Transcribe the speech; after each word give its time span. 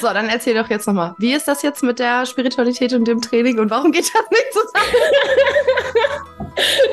So, 0.00 0.06
dann 0.12 0.28
erzähl 0.28 0.54
doch 0.54 0.68
jetzt 0.70 0.86
nochmal. 0.86 1.14
Wie 1.18 1.32
ist 1.32 1.48
das 1.48 1.62
jetzt 1.62 1.82
mit 1.82 1.98
der 1.98 2.24
Spiritualität 2.24 2.92
und 2.92 3.06
dem 3.06 3.20
Training 3.20 3.58
und 3.58 3.70
warum 3.70 3.90
geht 3.90 4.10
das 4.14 4.30
nicht 4.30 4.52
zusammen? 4.52 4.92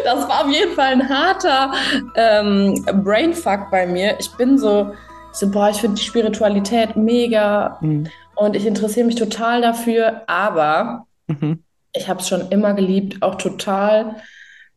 das 0.04 0.28
war 0.28 0.46
auf 0.46 0.52
jeden 0.52 0.74
Fall 0.74 0.94
ein 0.94 1.10
harter 1.10 1.72
ähm, 2.16 2.84
Brainfuck 3.04 3.70
bei 3.70 3.86
mir. 3.86 4.16
Ich 4.20 4.32
bin 4.32 4.58
so, 4.58 4.94
so 5.32 5.50
boah, 5.52 5.70
ich 5.70 5.78
finde 5.78 5.98
die 5.98 6.04
Spiritualität 6.04 6.96
mega 6.96 7.78
mhm. 7.82 8.08
und 8.36 8.56
ich 8.56 8.66
interessiere 8.66 9.06
mich 9.06 9.16
total 9.16 9.62
dafür, 9.62 10.24
aber 10.28 11.06
mhm. 11.28 11.64
ich 11.94 12.10
habe 12.10 12.22
es 12.22 12.28
schon 12.28 12.50
immer 12.50 12.74
geliebt, 12.74 13.22
auch 13.22 13.36
total 13.36 14.16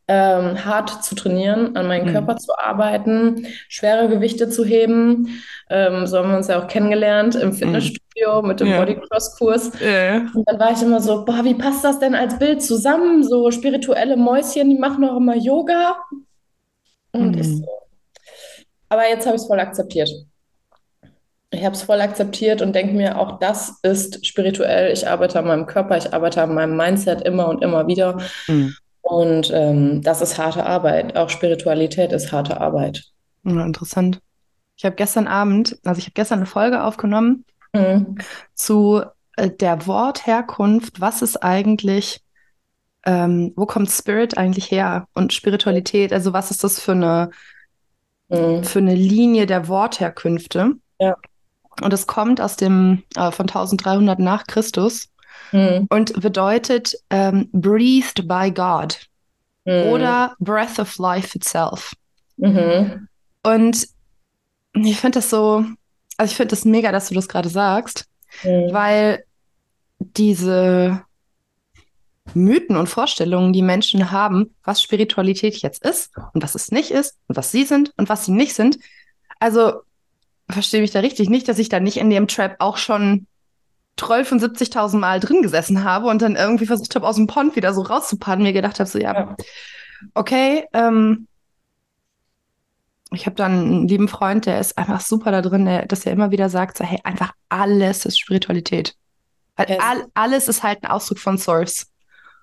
ähm, 0.07 0.65
hart 0.65 1.03
zu 1.03 1.15
trainieren, 1.15 1.75
an 1.75 1.87
meinem 1.87 2.07
mhm. 2.07 2.11
Körper 2.11 2.37
zu 2.37 2.51
arbeiten, 2.57 3.47
schwere 3.69 4.09
Gewichte 4.09 4.49
zu 4.49 4.65
heben. 4.65 5.41
Ähm, 5.69 6.07
so 6.07 6.17
haben 6.17 6.31
wir 6.31 6.37
uns 6.37 6.47
ja 6.47 6.61
auch 6.61 6.67
kennengelernt 6.67 7.35
im 7.35 7.49
mhm. 7.49 7.53
Fitnessstudio 7.53 8.41
mhm. 8.41 8.47
mit 8.47 8.59
dem 8.59 8.67
ja. 8.67 8.79
Bodycross-Kurs. 8.79 9.71
Ja. 9.79 10.25
Und 10.33 10.43
dann 10.45 10.59
war 10.59 10.71
ich 10.71 10.81
immer 10.81 10.99
so, 10.99 11.23
boah, 11.23 11.43
wie 11.43 11.55
passt 11.55 11.83
das 11.83 11.99
denn 11.99 12.15
als 12.15 12.37
Bild 12.37 12.61
zusammen? 12.61 13.23
So 13.23 13.49
spirituelle 13.51 14.17
Mäuschen, 14.17 14.69
die 14.69 14.77
machen 14.77 15.05
auch 15.05 15.17
immer 15.17 15.35
Yoga. 15.35 15.95
Und 17.13 17.35
mhm. 17.35 17.41
ich 17.41 17.47
so. 17.47 17.65
Aber 18.89 19.07
jetzt 19.07 19.25
habe 19.25 19.35
ich 19.35 19.41
es 19.41 19.47
voll 19.47 19.59
akzeptiert. 19.59 20.09
Ich 21.49 21.63
habe 21.63 21.75
es 21.75 21.83
voll 21.83 22.01
akzeptiert 22.01 22.61
und 22.61 22.73
denke 22.73 22.93
mir, 22.93 23.19
auch 23.19 23.39
das 23.39 23.79
ist 23.83 24.25
spirituell. 24.25 24.91
Ich 24.91 25.07
arbeite 25.07 25.39
an 25.39 25.45
meinem 25.45 25.65
Körper, 25.67 25.97
ich 25.97 26.11
arbeite 26.13 26.41
an 26.41 26.55
meinem 26.55 26.75
Mindset 26.75 27.21
immer 27.21 27.47
und 27.47 27.63
immer 27.63 27.87
wieder. 27.87 28.19
Mhm. 28.47 28.75
Und 29.03 29.51
ähm, 29.53 30.01
das 30.01 30.21
ist 30.21 30.37
harte 30.37 30.65
Arbeit. 30.65 31.15
Auch 31.17 31.29
Spiritualität 31.29 32.11
ist 32.13 32.31
harte 32.31 32.59
Arbeit. 32.59 33.03
Ja, 33.43 33.63
interessant. 33.63 34.19
Ich 34.77 34.85
habe 34.85 34.95
gestern 34.95 35.27
Abend, 35.27 35.77
also 35.83 35.99
ich 35.99 36.05
habe 36.05 36.13
gestern 36.13 36.39
eine 36.39 36.45
Folge 36.45 36.83
aufgenommen 36.83 37.45
mhm. 37.73 38.17
zu 38.55 39.03
äh, 39.35 39.49
der 39.49 39.85
Wortherkunft. 39.87 41.01
Was 41.01 41.21
ist 41.21 41.43
eigentlich, 41.43 42.21
ähm, 43.05 43.51
wo 43.57 43.65
kommt 43.65 43.91
Spirit 43.91 44.37
eigentlich 44.37 44.71
her 44.71 45.07
und 45.13 45.33
Spiritualität? 45.33 46.13
Also 46.13 46.31
was 46.31 46.49
ist 46.49 46.63
das 46.63 46.79
für 46.79 46.93
eine, 46.93 47.31
mhm. 48.29 48.63
für 48.63 48.79
eine 48.79 48.95
Linie 48.95 49.45
der 49.45 49.67
Wortherkünfte? 49.67 50.75
Ja. 50.99 51.17
Und 51.81 51.91
es 51.91 52.07
kommt 52.07 52.39
aus 52.39 52.55
dem 52.55 53.03
äh, 53.15 53.31
von 53.31 53.47
1300 53.49 54.17
nach 54.19 54.47
Christus 54.47 55.09
mhm. 55.53 55.87
und 55.89 56.19
bedeutet 56.21 56.95
ähm, 57.09 57.49
breathed 57.53 58.27
by 58.27 58.51
God 58.51 58.99
mhm. 59.65 59.83
oder 59.91 60.35
breath 60.39 60.79
of 60.79 60.97
life 60.97 61.37
itself. 61.37 61.93
Mhm. 62.37 63.07
Und 63.43 63.87
ich 64.73 64.99
finde 64.99 65.19
das 65.19 65.29
so, 65.29 65.63
also 66.17 66.31
ich 66.31 66.35
finde 66.35 66.49
das 66.49 66.65
mega, 66.65 66.91
dass 66.91 67.09
du 67.09 67.15
das 67.15 67.29
gerade 67.29 67.49
sagst, 67.49 68.05
mhm. 68.43 68.73
weil 68.73 69.23
diese 69.99 71.03
Mythen 72.33 72.77
und 72.77 72.87
Vorstellungen, 72.87 73.53
die 73.53 73.61
Menschen 73.61 74.11
haben, 74.11 74.55
was 74.63 74.81
Spiritualität 74.81 75.57
jetzt 75.57 75.83
ist 75.83 76.11
und 76.33 76.41
was 76.41 76.55
es 76.55 76.71
nicht 76.71 76.91
ist 76.91 77.17
und 77.27 77.37
was 77.37 77.51
sie 77.51 77.63
sind 77.63 77.93
und 77.97 78.09
was 78.09 78.25
sie 78.25 78.31
nicht 78.31 78.55
sind. 78.55 78.79
Also 79.39 79.81
verstehe 80.49 80.81
mich 80.81 80.91
da 80.91 81.01
richtig 81.01 81.29
nicht, 81.29 81.47
dass 81.47 81.59
ich 81.59 81.69
da 81.69 81.79
nicht 81.79 81.97
in 81.97 82.09
dem 82.09 82.27
Trap 82.27 82.55
auch 82.59 82.77
schon 82.77 83.27
12.000 83.99 84.97
Mal 84.97 85.19
drin 85.19 85.41
gesessen 85.41 85.83
habe 85.83 86.07
und 86.07 86.21
dann 86.21 86.35
irgendwie 86.35 86.65
versucht 86.65 86.95
habe, 86.95 87.07
aus 87.07 87.15
dem 87.15 87.27
Pond 87.27 87.55
wieder 87.55 87.73
so 87.73 87.81
rauszupannen, 87.81 88.43
mir 88.43 88.53
gedacht 88.53 88.79
habe, 88.79 88.89
so, 88.89 88.97
ja, 88.99 89.13
ja. 89.13 89.35
okay, 90.15 90.65
ähm, 90.73 91.27
ich 93.11 93.25
habe 93.25 93.35
dann 93.35 93.51
einen 93.51 93.87
lieben 93.87 94.07
Freund, 94.07 94.45
der 94.45 94.59
ist 94.59 94.77
einfach 94.77 95.01
super 95.01 95.31
da 95.31 95.41
drin, 95.41 95.65
der, 95.65 95.85
dass 95.85 96.05
er 96.05 96.11
immer 96.11 96.31
wieder 96.31 96.49
sagt, 96.49 96.77
so, 96.77 96.83
hey, 96.83 96.99
einfach 97.03 97.33
alles 97.49 98.05
ist 98.05 98.19
Spiritualität. 98.19 98.95
Weil 99.55 99.69
yes. 99.69 99.79
all, 99.79 100.05
alles 100.15 100.47
ist 100.47 100.63
halt 100.63 100.83
ein 100.83 100.89
Ausdruck 100.89 101.19
von 101.19 101.37
Source. 101.37 101.87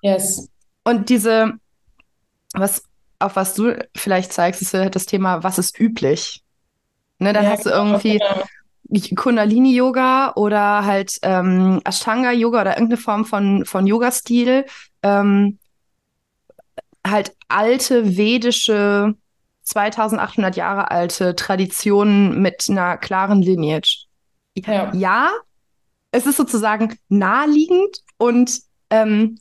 Yes. 0.01 0.49
Und 0.83 1.09
diese, 1.09 1.53
was, 2.53 2.83
auf 3.19 3.35
was 3.35 3.53
du 3.53 3.77
vielleicht 3.95 4.31
zeigst, 4.33 4.61
ist 4.61 4.73
das 4.73 5.05
Thema, 5.05 5.43
was 5.43 5.59
ist 5.59 5.79
üblich. 5.79 6.41
Ne, 7.19 7.33
dann 7.33 7.43
ja, 7.43 7.51
hast 7.51 7.65
du 7.65 7.69
genau, 7.69 7.85
irgendwie, 7.85 8.17
genau. 8.17 8.43
Kundalini-Yoga 9.15 10.33
oder 10.35 10.85
halt 10.85 11.17
ähm, 11.21 11.81
Ashtanga-Yoga 11.83 12.61
oder 12.61 12.77
irgendeine 12.77 13.01
Form 13.01 13.25
von, 13.25 13.65
von 13.65 13.87
Yoga-Stil. 13.87 14.65
Ähm, 15.03 15.59
halt 17.05 17.35
alte 17.47 18.17
vedische, 18.17 19.15
2800 19.63 20.55
Jahre 20.55 20.91
alte 20.91 21.35
Traditionen 21.35 22.41
mit 22.41 22.65
einer 22.69 22.97
klaren 22.97 23.41
Lineage. 23.41 24.05
Ja, 24.55 24.91
ja 24.93 25.31
es 26.11 26.25
ist 26.25 26.37
sozusagen 26.37 26.97
naheliegend 27.07 27.99
und 28.17 28.59
ähm, 28.89 29.39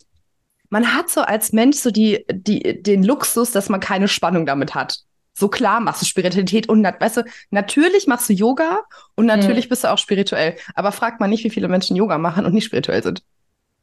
man 0.68 0.94
hat 0.94 1.10
so 1.10 1.22
als 1.22 1.52
Mensch 1.52 1.78
so 1.78 1.90
die, 1.90 2.24
die, 2.30 2.80
den 2.80 3.02
Luxus, 3.02 3.50
dass 3.50 3.68
man 3.68 3.80
keine 3.80 4.06
Spannung 4.06 4.46
damit 4.46 4.76
hat 4.76 5.00
so 5.40 5.48
klar 5.48 5.80
machst 5.80 6.02
du 6.02 6.06
Spiritualität 6.06 6.68
und 6.68 6.84
weißt 6.84 7.18
du, 7.18 7.22
natürlich 7.50 8.06
machst 8.06 8.28
du 8.28 8.32
Yoga 8.32 8.82
und 9.16 9.26
natürlich 9.26 9.66
mhm. 9.66 9.70
bist 9.70 9.84
du 9.84 9.90
auch 9.90 9.98
spirituell. 9.98 10.56
Aber 10.74 10.92
frag 10.92 11.18
mal 11.18 11.26
nicht, 11.26 11.42
wie 11.42 11.50
viele 11.50 11.68
Menschen 11.68 11.96
Yoga 11.96 12.18
machen 12.18 12.46
und 12.46 12.54
nicht 12.54 12.66
spirituell 12.66 13.02
sind. 13.02 13.22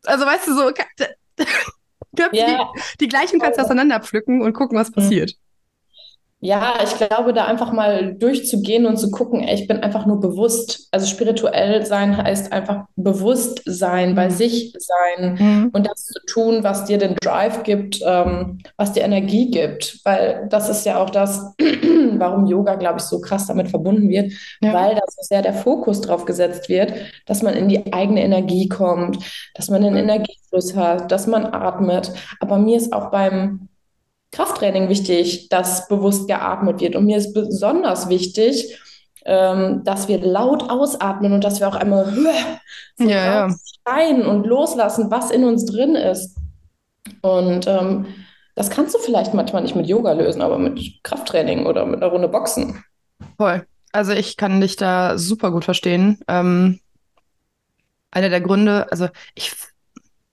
Also 0.05 0.25
weißt 0.25 0.47
du 0.47 0.55
so, 0.55 0.71
ja. 2.17 2.29
die, 2.31 2.81
die 3.01 3.07
gleichen 3.07 3.39
kannst 3.39 3.59
du 3.59 3.63
auseinander 3.63 3.99
pflücken 3.99 4.41
und 4.41 4.53
gucken, 4.53 4.77
was 4.77 4.91
passiert. 4.91 5.33
Ja, 6.39 6.75
ich 6.83 6.95
glaube, 6.95 7.33
da 7.33 7.45
einfach 7.45 7.73
mal 7.73 8.13
durchzugehen 8.13 8.85
und 8.85 8.97
zu 8.97 9.09
gucken, 9.09 9.41
ey, 9.41 9.55
ich 9.55 9.67
bin 9.67 9.81
einfach 9.81 10.05
nur 10.05 10.19
bewusst. 10.19 10.87
Also 10.91 11.07
spirituell 11.07 11.83
sein 11.83 12.15
heißt 12.15 12.53
einfach 12.53 12.85
bewusst 12.95 13.63
sein, 13.65 14.13
bei 14.13 14.25
mhm. 14.25 14.31
sich 14.31 14.73
sein 14.77 15.33
mhm. 15.39 15.69
und 15.73 15.87
das 15.87 16.05
zu 16.05 16.19
tun, 16.27 16.63
was 16.63 16.85
dir 16.85 16.99
den 16.99 17.15
Drive 17.15 17.63
gibt, 17.63 18.01
ähm, 18.05 18.59
was 18.77 18.93
dir 18.93 19.01
Energie 19.01 19.49
gibt. 19.49 19.99
Weil 20.05 20.45
das 20.51 20.69
ist 20.69 20.85
ja 20.85 21.01
auch 21.01 21.09
das, 21.09 21.55
warum 22.17 22.45
Yoga, 22.45 22.75
glaube 22.75 22.99
ich, 22.99 23.05
so 23.05 23.19
krass 23.19 23.47
damit 23.47 23.69
verbunden 23.69 24.07
wird, 24.07 24.31
ja. 24.61 24.73
weil 24.73 24.93
da 24.93 25.01
so 25.07 25.21
sehr 25.23 25.41
der 25.41 25.55
Fokus 25.55 26.01
drauf 26.01 26.25
gesetzt 26.25 26.69
wird, 26.69 26.93
dass 27.25 27.41
man 27.41 27.55
in 27.55 27.67
die 27.67 27.91
eigene 27.91 28.21
Energie 28.21 28.69
kommt, 28.69 29.17
dass 29.55 29.71
man 29.71 29.81
den 29.81 29.95
Energiefluss 29.95 30.75
hat, 30.75 31.11
dass 31.11 31.25
man 31.25 31.47
atmet. 31.47 32.13
Aber 32.39 32.59
mir 32.59 32.77
ist 32.77 32.93
auch 32.93 33.09
beim 33.09 33.69
Krafttraining 34.31 34.89
wichtig, 34.89 35.49
dass 35.49 35.87
bewusst 35.87 36.27
geatmet 36.27 36.81
wird. 36.81 36.95
Und 36.95 37.05
mir 37.05 37.17
ist 37.17 37.33
besonders 37.33 38.09
wichtig, 38.09 38.77
ähm, 39.25 39.83
dass 39.83 40.07
wir 40.07 40.19
laut 40.19 40.69
ausatmen 40.69 41.33
und 41.33 41.43
dass 41.43 41.59
wir 41.59 41.67
auch 41.67 41.75
einmal 41.75 42.05
so 42.97 43.07
ja, 43.07 43.49
schreien 43.85 44.25
und 44.25 44.45
loslassen, 44.45 45.11
was 45.11 45.31
in 45.31 45.43
uns 45.43 45.65
drin 45.65 45.95
ist. 45.95 46.37
Und 47.21 47.67
ähm, 47.67 48.05
das 48.55 48.69
kannst 48.69 48.95
du 48.95 48.99
vielleicht 48.99 49.33
manchmal 49.33 49.61
nicht 49.61 49.75
mit 49.75 49.87
Yoga 49.87 50.13
lösen, 50.13 50.41
aber 50.41 50.57
mit 50.57 51.03
Krafttraining 51.03 51.65
oder 51.65 51.85
mit 51.85 52.01
einer 52.01 52.11
Runde 52.11 52.27
Boxen. 52.27 52.83
Voll. 53.37 53.65
Also 53.91 54.13
ich 54.13 54.37
kann 54.37 54.61
dich 54.61 54.75
da 54.75 55.17
super 55.17 55.51
gut 55.51 55.65
verstehen. 55.65 56.19
Ähm, 56.27 56.79
einer 58.11 58.29
der 58.29 58.41
Gründe, 58.41 58.91
also 58.91 59.09
ich, 59.35 59.53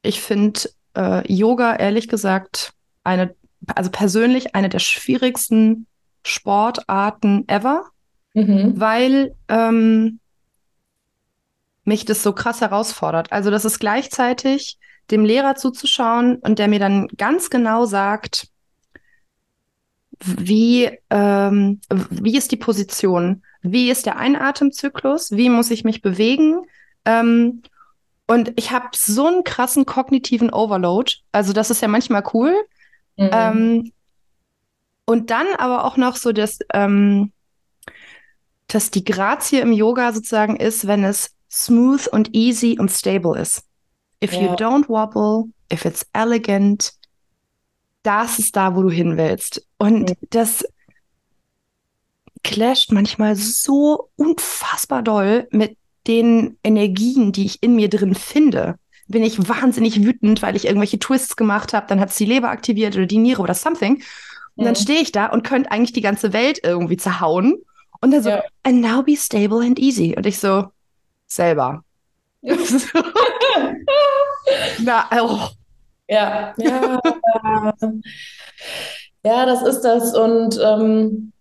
ich 0.02 0.20
finde 0.20 0.60
äh, 0.96 1.32
Yoga 1.32 1.76
ehrlich 1.76 2.08
gesagt 2.08 2.72
eine 3.02 3.34
also 3.74 3.90
persönlich 3.90 4.54
eine 4.54 4.68
der 4.68 4.78
schwierigsten 4.78 5.86
Sportarten 6.24 7.44
ever, 7.48 7.84
mhm. 8.34 8.78
weil 8.78 9.34
ähm, 9.48 10.20
mich 11.84 12.04
das 12.04 12.22
so 12.22 12.32
krass 12.32 12.60
herausfordert. 12.60 13.32
Also 13.32 13.50
das 13.50 13.64
ist 13.64 13.78
gleichzeitig 13.78 14.78
dem 15.10 15.24
Lehrer 15.24 15.54
zuzuschauen 15.54 16.36
und 16.36 16.58
der 16.58 16.68
mir 16.68 16.78
dann 16.78 17.08
ganz 17.08 17.50
genau 17.50 17.84
sagt, 17.84 18.48
wie, 20.20 20.90
ähm, 21.10 21.80
wie 21.90 22.36
ist 22.36 22.52
die 22.52 22.56
Position, 22.56 23.42
wie 23.60 23.90
ist 23.90 24.06
der 24.06 24.16
Einatemzyklus, 24.16 25.32
wie 25.32 25.50
muss 25.50 25.70
ich 25.70 25.84
mich 25.84 26.00
bewegen. 26.00 26.62
Ähm, 27.04 27.62
und 28.26 28.52
ich 28.56 28.70
habe 28.70 28.88
so 28.94 29.26
einen 29.26 29.44
krassen 29.44 29.84
kognitiven 29.84 30.50
Overload. 30.50 31.16
Also 31.32 31.52
das 31.52 31.70
ist 31.70 31.82
ja 31.82 31.88
manchmal 31.88 32.24
cool, 32.32 32.54
Mhm. 33.16 33.30
Ähm, 33.32 33.92
und 35.06 35.30
dann 35.30 35.46
aber 35.58 35.84
auch 35.84 35.96
noch 35.96 36.16
so, 36.16 36.32
dass, 36.32 36.58
ähm, 36.72 37.32
dass 38.68 38.90
die 38.90 39.04
Grazie 39.04 39.60
im 39.60 39.72
Yoga 39.72 40.12
sozusagen 40.12 40.56
ist, 40.56 40.86
wenn 40.86 41.04
es 41.04 41.34
smooth 41.50 42.08
und 42.08 42.34
easy 42.34 42.76
und 42.78 42.90
stable 42.90 43.38
ist. 43.38 43.64
If 44.22 44.32
ja. 44.32 44.42
you 44.42 44.48
don't 44.54 44.88
wobble, 44.88 45.52
if 45.72 45.84
it's 45.84 46.06
elegant, 46.12 46.92
das 48.02 48.38
ist 48.38 48.56
da, 48.56 48.74
wo 48.74 48.82
du 48.82 48.90
hin 48.90 49.16
willst. 49.16 49.66
Und 49.78 50.10
mhm. 50.10 50.14
das 50.30 50.64
clasht 52.42 52.92
manchmal 52.92 53.36
so 53.36 54.10
unfassbar 54.16 55.02
doll 55.02 55.48
mit 55.50 55.76
den 56.06 56.58
Energien, 56.62 57.32
die 57.32 57.46
ich 57.46 57.62
in 57.62 57.76
mir 57.76 57.88
drin 57.88 58.14
finde 58.14 58.78
bin 59.06 59.22
ich 59.22 59.48
wahnsinnig 59.48 60.02
wütend, 60.02 60.42
weil 60.42 60.56
ich 60.56 60.66
irgendwelche 60.66 60.98
Twists 60.98 61.36
gemacht 61.36 61.72
habe, 61.72 61.86
dann 61.88 62.00
hat 62.00 62.10
es 62.10 62.16
die 62.16 62.24
Leber 62.24 62.50
aktiviert 62.50 62.96
oder 62.96 63.06
die 63.06 63.18
Niere 63.18 63.42
oder 63.42 63.54
something. 63.54 64.02
Und 64.56 64.64
dann 64.64 64.76
stehe 64.76 65.00
ich 65.00 65.12
da 65.12 65.26
und 65.26 65.42
könnte 65.42 65.70
eigentlich 65.70 65.92
die 65.92 66.00
ganze 66.00 66.32
Welt 66.32 66.60
irgendwie 66.62 66.96
zerhauen. 66.96 67.56
Und 68.00 68.12
dann 68.12 68.22
so, 68.22 68.30
ja. 68.30 68.42
and 68.62 68.80
now 68.80 69.02
be 69.02 69.16
stable 69.16 69.60
and 69.60 69.78
easy. 69.78 70.14
Und 70.16 70.26
ich 70.26 70.38
so, 70.38 70.66
selber. 71.26 71.82
Na, 74.78 75.08
oh. 75.20 75.48
Ja, 76.06 76.54
ja. 76.58 77.00
ja, 79.24 79.46
das 79.46 79.62
ist 79.62 79.80
das. 79.80 80.14
Und 80.14 80.60
ähm, 80.62 81.32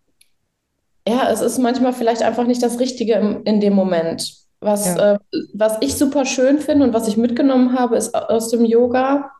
ja, 1.07 1.29
es 1.29 1.41
ist 1.41 1.57
manchmal 1.59 1.93
vielleicht 1.93 2.23
einfach 2.23 2.45
nicht 2.45 2.63
das 2.63 2.79
Richtige 2.79 3.15
im, 3.15 3.43
in 3.43 3.59
dem 3.59 3.73
Moment. 3.73 4.42
Was, 4.63 4.95
ja. 4.95 5.13
äh, 5.13 5.19
was 5.53 5.77
ich 5.81 5.95
super 5.95 6.25
schön 6.25 6.59
finde 6.59 6.85
und 6.85 6.93
was 6.93 7.07
ich 7.07 7.17
mitgenommen 7.17 7.77
habe, 7.77 7.97
ist 7.97 8.15
aus 8.15 8.49
dem 8.49 8.65
Yoga 8.65 9.31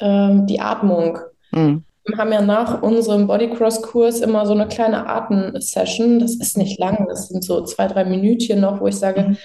ähm, 0.00 0.46
die 0.46 0.60
Atmung. 0.60 1.18
Mhm. 1.52 1.84
Wir 2.04 2.18
haben 2.18 2.32
ja 2.32 2.40
nach 2.40 2.82
unserem 2.82 3.26
Bodycross-Kurs 3.26 4.20
immer 4.20 4.46
so 4.46 4.52
eine 4.52 4.66
kleine 4.66 5.06
Atem-Session. 5.06 6.18
Das 6.18 6.34
ist 6.34 6.56
nicht 6.56 6.78
lang, 6.78 7.06
das 7.08 7.28
sind 7.28 7.44
so 7.44 7.62
zwei, 7.64 7.86
drei 7.86 8.04
Minütchen 8.04 8.60
noch, 8.60 8.80
wo 8.80 8.86
ich 8.86 8.96
sage, 8.96 9.22
mhm. 9.22 9.36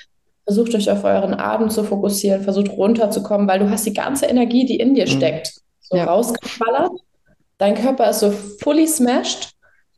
versucht 0.46 0.74
euch 0.74 0.90
auf 0.90 1.04
euren 1.04 1.34
Atem 1.34 1.70
zu 1.70 1.84
fokussieren, 1.84 2.44
versucht 2.44 2.70
runterzukommen, 2.70 3.48
weil 3.48 3.60
du 3.60 3.70
hast 3.70 3.86
die 3.86 3.94
ganze 3.94 4.26
Energie, 4.26 4.66
die 4.66 4.78
in 4.78 4.96
dir 4.96 5.06
mhm. 5.06 5.12
steckt, 5.12 5.54
so 5.82 5.98
ja. 5.98 6.06
rausgeballert. 6.06 6.92
Dein 7.58 7.76
Körper 7.76 8.10
ist 8.10 8.20
so 8.20 8.32
fully 8.32 8.88
smashed 8.88 9.52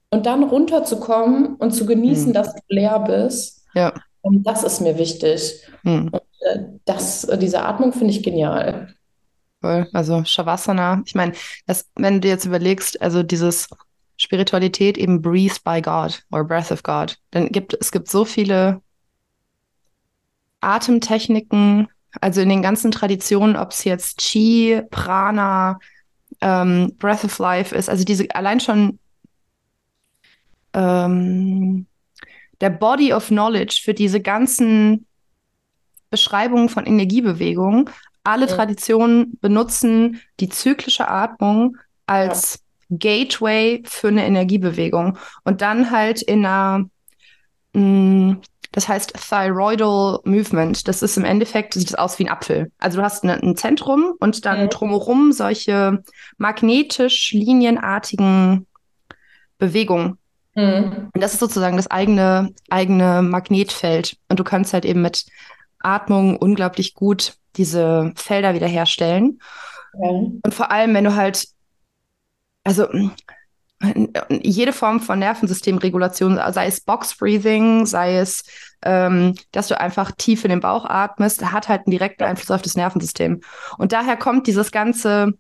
und 0.10 0.26
dann 0.26 0.44
runterzukommen 0.44 1.56
und 1.56 1.72
zu 1.72 1.86
genießen, 1.86 2.30
mhm. 2.30 2.34
dass 2.34 2.54
du 2.54 2.62
leer 2.70 3.00
bist. 3.00 3.66
Ja. 3.74 3.94
Das 4.32 4.64
ist 4.64 4.82
mir 4.82 4.98
wichtig. 4.98 5.62
Mhm. 5.84 6.10
Und, 6.10 6.22
äh, 6.42 6.60
das, 6.86 7.28
diese 7.40 7.64
Atmung 7.64 7.94
finde 7.94 8.14
ich 8.14 8.24
genial. 8.24 8.94
Also 9.62 10.24
Shavasana, 10.24 11.02
ich 11.06 11.16
meine, 11.16 11.34
wenn 11.96 12.22
du 12.22 12.28
jetzt 12.28 12.46
überlegst, 12.46 13.02
also 13.02 13.24
dieses 13.24 13.68
Spiritualität 14.18 14.98
eben 14.98 15.22
Breathe 15.22 15.58
by 15.64 15.82
God 15.82 16.24
or 16.32 16.44
Breath 16.46 16.72
of 16.72 16.84
God, 16.84 17.18
dann 17.32 17.50
gibt 17.50 17.76
es 17.80 17.92
gibt 17.92 18.10
so 18.10 18.24
viele 18.24 18.82
Atemtechniken, 20.62 21.88
also 22.22 22.42
in 22.42 22.50
den 22.50 22.62
ganzen 22.62 22.92
Traditionen, 22.92 23.56
ob 23.56 23.72
es 23.72 23.84
jetzt 23.84 24.20
Chi, 24.20 24.82
Prana, 24.90 25.80
ähm, 26.42 26.94
Breath 26.98 27.24
of 27.26 27.38
Life 27.40 27.76
ist, 27.76 27.90
also 27.90 28.04
diese 28.04 28.28
allein 28.34 28.60
schon 28.60 29.00
ähm, 30.74 31.88
der 32.62 32.70
Body 32.70 33.14
of 33.14 33.28
Knowledge 33.28 33.82
für 33.84 33.94
diese 33.94 34.22
ganzen 34.22 35.06
Beschreibungen 36.10 36.70
von 36.70 36.86
Energiebewegungen 36.86 37.90
alle 38.28 38.48
ja. 38.48 38.56
Traditionen 38.56 39.38
benutzen 39.40 40.20
die 40.42 40.50
zyklische 40.50 41.08
Atmung 41.08 41.78
als 42.08 42.60
ja. 42.90 42.98
Gateway 43.00 43.84
für 43.86 44.10
eine 44.10 44.26
Energiebewegung. 44.26 45.18
Und 45.46 45.62
dann 45.62 45.92
halt 45.92 46.22
in 46.22 46.46
einer, 46.46 46.90
mh, 47.72 47.82
mm, 47.82 48.42
das 48.74 48.90
heißt 48.90 49.14
Thyroidal 49.14 50.20
Movement. 50.26 50.90
Das 50.90 51.02
ist 51.02 51.16
im 51.16 51.24
Endeffekt, 51.24 51.74
sieht 51.74 51.90
das 51.90 51.96
aus 51.96 52.20
wie 52.20 52.26
ein 52.26 52.32
Apfel. 52.32 52.70
Also 52.80 52.98
du 52.98 53.04
hast 53.04 53.24
eine, 53.24 53.42
ein 53.42 53.56
Zentrum 53.56 54.14
und 54.20 54.46
dann 54.46 54.60
ja. 54.60 54.68
drumherum 54.68 55.32
solche 55.32 56.04
magnetisch 56.38 57.32
linienartigen 57.32 58.68
Bewegungen. 59.58 60.18
Mhm. 60.58 61.12
Und 61.14 61.22
das 61.22 61.34
ist 61.34 61.40
sozusagen 61.40 61.78
das 61.78 61.90
eigene, 61.90 62.52
eigene 62.70 63.22
Magnetfeld. 63.22 64.18
Und 64.28 64.40
du 64.40 64.44
kannst 64.44 64.74
halt 64.74 64.86
eben 64.86 65.04
mit 65.04 65.26
Atmung 65.80 66.36
unglaublich 66.36 66.96
gut 66.96 67.36
diese 67.56 68.12
Felder 68.16 68.56
wiederherstellen. 68.56 69.40
Ja. 69.94 70.10
Und 70.10 70.54
vor 70.54 70.72
allem, 70.72 70.96
wenn 70.96 71.04
du 71.04 71.16
halt, 71.16 71.48
also 72.64 72.88
jede 74.30 74.74
Form 74.74 75.00
von 75.00 75.20
Nervensystemregulation, 75.20 76.40
sei 76.52 76.66
es 76.66 76.82
Box 76.82 77.16
Breathing, 77.16 77.86
sei 77.86 78.18
es, 78.18 78.44
ähm, 78.82 79.36
dass 79.52 79.68
du 79.68 79.80
einfach 79.80 80.12
tief 80.12 80.44
in 80.44 80.50
den 80.50 80.60
Bauch 80.60 80.86
atmest, 80.86 81.52
hat 81.52 81.68
halt 81.68 81.86
einen 81.86 81.92
direkten 81.92 82.24
Einfluss 82.24 82.50
auf 82.50 82.64
das 82.64 82.76
Nervensystem. 82.76 83.42
Und 83.78 83.92
daher 83.92 84.18
kommt 84.18 84.48
dieses 84.48 84.72
ganze 84.72 85.34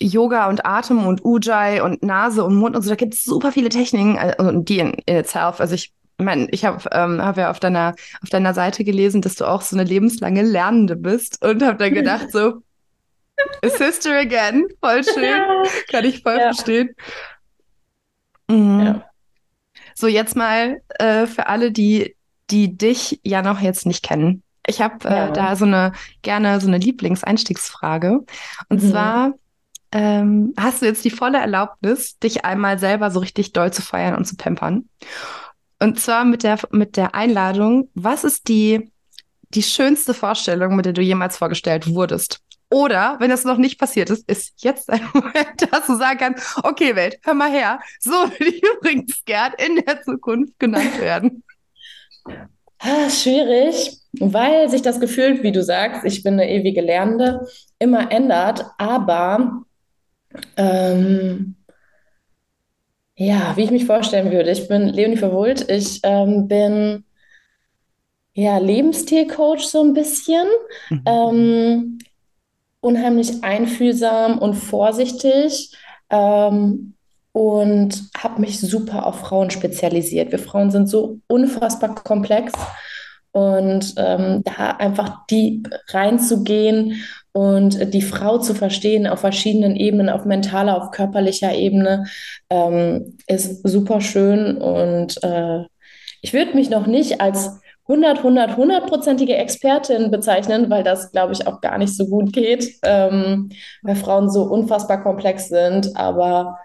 Yoga 0.00 0.48
und 0.48 0.64
Atem 0.64 1.06
und 1.06 1.24
Ujjayi 1.24 1.80
und 1.80 2.02
Nase 2.02 2.42
und 2.44 2.56
Mund 2.56 2.74
und 2.74 2.82
so, 2.82 2.90
da 2.90 2.96
gibt 2.96 3.14
es 3.14 3.24
super 3.24 3.52
viele 3.52 3.68
Techniken, 3.68 4.18
also 4.18 4.50
die 4.60 4.78
in, 4.78 4.94
in 5.06 5.16
itself. 5.16 5.60
Also 5.60 5.74
ich 5.74 5.92
meine, 6.18 6.48
ich 6.50 6.64
habe 6.64 6.82
ähm, 6.92 7.22
hab 7.22 7.36
ja 7.36 7.50
auf 7.50 7.60
deiner, 7.60 7.94
auf 8.22 8.28
deiner 8.30 8.54
Seite 8.54 8.84
gelesen, 8.84 9.22
dass 9.22 9.34
du 9.36 9.44
auch 9.44 9.62
so 9.62 9.76
eine 9.76 9.84
lebenslange 9.84 10.42
Lernende 10.42 10.96
bist 10.96 11.44
und 11.44 11.62
habe 11.62 11.78
dann 11.78 11.94
gedacht, 11.94 12.30
so, 12.32 12.62
a 13.62 13.68
sister 13.68 14.18
again, 14.18 14.66
voll 14.82 15.04
schön, 15.14 15.42
kann 15.90 16.04
ich 16.04 16.22
voll 16.22 16.36
ja. 16.36 16.52
verstehen. 16.52 16.90
Mhm. 18.48 18.80
Ja. 18.80 19.04
So, 19.94 20.06
jetzt 20.06 20.36
mal 20.36 20.80
äh, 20.98 21.26
für 21.26 21.46
alle, 21.46 21.72
die, 21.72 22.16
die 22.50 22.76
dich 22.76 23.20
ja 23.22 23.42
noch 23.42 23.60
jetzt 23.60 23.86
nicht 23.86 24.02
kennen. 24.02 24.42
Ich 24.66 24.80
habe 24.80 25.08
äh, 25.08 25.12
ja. 25.12 25.30
da 25.30 25.56
so 25.56 25.64
eine 25.64 25.92
gerne 26.22 26.60
so 26.60 26.68
eine 26.68 26.78
Lieblingseinstiegsfrage. 26.78 28.20
Und 28.68 28.82
mhm. 28.82 28.90
zwar 28.90 29.34
ähm, 29.92 30.54
hast 30.56 30.82
du 30.82 30.86
jetzt 30.86 31.04
die 31.04 31.10
volle 31.10 31.38
Erlaubnis, 31.38 32.18
dich 32.18 32.44
einmal 32.44 32.78
selber 32.78 33.10
so 33.10 33.20
richtig 33.20 33.52
doll 33.52 33.72
zu 33.72 33.82
feiern 33.82 34.14
und 34.14 34.24
zu 34.24 34.36
pampern. 34.36 34.88
Und 35.80 35.98
zwar 35.98 36.24
mit 36.24 36.42
der, 36.42 36.58
mit 36.70 36.96
der 36.96 37.14
Einladung, 37.14 37.88
was 37.94 38.24
ist 38.24 38.48
die, 38.48 38.90
die 39.48 39.62
schönste 39.62 40.14
Vorstellung, 40.14 40.76
mit 40.76 40.86
der 40.86 40.92
du 40.92 41.02
jemals 41.02 41.38
vorgestellt 41.38 41.92
wurdest? 41.92 42.40
Oder, 42.72 43.16
wenn 43.18 43.30
das 43.30 43.44
noch 43.44 43.56
nicht 43.56 43.80
passiert 43.80 44.10
ist, 44.10 44.28
ist 44.28 44.62
jetzt 44.62 44.90
ein 44.90 45.02
Moment, 45.14 45.72
dass 45.72 45.86
du 45.86 45.96
sagen 45.96 46.18
kannst, 46.18 46.56
okay, 46.62 46.94
Welt, 46.94 47.18
hör 47.22 47.34
mal 47.34 47.50
her, 47.50 47.80
so 47.98 48.10
will 48.38 48.48
ich 48.48 48.62
übrigens 48.62 49.24
gern 49.24 49.52
in 49.58 49.82
der 49.84 50.02
Zukunft 50.02 50.58
genannt 50.58 51.00
werden. 51.00 51.42
Schwierig, 53.10 53.98
weil 54.12 54.70
sich 54.70 54.82
das 54.82 55.00
Gefühl, 55.00 55.42
wie 55.42 55.52
du 55.52 55.62
sagst, 55.62 56.04
ich 56.04 56.22
bin 56.22 56.34
eine 56.34 56.48
ewige 56.48 56.80
Lernende, 56.80 57.46
immer 57.78 58.10
ändert. 58.10 58.64
Aber 58.78 59.64
ähm, 60.56 61.56
ja, 63.16 63.56
wie 63.56 63.64
ich 63.64 63.70
mich 63.70 63.84
vorstellen 63.84 64.30
würde. 64.32 64.50
Ich 64.50 64.68
bin 64.68 64.88
Leonie 64.88 65.16
Verwult. 65.16 65.70
Ich 65.70 66.00
ähm, 66.02 66.48
bin 66.48 67.04
ja 68.32 68.58
Lebensstilcoach 68.58 69.60
so 69.60 69.82
ein 69.82 69.92
bisschen. 69.92 70.46
Mhm. 70.88 71.02
Ähm, 71.06 71.98
unheimlich 72.80 73.44
einfühlsam 73.44 74.38
und 74.38 74.54
vorsichtig. 74.54 75.76
Ähm, 76.08 76.94
und 77.32 78.10
habe 78.16 78.40
mich 78.40 78.58
super 78.60 79.06
auf 79.06 79.20
Frauen 79.20 79.50
spezialisiert. 79.50 80.32
Wir 80.32 80.38
Frauen 80.38 80.70
sind 80.70 80.88
so 80.88 81.20
unfassbar 81.28 81.94
komplex 81.94 82.52
und 83.32 83.94
ähm, 83.96 84.42
da 84.42 84.72
einfach 84.72 85.26
die 85.26 85.62
reinzugehen 85.88 87.04
und 87.32 87.94
die 87.94 88.02
Frau 88.02 88.38
zu 88.38 88.54
verstehen 88.54 89.06
auf 89.06 89.20
verschiedenen 89.20 89.76
Ebenen, 89.76 90.08
auf 90.08 90.24
mentaler, 90.24 90.76
auf 90.76 90.90
körperlicher 90.90 91.54
Ebene, 91.54 92.06
ähm, 92.48 93.16
ist 93.26 93.66
super 93.66 94.00
schön. 94.00 94.56
Und 94.56 95.22
äh, 95.22 95.64
ich 96.22 96.32
würde 96.32 96.54
mich 96.54 96.70
noch 96.70 96.86
nicht 96.86 97.20
als 97.20 97.60
100, 97.88 98.18
100, 98.18 98.52
100-prozentige 98.52 99.34
Expertin 99.34 100.10
bezeichnen, 100.10 100.70
weil 100.70 100.84
das, 100.84 101.10
glaube 101.12 101.32
ich, 101.32 101.46
auch 101.46 101.60
gar 101.60 101.78
nicht 101.78 101.96
so 101.96 102.06
gut 102.06 102.32
geht, 102.32 102.78
ähm, 102.82 103.50
weil 103.82 103.96
Frauen 103.96 104.30
so 104.30 104.44
unfassbar 104.44 105.02
komplex 105.02 105.48
sind. 105.48 105.96
Aber 105.96 106.58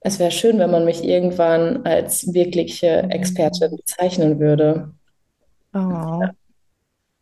es 0.00 0.18
wäre 0.18 0.30
schön, 0.30 0.58
wenn 0.58 0.70
man 0.70 0.84
mich 0.84 1.02
irgendwann 1.02 1.84
als 1.84 2.32
wirkliche 2.32 3.04
Expertin 3.10 3.76
bezeichnen 3.76 4.38
würde. 4.38 4.90
Oh, 5.74 6.22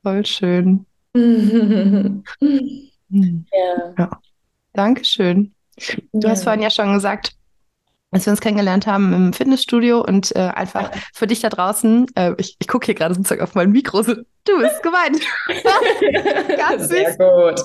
voll 0.03 0.27
schön. 0.27 0.87
Ja. 1.15 2.23
ja. 3.99 4.21
Dankeschön. 4.73 5.55
Du 6.13 6.27
ja. 6.27 6.31
hast 6.31 6.45
vorhin 6.45 6.63
ja 6.63 6.71
schon 6.71 6.95
gesagt, 6.95 7.37
als 8.11 8.27
wir 8.27 8.31
uns 8.31 8.41
kennengelernt 8.41 8.87
haben 8.87 9.13
im 9.13 9.33
Fitnessstudio 9.33 10.01
und 10.01 10.35
äh, 10.37 10.41
einfach 10.41 10.91
für 11.13 11.27
dich 11.27 11.41
da 11.41 11.49
draußen, 11.49 12.07
äh, 12.15 12.35
ich, 12.39 12.57
ich 12.59 12.69
gucke 12.69 12.87
hier 12.87 12.95
gerade 12.95 13.15
sozusagen 13.15 13.43
auf 13.43 13.55
mein 13.55 13.73
Mikro, 13.73 14.03
so, 14.03 14.15
du 14.45 14.59
bist 14.59 14.83
gemeint. 14.83 15.21
Ganz 16.57 16.89
Sehr 16.89 17.17
gut. 17.17 17.61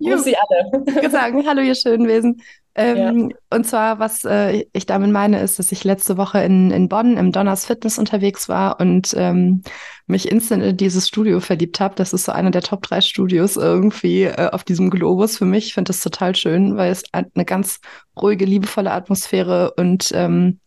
Grüß 0.00 0.24
Sie 0.24 0.36
alle. 0.36 1.10
sagen, 1.10 1.46
hallo 1.46 1.62
ihr 1.62 1.74
schönen 1.74 2.06
Wesen. 2.06 2.42
Ähm, 2.74 3.30
ja. 3.30 3.36
Und 3.56 3.66
zwar, 3.66 3.98
was 3.98 4.24
äh, 4.26 4.66
ich 4.74 4.84
damit 4.84 5.10
meine, 5.10 5.40
ist, 5.40 5.58
dass 5.58 5.72
ich 5.72 5.82
letzte 5.84 6.18
Woche 6.18 6.40
in, 6.40 6.70
in 6.70 6.90
Bonn 6.90 7.16
im 7.16 7.32
Donners 7.32 7.64
Fitness 7.64 7.98
unterwegs 7.98 8.50
war 8.50 8.78
und 8.80 9.14
ähm, 9.16 9.62
mich 10.06 10.30
instant 10.30 10.62
in 10.62 10.76
dieses 10.76 11.08
Studio 11.08 11.40
verliebt 11.40 11.80
habe. 11.80 11.94
Das 11.94 12.12
ist 12.12 12.24
so 12.24 12.32
einer 12.32 12.50
der 12.50 12.60
Top 12.60 12.82
drei 12.82 13.00
Studios 13.00 13.56
irgendwie 13.56 14.24
äh, 14.24 14.50
auf 14.52 14.62
diesem 14.62 14.90
Globus 14.90 15.38
für 15.38 15.46
mich. 15.46 15.68
Ich 15.68 15.74
finde 15.74 15.88
das 15.88 16.00
total 16.00 16.36
schön, 16.36 16.76
weil 16.76 16.92
es 16.92 17.04
eine 17.12 17.46
ganz 17.46 17.80
ruhige, 18.20 18.44
liebevolle 18.44 18.92
Atmosphäre 18.92 19.72
und 19.78 20.10
ähm, 20.14 20.60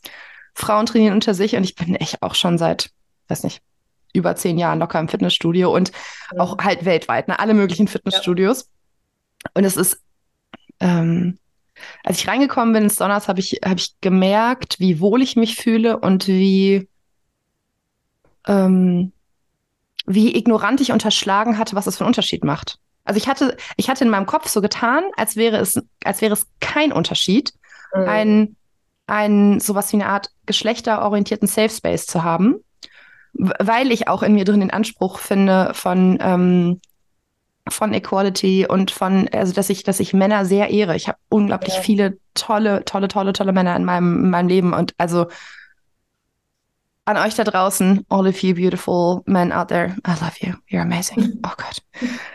Frauen 0.56 0.88
trainieren 0.88 1.14
unter 1.14 1.36
sich. 1.36 1.56
Und 1.56 1.64
ich 1.64 1.76
bin 1.76 1.94
echt 1.94 2.24
auch 2.24 2.34
schon 2.34 2.58
seit, 2.58 2.90
weiß 3.28 3.44
nicht, 3.44 3.62
über 4.14 4.36
zehn 4.36 4.58
Jahren 4.58 4.80
locker 4.80 5.00
im 5.00 5.10
Fitnessstudio 5.10 5.74
und 5.74 5.92
ja. 6.34 6.42
auch 6.42 6.58
halt 6.60 6.86
weltweit, 6.86 7.28
ne, 7.28 7.40
alle 7.40 7.54
möglichen 7.54 7.88
Fitnessstudios. 7.88 8.70
Ja. 9.44 9.52
Und 9.54 9.64
es 9.64 9.78
ist 9.78 10.02
ähm, 10.80 11.38
als 12.04 12.20
ich 12.20 12.28
reingekommen 12.28 12.74
bin 12.74 12.84
ins 12.84 12.96
Donners, 12.96 13.28
habe 13.28 13.40
ich, 13.40 13.62
hab 13.64 13.78
ich 13.78 13.96
gemerkt, 14.02 14.80
wie 14.80 15.00
wohl 15.00 15.22
ich 15.22 15.36
mich 15.36 15.56
fühle 15.56 16.00
und 16.00 16.28
wie, 16.28 16.88
ähm, 18.48 19.12
wie 20.06 20.36
ignorant 20.36 20.82
ich 20.82 20.92
unterschlagen 20.92 21.58
hatte, 21.58 21.76
was 21.76 21.88
es 21.88 21.98
für 21.98 22.04
einen 22.04 22.10
Unterschied 22.10 22.44
macht. 22.44 22.80
Also 23.06 23.18
ich 23.18 23.28
hatte, 23.28 23.58
ich 23.76 23.90
hatte 23.90 24.04
in 24.04 24.10
meinem 24.10 24.26
Kopf 24.26 24.48
so 24.48 24.62
getan, 24.62 25.04
als 25.16 25.36
wäre 25.36 25.58
es, 25.58 25.82
als 26.04 26.22
wäre 26.22 26.34
es 26.34 26.48
kein 26.60 26.92
Unterschied, 26.92 27.54
mhm. 27.94 28.08
ein, 28.08 28.56
ein 29.08 29.60
sowas 29.60 29.92
wie 29.92 29.98
eine 29.98 30.08
Art 30.08 30.30
geschlechterorientierten 30.46 31.48
Safe 31.48 31.70
Space 31.70 32.06
zu 32.06 32.24
haben, 32.24 32.64
weil 33.34 33.92
ich 33.92 34.08
auch 34.08 34.24
in 34.24 34.34
mir 34.34 34.46
drin 34.46 34.60
den 34.60 34.72
Anspruch 34.72 35.20
finde 35.20 35.72
von 35.74 36.18
ähm, 36.22 36.82
von 37.72 37.94
Equality 37.94 38.66
und 38.68 38.92
von, 38.92 39.28
also 39.30 39.54
dass 39.54 39.70
ich, 39.70 39.84
dass 39.84 40.00
ich 40.00 40.14
Männer 40.14 40.46
sehr 40.46 40.70
ehre. 40.70 40.96
Ich 40.96 41.08
habe 41.08 41.18
unglaublich 41.30 41.76
ja. 41.76 41.82
viele 41.82 42.18
tolle, 42.34 42.84
tolle, 42.86 43.08
tolle, 43.08 43.34
tolle 43.34 43.52
Männer 43.52 43.76
in 43.76 43.86
meinem, 43.86 44.26
in 44.26 44.30
meinem 44.30 44.48
Leben 44.48 44.74
und 44.74 44.94
also 44.98 45.28
an 47.06 47.18
euch 47.18 47.36
da 47.36 47.44
draußen, 47.44 48.06
all 48.10 48.28
of 48.28 48.44
you 48.44 48.54
beautiful 48.54 49.24
men 49.26 49.52
out 49.52 49.70
there, 49.70 49.96
I 50.08 50.12
love 50.22 50.36
you, 50.42 50.54
you're 50.70 50.82
amazing. 50.82 51.40
Oh 51.44 51.54
Gott. 51.58 51.82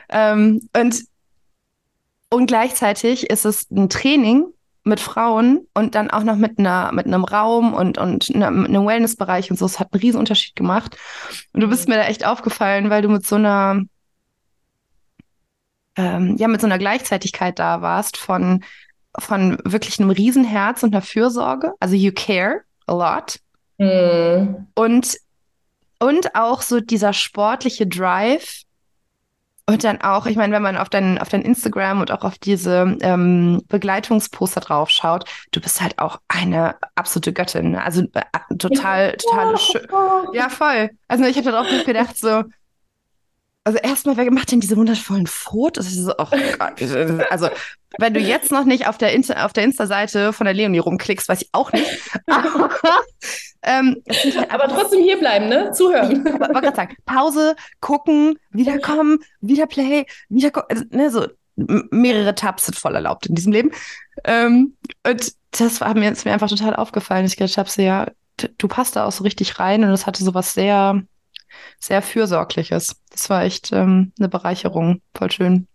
ähm, 0.09 0.69
und, 0.77 1.05
und 2.31 2.47
gleichzeitig 2.47 3.31
ist 3.31 3.45
es 3.45 3.71
ein 3.71 3.89
Training 3.89 4.47
mit 4.85 5.01
Frauen 5.01 5.67
und 5.75 5.95
dann 5.95 6.11
auch 6.11 6.23
noch 6.23 6.37
mit 6.37 6.59
einer 6.59 6.93
mit 6.93 7.07
einem 7.07 7.25
Raum 7.25 7.75
und 7.75 7.99
und 7.99 8.35
einem, 8.35 8.65
einem 8.65 8.87
Wellnessbereich 8.87 9.51
und 9.51 9.59
so. 9.59 9.67
Es 9.67 9.81
hat 9.81 9.93
einen 9.93 10.01
riesen 10.01 10.21
Unterschied 10.21 10.57
gemacht. 10.57 10.97
Und 11.53 11.61
du 11.61 11.69
bist 11.69 11.89
mir 11.89 11.97
da 11.97 12.05
echt 12.05 12.27
aufgefallen, 12.27 12.91
weil 12.91 13.03
du 13.03 13.09
mit 13.09 13.27
so 13.27 13.37
einer 13.37 13.83
ähm, 15.97 16.37
ja 16.37 16.49
mit 16.49 16.61
so 16.61 16.67
einer 16.67 16.79
Gleichzeitigkeit 16.79 17.59
da 17.59 17.83
warst 17.83 18.17
von 18.17 18.63
von 19.19 19.59
wirklich 19.65 20.01
einem 20.01 20.11
Riesenherz 20.11 20.83
und 20.83 20.95
einer 20.95 21.03
Fürsorge. 21.03 21.73
Also 21.81 21.95
you 21.95 22.13
care 22.13 22.63
a 22.87 22.93
lot 22.93 23.39
Mhm. 23.79 24.67
Und, 24.75 25.17
und 25.99 26.35
auch 26.35 26.63
so 26.63 26.81
dieser 26.81 27.13
sportliche 27.13 27.87
Drive. 27.87 28.63
Und 29.67 29.83
dann 29.83 30.03
auch, 30.03 30.27
ich 30.27 30.37
meine, 30.37 30.55
wenn 30.55 30.63
man 30.63 30.77
auf 30.77 30.91
dein, 30.91 31.19
auf 31.19 31.31
dein 31.31 31.41
Instagram 31.41 32.01
und 32.03 32.11
auch 32.11 32.23
auf 32.23 32.37
diese 32.37 32.99
ähm, 33.01 33.63
Begleitungsposter 33.69 34.61
drauf 34.61 34.91
schaut, 34.91 35.25
du 35.53 35.61
bist 35.61 35.81
halt 35.81 35.99
auch 35.99 36.21
eine 36.29 36.77
absolute 36.97 37.33
Göttin. 37.33 37.71
Ne? 37.71 37.83
Also 37.83 38.03
äh, 38.03 38.57
total, 38.59 39.17
total 39.17 39.57
schön. 39.57 39.87
Ja, 40.35 40.51
voll. 40.51 40.91
Also 41.09 41.25
ich 41.25 41.39
habe 41.39 41.51
darauf 41.51 41.67
gedacht, 41.87 42.19
so, 42.19 42.45
also 43.65 43.79
erstmal, 43.79 44.19
wer 44.19 44.31
macht 44.31 44.53
denn 44.53 44.61
diese 44.61 44.77
wundervollen 44.77 45.27
Fotos? 45.27 45.91
So, 45.91 46.13
oh. 46.19 46.27
Also, 47.31 47.49
wenn 47.99 48.13
du 48.13 48.21
jetzt 48.21 48.53
noch 48.53 48.67
nicht 48.67 48.87
auf 48.87 48.99
der, 48.99 49.15
Insta, 49.15 49.47
auf 49.47 49.55
der 49.55 49.65
Insta-Seite 49.65 50.35
von 50.35 50.45
der 50.45 50.53
Leonie 50.53 50.81
rumklickst, 50.81 51.27
weiß 51.27 51.41
ich 51.41 51.49
auch 51.53 51.73
nicht. 51.73 51.89
Aber, 53.65 53.79
ähm, 53.79 54.03
halt 54.37 54.51
aber 54.51 54.69
trotzdem 54.69 55.03
hierbleiben, 55.03 55.49
ne? 55.49 55.73
Zuhören. 55.73 56.25
Ich 56.27 56.33
wollte 56.33 56.53
gerade 56.53 56.77
sagen, 56.77 56.97
Pause, 57.07 57.57
gucken, 57.81 58.39
wiederkommen, 58.51 59.19
wieder 59.41 59.67
Play, 59.67 60.07
wieder 60.29 60.53
also, 60.69 60.85
ne, 60.91 61.11
so 61.11 61.27
mehrere 61.57 62.35
Tabs 62.35 62.67
sind 62.67 62.77
voll 62.77 62.95
erlaubt 62.95 63.27
in 63.27 63.35
diesem 63.35 63.53
Leben. 63.53 63.71
Ähm, 64.25 64.77
und 65.07 65.33
das 65.53 65.81
war 65.81 65.95
mir, 65.95 66.11
ist 66.11 66.25
mir 66.25 66.33
einfach 66.33 66.49
total 66.49 66.75
aufgefallen. 66.75 67.27
Ich 67.27 67.37
gedacht 67.37 67.59
habe, 67.59 67.71
so, 67.71 67.81
ja, 67.81 68.09
du 68.59 68.69
passt 68.69 68.97
da 68.97 69.05
auch 69.05 69.13
so 69.13 69.23
richtig 69.23 69.59
rein 69.61 69.85
und 69.85 69.91
es 69.91 70.07
hatte 70.07 70.25
so 70.25 70.35
was 70.35 70.55
sehr 70.55 71.03
sehr 71.79 72.03
Fürsorgliches. 72.03 72.97
Das 73.11 73.31
war 73.31 73.45
echt 73.45 73.73
ähm, 73.73 74.13
eine 74.19 74.29
Bereicherung. 74.29 75.03
Voll 75.15 75.31
schön. 75.31 75.69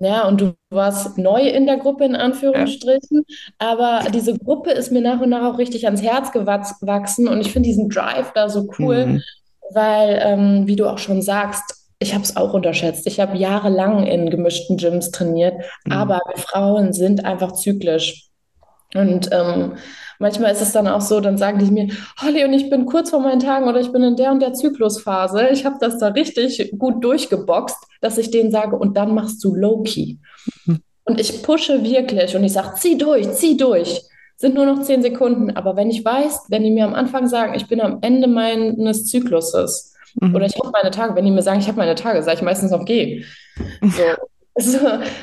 Ja, 0.00 0.28
und 0.28 0.40
du 0.40 0.54
warst 0.70 1.18
neu 1.18 1.42
in 1.42 1.66
der 1.66 1.78
Gruppe, 1.78 2.04
in 2.04 2.14
Anführungsstrichen, 2.14 3.24
ja. 3.26 3.46
aber 3.58 4.08
diese 4.10 4.38
Gruppe 4.38 4.70
ist 4.70 4.92
mir 4.92 5.00
nach 5.00 5.20
und 5.20 5.30
nach 5.30 5.52
auch 5.52 5.58
richtig 5.58 5.86
ans 5.86 6.02
Herz 6.02 6.30
gewachsen 6.30 7.26
und 7.26 7.40
ich 7.40 7.52
finde 7.52 7.68
diesen 7.68 7.88
Drive 7.88 8.32
da 8.32 8.48
so 8.48 8.68
cool, 8.78 9.06
mhm. 9.06 9.22
weil, 9.72 10.20
ähm, 10.22 10.68
wie 10.68 10.76
du 10.76 10.86
auch 10.86 10.98
schon 10.98 11.20
sagst, 11.20 11.78
ich 11.98 12.14
habe 12.14 12.22
es 12.22 12.36
auch 12.36 12.54
unterschätzt. 12.54 13.08
Ich 13.08 13.18
habe 13.18 13.36
jahrelang 13.36 14.06
in 14.06 14.30
gemischten 14.30 14.76
Gyms 14.76 15.10
trainiert, 15.10 15.54
mhm. 15.84 15.92
aber 15.92 16.20
Frauen 16.36 16.92
sind 16.92 17.24
einfach 17.24 17.52
zyklisch. 17.52 18.28
Und 18.94 19.30
ähm, 19.32 19.74
manchmal 20.18 20.52
ist 20.52 20.62
es 20.62 20.72
dann 20.72 20.88
auch 20.88 21.00
so, 21.00 21.20
dann 21.20 21.38
sagen 21.38 21.58
die 21.58 21.70
mir, 21.70 21.88
Holly, 22.20 22.44
und 22.44 22.52
ich 22.52 22.70
bin 22.70 22.86
kurz 22.86 23.10
vor 23.10 23.20
meinen 23.20 23.40
Tagen 23.40 23.68
oder 23.68 23.80
ich 23.80 23.92
bin 23.92 24.02
in 24.02 24.16
der 24.16 24.32
und 24.32 24.40
der 24.40 24.54
Zyklusphase. 24.54 25.48
Ich 25.52 25.64
habe 25.64 25.76
das 25.80 25.98
da 25.98 26.08
richtig 26.08 26.72
gut 26.78 27.02
durchgeboxt, 27.02 27.76
dass 28.00 28.18
ich 28.18 28.30
denen 28.30 28.50
sage, 28.50 28.76
und 28.76 28.96
dann 28.96 29.14
machst 29.14 29.42
du 29.44 29.54
Low-Key. 29.54 30.16
Mhm. 30.66 30.78
Und 31.08 31.18
ich 31.18 31.42
pushe 31.42 31.82
wirklich 31.84 32.36
und 32.36 32.44
ich 32.44 32.52
sage, 32.52 32.74
zieh 32.76 32.98
durch, 32.98 33.32
zieh 33.32 33.56
durch. 33.56 34.02
Sind 34.36 34.54
nur 34.54 34.66
noch 34.66 34.82
zehn 34.82 35.00
Sekunden. 35.00 35.56
Aber 35.56 35.74
wenn 35.74 35.88
ich 35.88 36.04
weiß, 36.04 36.48
wenn 36.50 36.62
die 36.62 36.70
mir 36.70 36.84
am 36.84 36.92
Anfang 36.92 37.26
sagen, 37.28 37.54
ich 37.54 37.66
bin 37.66 37.80
am 37.80 38.00
Ende 38.02 38.28
meines 38.28 39.06
Zykluses 39.06 39.94
mhm. 40.20 40.34
oder 40.34 40.44
ich 40.44 40.54
habe 40.58 40.70
meine 40.70 40.90
Tage, 40.90 41.16
wenn 41.16 41.24
die 41.24 41.30
mir 41.30 41.40
sagen, 41.40 41.60
ich 41.60 41.66
habe 41.66 41.78
meine 41.78 41.94
Tage, 41.94 42.22
sage 42.22 42.36
ich 42.36 42.42
meistens 42.42 42.72
auf 42.72 42.84
G. 42.84 43.24
So. 43.80 44.02
Also, 44.58 44.78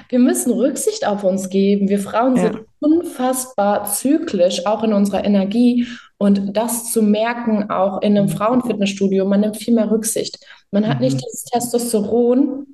wir 0.08 0.20
müssen 0.20 0.54
Rücksicht 0.54 1.06
auf 1.06 1.26
uns 1.26 1.50
geben. 1.50 1.90
Wir 1.90 2.00
Frauen 2.00 2.38
ja. 2.38 2.44
sind 2.44 2.60
unfassbar 2.80 3.86
zyklisch, 3.86 4.66
auch 4.66 4.82
in 4.84 4.94
unserer 4.94 5.26
Energie. 5.26 5.88
Und 6.18 6.56
das 6.56 6.92
zu 6.92 7.02
merken, 7.02 7.70
auch 7.70 8.02
in 8.02 8.18
einem 8.18 8.30
Frauenfitnessstudio, 8.30 9.26
man 9.26 9.42
nimmt 9.42 9.58
viel 9.58 9.74
mehr 9.74 9.92
Rücksicht. 9.92 10.40
Man 10.72 10.88
hat 10.88 11.02
nicht 11.02 11.18
mhm. 11.18 11.22
dieses 11.26 11.44
Testosteron, 11.46 12.68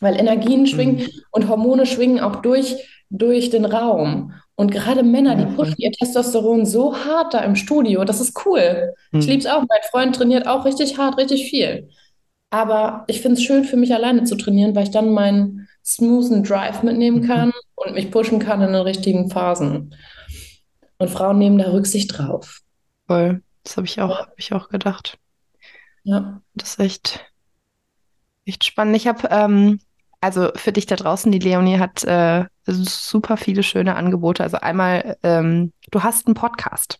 weil 0.00 0.16
Energien 0.16 0.66
schwingen 0.66 0.98
mhm. 0.98 1.08
und 1.32 1.48
Hormone 1.48 1.86
schwingen 1.86 2.20
auch 2.20 2.36
durch, 2.36 2.76
durch 3.10 3.50
den 3.50 3.64
Raum. 3.64 4.32
Und 4.54 4.70
gerade 4.70 5.02
Männer, 5.02 5.34
die 5.34 5.46
pushen 5.56 5.74
ihr 5.78 5.90
Testosteron 5.90 6.64
so 6.64 6.96
hart 6.96 7.34
da 7.34 7.40
im 7.40 7.56
Studio, 7.56 8.04
das 8.04 8.20
ist 8.20 8.46
cool. 8.46 8.92
Mhm. 9.10 9.18
Ich 9.18 9.26
liebe 9.26 9.40
es 9.40 9.46
auch. 9.46 9.64
Mein 9.68 9.82
Freund 9.90 10.14
trainiert 10.14 10.46
auch 10.46 10.64
richtig 10.64 10.96
hart, 10.96 11.18
richtig 11.18 11.50
viel. 11.50 11.88
Aber 12.50 13.02
ich 13.08 13.20
finde 13.20 13.34
es 13.34 13.42
schön 13.42 13.64
für 13.64 13.76
mich 13.76 13.92
alleine 13.92 14.22
zu 14.22 14.36
trainieren, 14.36 14.76
weil 14.76 14.84
ich 14.84 14.92
dann 14.92 15.10
meinen 15.10 15.63
smoothen 15.84 16.42
Drive 16.42 16.82
mitnehmen 16.82 17.22
mhm. 17.22 17.26
kann 17.26 17.52
und 17.74 17.94
mich 17.94 18.10
pushen 18.10 18.38
kann 18.38 18.62
in 18.62 18.72
den 18.72 18.82
richtigen 18.82 19.30
Phasen. 19.30 19.94
Und 20.98 21.10
Frauen 21.10 21.38
nehmen 21.38 21.58
da 21.58 21.70
Rücksicht 21.70 22.16
drauf. 22.16 22.60
Voll. 23.06 23.42
Das 23.64 23.76
habe 23.76 23.86
ich 23.86 24.00
auch, 24.00 24.20
hab 24.20 24.32
ich 24.36 24.52
auch 24.52 24.68
gedacht. 24.68 25.18
Ja. 26.04 26.40
Das 26.54 26.70
ist 26.70 26.80
echt, 26.80 27.32
echt 28.44 28.64
spannend. 28.64 28.96
Ich 28.96 29.06
habe, 29.06 29.28
ähm, 29.30 29.80
also 30.20 30.50
für 30.54 30.72
dich 30.72 30.86
da 30.86 30.96
draußen, 30.96 31.32
die 31.32 31.38
Leonie 31.38 31.78
hat 31.78 32.04
äh, 32.04 32.44
super 32.66 33.36
viele 33.36 33.62
schöne 33.62 33.96
Angebote. 33.96 34.42
Also 34.42 34.58
einmal, 34.58 35.16
ähm, 35.22 35.72
du 35.90 36.02
hast 36.02 36.26
einen 36.26 36.34
Podcast. 36.34 36.98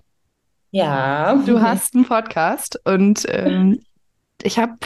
Ja. 0.71 1.37
Du 1.47 1.61
hast 1.61 1.95
einen 1.95 2.05
Podcast 2.05 2.81
und 2.85 3.25
ähm, 3.29 3.81
ich 4.43 4.59
habe 4.59 4.77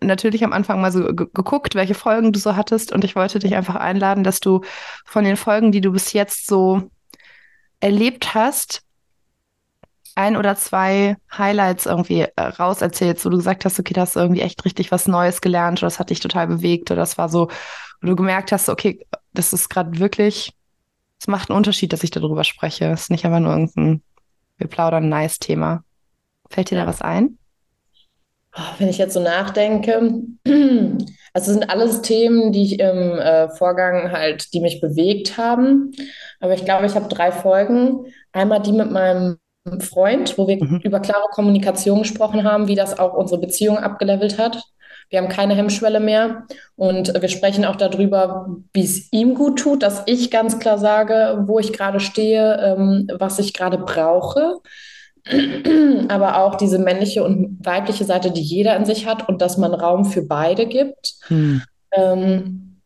natürlich 0.00 0.44
am 0.44 0.52
Anfang 0.52 0.80
mal 0.80 0.92
so 0.92 1.04
geguckt, 1.04 1.74
welche 1.74 1.94
Folgen 1.94 2.32
du 2.32 2.38
so 2.38 2.56
hattest 2.56 2.92
und 2.92 3.04
ich 3.04 3.14
wollte 3.14 3.38
dich 3.38 3.54
einfach 3.54 3.76
einladen, 3.76 4.24
dass 4.24 4.40
du 4.40 4.62
von 5.04 5.24
den 5.24 5.36
Folgen, 5.36 5.72
die 5.72 5.80
du 5.80 5.92
bis 5.92 6.12
jetzt 6.12 6.46
so 6.46 6.90
erlebt 7.80 8.34
hast, 8.34 8.82
ein 10.14 10.36
oder 10.36 10.56
zwei 10.56 11.16
Highlights 11.36 11.86
irgendwie 11.86 12.20
äh, 12.22 12.40
raus 12.40 12.82
erzählst, 12.82 13.24
wo 13.24 13.30
du 13.30 13.36
gesagt 13.36 13.64
hast, 13.64 13.78
okay, 13.80 13.94
da 13.94 14.02
hast 14.02 14.16
du 14.16 14.20
irgendwie 14.20 14.42
echt 14.42 14.64
richtig 14.64 14.92
was 14.92 15.08
Neues 15.08 15.40
gelernt 15.40 15.80
oder 15.80 15.86
das 15.86 15.98
hat 15.98 16.10
dich 16.10 16.20
total 16.20 16.46
bewegt 16.46 16.90
oder 16.90 17.00
das 17.00 17.18
war 17.18 17.28
so, 17.28 17.48
wo 18.00 18.06
du 18.06 18.16
gemerkt 18.16 18.52
hast, 18.52 18.68
okay, 18.68 19.04
das 19.32 19.52
ist 19.52 19.68
gerade 19.68 19.98
wirklich, 19.98 20.52
es 21.20 21.26
macht 21.26 21.50
einen 21.50 21.56
Unterschied, 21.56 21.92
dass 21.92 22.04
ich 22.04 22.10
darüber 22.10 22.44
spreche. 22.44 22.86
Es 22.86 23.02
ist 23.02 23.10
nicht 23.10 23.24
einfach 23.24 23.40
nur 23.40 23.52
irgendein, 23.52 24.02
wir 24.56 24.68
plaudern, 24.68 25.08
nice 25.08 25.38
Thema. 25.38 25.82
Fällt 26.48 26.70
dir 26.70 26.78
ja. 26.78 26.84
da 26.84 26.88
was 26.88 27.02
ein? 27.02 27.38
Wenn 28.78 28.88
ich 28.88 28.98
jetzt 28.98 29.14
so 29.14 29.20
nachdenke, 29.20 30.22
also 31.32 31.52
sind 31.52 31.70
alles 31.70 32.02
Themen, 32.02 32.52
die 32.52 32.62
ich 32.64 32.80
im 32.80 33.18
äh, 33.18 33.48
Vorgang 33.50 34.12
halt, 34.12 34.52
die 34.54 34.60
mich 34.60 34.80
bewegt 34.80 35.36
haben. 35.36 35.92
Aber 36.40 36.54
ich 36.54 36.64
glaube, 36.64 36.86
ich 36.86 36.94
habe 36.94 37.08
drei 37.08 37.32
Folgen. 37.32 38.06
Einmal 38.32 38.62
die 38.62 38.72
mit 38.72 38.90
meinem 38.90 39.38
Freund, 39.80 40.36
wo 40.38 40.46
wir 40.46 40.62
mhm. 40.62 40.80
über 40.84 41.00
klare 41.00 41.28
Kommunikation 41.30 42.00
gesprochen 42.00 42.44
haben, 42.44 42.68
wie 42.68 42.74
das 42.74 42.98
auch 42.98 43.14
unsere 43.14 43.40
Beziehung 43.40 43.78
abgelevelt 43.78 44.38
hat. 44.38 44.62
Wir 45.10 45.20
haben 45.20 45.28
keine 45.28 45.54
Hemmschwelle 45.54 46.00
mehr 46.00 46.46
und 46.76 47.20
wir 47.20 47.28
sprechen 47.28 47.64
auch 47.64 47.76
darüber, 47.76 48.56
wie 48.72 48.84
es 48.84 49.12
ihm 49.12 49.34
gut 49.34 49.58
tut, 49.58 49.82
dass 49.82 50.02
ich 50.06 50.30
ganz 50.30 50.58
klar 50.58 50.78
sage, 50.78 51.44
wo 51.46 51.58
ich 51.58 51.72
gerade 51.72 52.00
stehe, 52.00 52.58
ähm, 52.60 53.08
was 53.18 53.38
ich 53.38 53.52
gerade 53.52 53.78
brauche 53.78 54.60
aber 56.08 56.38
auch 56.38 56.56
diese 56.56 56.78
männliche 56.78 57.24
und 57.24 57.58
weibliche 57.64 58.04
Seite, 58.04 58.30
die 58.30 58.42
jeder 58.42 58.76
in 58.76 58.84
sich 58.84 59.06
hat 59.06 59.28
und 59.28 59.40
dass 59.40 59.56
man 59.56 59.74
Raum 59.74 60.04
für 60.04 60.22
beide 60.22 60.66
gibt. 60.66 61.14
Hm. 61.28 61.62
Ähm, 61.92 62.80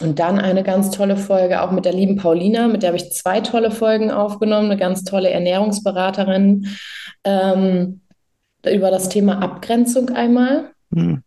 und 0.00 0.18
dann 0.18 0.38
eine 0.38 0.62
ganz 0.62 0.90
tolle 0.90 1.16
Folge 1.16 1.62
auch 1.62 1.70
mit 1.70 1.86
der 1.86 1.94
lieben 1.94 2.16
Paulina, 2.16 2.68
mit 2.68 2.82
der 2.82 2.88
habe 2.88 2.98
ich 2.98 3.12
zwei 3.12 3.40
tolle 3.40 3.70
Folgen 3.70 4.10
aufgenommen, 4.10 4.70
eine 4.70 4.78
ganz 4.78 5.04
tolle 5.04 5.30
Ernährungsberaterin 5.30 6.66
ähm, 7.24 8.02
über 8.70 8.90
das 8.90 9.08
Thema 9.08 9.40
Abgrenzung 9.40 10.10
einmal. 10.10 10.72
Hm. 10.92 11.22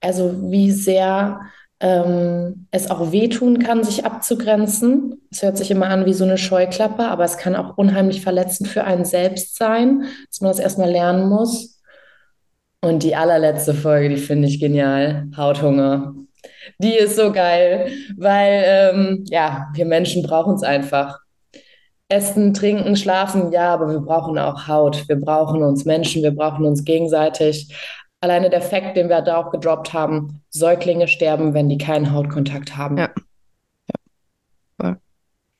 Also 0.00 0.50
wie 0.50 0.70
sehr 0.70 1.40
ähm, 1.80 2.66
es 2.70 2.90
auch 2.90 3.12
wehtun 3.12 3.58
kann, 3.58 3.84
sich 3.84 4.04
abzugrenzen. 4.04 5.22
Es 5.30 5.42
hört 5.42 5.58
sich 5.58 5.70
immer 5.70 5.88
an 5.88 6.06
wie 6.06 6.14
so 6.14 6.24
eine 6.24 6.38
Scheuklappe, 6.38 7.04
aber 7.04 7.24
es 7.24 7.36
kann 7.36 7.56
auch 7.56 7.76
unheimlich 7.76 8.22
verletzend 8.22 8.68
für 8.68 8.84
einen 8.84 9.04
selbst 9.04 9.56
sein, 9.56 10.04
dass 10.28 10.40
man 10.40 10.50
das 10.50 10.60
erstmal 10.60 10.90
lernen 10.90 11.28
muss. 11.28 11.80
Und 12.80 13.02
die 13.02 13.16
allerletzte 13.16 13.74
Folge, 13.74 14.10
die 14.10 14.16
finde 14.16 14.46
ich 14.46 14.60
genial. 14.60 15.26
Hauthunger. 15.36 16.14
Die 16.78 16.94
ist 16.94 17.16
so 17.16 17.32
geil, 17.32 17.90
weil 18.16 18.62
ähm, 18.66 19.24
ja, 19.28 19.68
wir 19.74 19.86
Menschen 19.86 20.22
brauchen 20.22 20.54
es 20.54 20.62
einfach. 20.62 21.18
Essen, 22.08 22.52
trinken, 22.52 22.96
schlafen, 22.96 23.50
ja, 23.50 23.72
aber 23.72 23.90
wir 23.90 24.00
brauchen 24.00 24.38
auch 24.38 24.68
Haut. 24.68 25.08
Wir 25.08 25.16
brauchen 25.16 25.62
uns 25.62 25.86
Menschen, 25.86 26.22
wir 26.22 26.32
brauchen 26.32 26.66
uns 26.66 26.84
gegenseitig. 26.84 27.74
Alleine 28.24 28.48
der 28.48 28.62
Fakt, 28.62 28.96
den 28.96 29.10
wir 29.10 29.20
da 29.20 29.36
auch 29.36 29.50
gedroppt 29.50 29.92
haben, 29.92 30.40
Säuglinge 30.48 31.08
sterben, 31.08 31.52
wenn 31.52 31.68
die 31.68 31.76
keinen 31.76 32.10
Hautkontakt 32.10 32.74
haben. 32.74 32.96
Ja. 32.96 33.10
ja. 34.82 34.96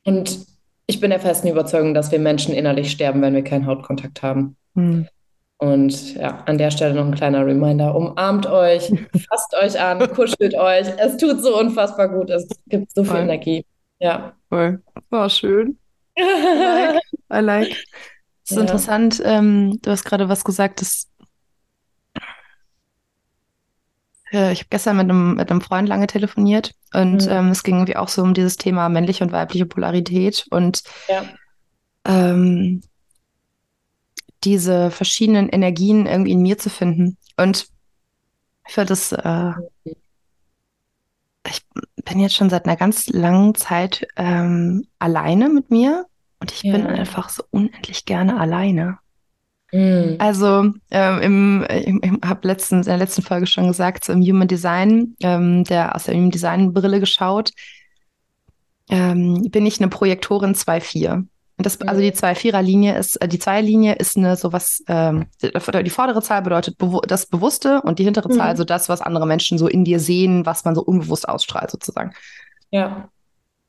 Und 0.07 0.39
ich 0.87 0.99
bin 0.99 1.11
der 1.11 1.21
festen 1.21 1.49
Überzeugung, 1.49 1.93
dass 1.93 2.11
wir 2.11 2.19
Menschen 2.19 2.55
innerlich 2.55 2.91
sterben, 2.91 3.21
wenn 3.21 3.35
wir 3.35 3.45
keinen 3.45 3.67
Hautkontakt 3.67 4.23
haben. 4.23 4.57
Hm. 4.77 5.07
Und 5.59 6.15
ja, 6.15 6.43
an 6.47 6.57
der 6.57 6.71
Stelle 6.71 6.95
noch 6.95 7.05
ein 7.05 7.15
kleiner 7.15 7.45
Reminder. 7.45 7.95
Umarmt 7.95 8.47
euch, 8.47 8.91
fasst 9.29 9.55
euch 9.63 9.79
an, 9.79 9.99
kuschelt 10.15 10.55
euch. 10.55 10.87
Es 10.97 11.19
tut 11.19 11.43
so 11.43 11.61
unfassbar 11.61 12.09
gut. 12.09 12.31
Es 12.31 12.49
gibt 12.69 12.93
so 12.93 13.05
viel 13.05 13.13
Voll. 13.13 13.21
Energie. 13.21 13.67
Ja. 13.99 14.33
Voll. 14.49 14.81
War 15.11 15.29
schön. 15.29 15.77
I 16.19 16.23
like. 16.23 17.03
I 17.31 17.41
like. 17.41 17.77
Es 18.43 18.53
ist 18.53 18.57
ja. 18.57 18.63
interessant. 18.63 19.23
Ähm, 19.23 19.79
du 19.83 19.91
hast 19.91 20.05
gerade 20.05 20.31
was 20.31 20.45
gesagt, 20.45 20.81
das 20.81 21.09
äh, 24.35 24.53
ich 24.53 24.61
habe 24.61 24.69
gestern 24.71 24.97
mit 24.97 25.09
einem, 25.09 25.35
mit 25.35 25.51
einem 25.51 25.61
Freund 25.61 25.89
lange 25.89 26.07
telefoniert 26.07 26.75
und 26.93 27.25
mhm. 27.25 27.31
ähm, 27.31 27.49
es 27.49 27.63
ging 27.63 27.77
irgendwie 27.77 27.97
auch 27.97 28.09
so 28.09 28.23
um 28.23 28.35
dieses 28.35 28.57
Thema 28.57 28.89
männliche 28.89 29.25
und 29.25 29.33
weibliche 29.33 29.67
Polarität 29.67 30.47
und 30.51 30.83
ja. 31.09 31.25
ähm, 32.05 32.83
diese 34.43 34.91
verschiedenen 34.91 35.49
Energien 35.49 36.07
irgendwie 36.07 36.33
in 36.33 36.43
mir 36.43 36.59
zu 36.59 36.69
finden. 36.69 37.17
Und 37.37 37.69
ich 38.67 38.75
finde 38.75 38.89
das, 38.89 39.13
äh, 39.13 39.53
ich 41.49 41.63
bin 42.05 42.21
jetzt 42.21 42.35
schon 42.35 42.51
seit 42.51 42.67
einer 42.67 42.77
ganz 42.77 43.09
langen 43.09 43.55
Zeit 43.55 44.07
ähm, 44.17 44.87
alleine 44.99 45.49
mit 45.49 45.71
mir 45.71 46.07
und 46.41 46.53
ich 46.53 46.63
ja. 46.63 46.73
bin 46.73 46.87
einfach 46.87 47.29
so 47.29 47.43
unendlich 47.51 48.05
gerne 48.05 48.39
alleine. 48.39 48.99
Mhm. 49.75 50.17
Also 50.21 50.73
ähm, 50.93 51.21
im, 51.21 51.67
ich, 51.69 51.87
ich 51.89 52.13
habe 52.25 52.47
letztens 52.47 52.87
in 52.87 52.91
der 52.91 52.99
letzten 52.99 53.23
Folge 53.23 53.49
schon 53.49 53.67
gesagt, 53.67 54.05
so 54.05 54.13
im 54.13 54.23
Human 54.23 54.47
Design, 54.47 55.17
ähm, 55.21 55.65
der 55.65 55.97
aus 55.97 56.05
der 56.05 56.15
Human 56.15 56.31
Design 56.31 56.73
Brille 56.73 57.01
geschaut, 57.01 57.51
ähm, 58.89 59.51
bin 59.51 59.67
ich 59.67 59.81
eine 59.81 59.89
Projektorin 59.89 60.55
2-4. 60.55 61.27
Und 61.57 61.67
das, 61.67 61.81
also 61.81 62.01
die 62.01 62.11
mhm. 62.11 62.15
zwei 62.15 62.37
Vierer 62.37 62.63
Linie 62.63 62.97
ist, 62.97 63.17
äh, 63.17 63.27
die 63.27 63.41
Zweierlinie 63.41 63.95
ist 63.95 64.17
eine 64.17 64.37
sowas, 64.37 64.85
ähm, 64.87 65.27
die 65.43 65.91
vordere 65.91 66.23
Zahl 66.23 66.43
bedeutet 66.43 66.79
bewu 66.79 67.01
das 67.01 67.27
Bewusste 67.27 67.83
und 67.83 67.99
die 67.99 68.05
hintere 68.05 68.29
mhm. 68.29 68.37
Zahl, 68.37 68.49
also 68.49 68.63
das, 68.63 68.89
was 68.89 69.01
andere 69.01 69.27
Menschen 69.27 69.59
so 69.59 69.67
in 69.67 69.85
dir 69.85 69.99
sehen, 69.99 70.47
was 70.47 70.65
man 70.65 70.77
so 70.77 70.83
unbewusst 70.83 71.29
ausstrahlt, 71.29 71.73
sozusagen. 71.73 72.13
Ja. 72.71 73.09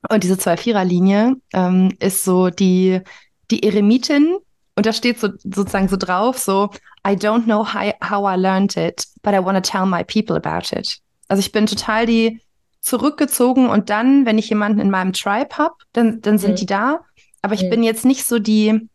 Und 0.08 0.24
diese 0.24 0.38
zwei 0.38 0.56
Vierer 0.56 0.86
Linie 0.86 1.36
ähm, 1.54 1.92
ist 2.00 2.24
so 2.24 2.52
die, 2.52 3.02
die 3.50 3.64
Eremitin, 3.64 4.38
und 4.76 4.86
da 4.86 4.94
steht 4.94 5.20
so 5.20 5.30
sozusagen 5.44 5.88
so 5.88 5.98
drauf, 5.98 6.38
so, 6.38 6.70
I 7.08 7.12
don't 7.12 7.44
know 7.44 7.66
how, 7.66 7.94
how 8.04 8.26
I 8.28 8.36
learned 8.40 8.76
it, 8.78 9.06
but 9.22 9.34
I 9.34 9.40
want 9.40 9.56
to 9.56 9.62
tell 9.62 9.86
my 9.86 10.04
people 10.04 10.36
about 10.36 10.76
it. 10.76 11.00
Also 11.28 11.40
ich 11.40 11.52
bin 11.52 11.66
total 11.66 12.06
die 12.06 12.42
zurückgezogen 12.82 13.70
und 13.70 13.90
dann, 13.90 14.26
wenn 14.26 14.38
ich 14.38 14.50
jemanden 14.50 14.80
in 14.80 14.92
meinem 14.92 15.14
Tribe 15.14 15.58
habe, 15.58 15.76
dann, 15.94 16.22
dann 16.22 16.38
sind 16.38 16.52
mhm. 16.52 16.56
die 16.56 16.66
da 16.66 17.00
aber 17.46 17.54
ich 17.54 17.62
mhm. 17.62 17.70
bin 17.70 17.84
jetzt 17.84 18.06
nicht 18.06 18.26
so 18.26 18.40
die 18.40 18.90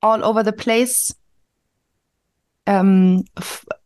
all 0.00 0.22
over 0.22 0.44
the 0.44 0.52
place 0.52 1.16
ähm, 2.66 3.24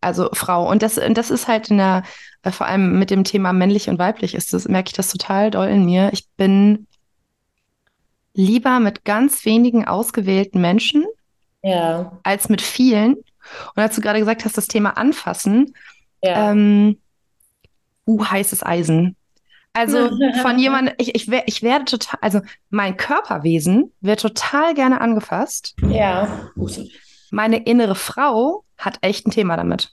also 0.02 0.28
Frau. 0.34 0.70
Und 0.70 0.82
das, 0.82 0.98
und 0.98 1.16
das 1.16 1.30
ist 1.30 1.48
halt 1.48 1.70
in 1.70 1.78
der, 1.78 2.02
vor 2.50 2.66
allem 2.66 2.98
mit 2.98 3.08
dem 3.08 3.24
Thema 3.24 3.54
männlich 3.54 3.88
und 3.88 3.98
weiblich 3.98 4.34
ist 4.34 4.52
das, 4.52 4.68
merke 4.68 4.88
ich 4.88 4.92
das 4.92 5.10
total 5.10 5.50
doll 5.50 5.68
in 5.68 5.86
mir. 5.86 6.10
Ich 6.12 6.28
bin 6.36 6.86
lieber 8.36 8.80
mit 8.80 9.04
ganz 9.04 9.44
wenigen 9.44 9.86
ausgewählten 9.86 10.60
Menschen 10.60 11.04
ja. 11.62 12.12
als 12.22 12.48
mit 12.48 12.62
vielen. 12.62 13.14
Und 13.14 13.82
als 13.82 13.94
du 13.94 14.00
gerade 14.00 14.18
gesagt 14.18 14.44
hast, 14.44 14.56
das 14.56 14.66
Thema 14.66 14.96
anfassen, 14.96 15.74
ja. 16.22 16.52
ähm, 16.52 16.98
uh, 18.06 18.24
heißes 18.24 18.64
Eisen. 18.64 19.16
Also 19.72 20.10
von 20.42 20.58
jemandem, 20.58 20.94
ich, 20.98 21.14
ich, 21.14 21.30
ich 21.46 21.62
werde 21.62 21.84
total, 21.84 22.18
also 22.22 22.40
mein 22.70 22.96
Körperwesen 22.96 23.92
wird 24.00 24.20
total 24.20 24.74
gerne 24.74 25.00
angefasst. 25.00 25.74
Ja. 25.88 26.50
Meine 27.30 27.64
innere 27.64 27.94
Frau 27.94 28.64
hat 28.78 28.98
echt 29.02 29.26
ein 29.26 29.30
Thema 29.30 29.56
damit. 29.56 29.92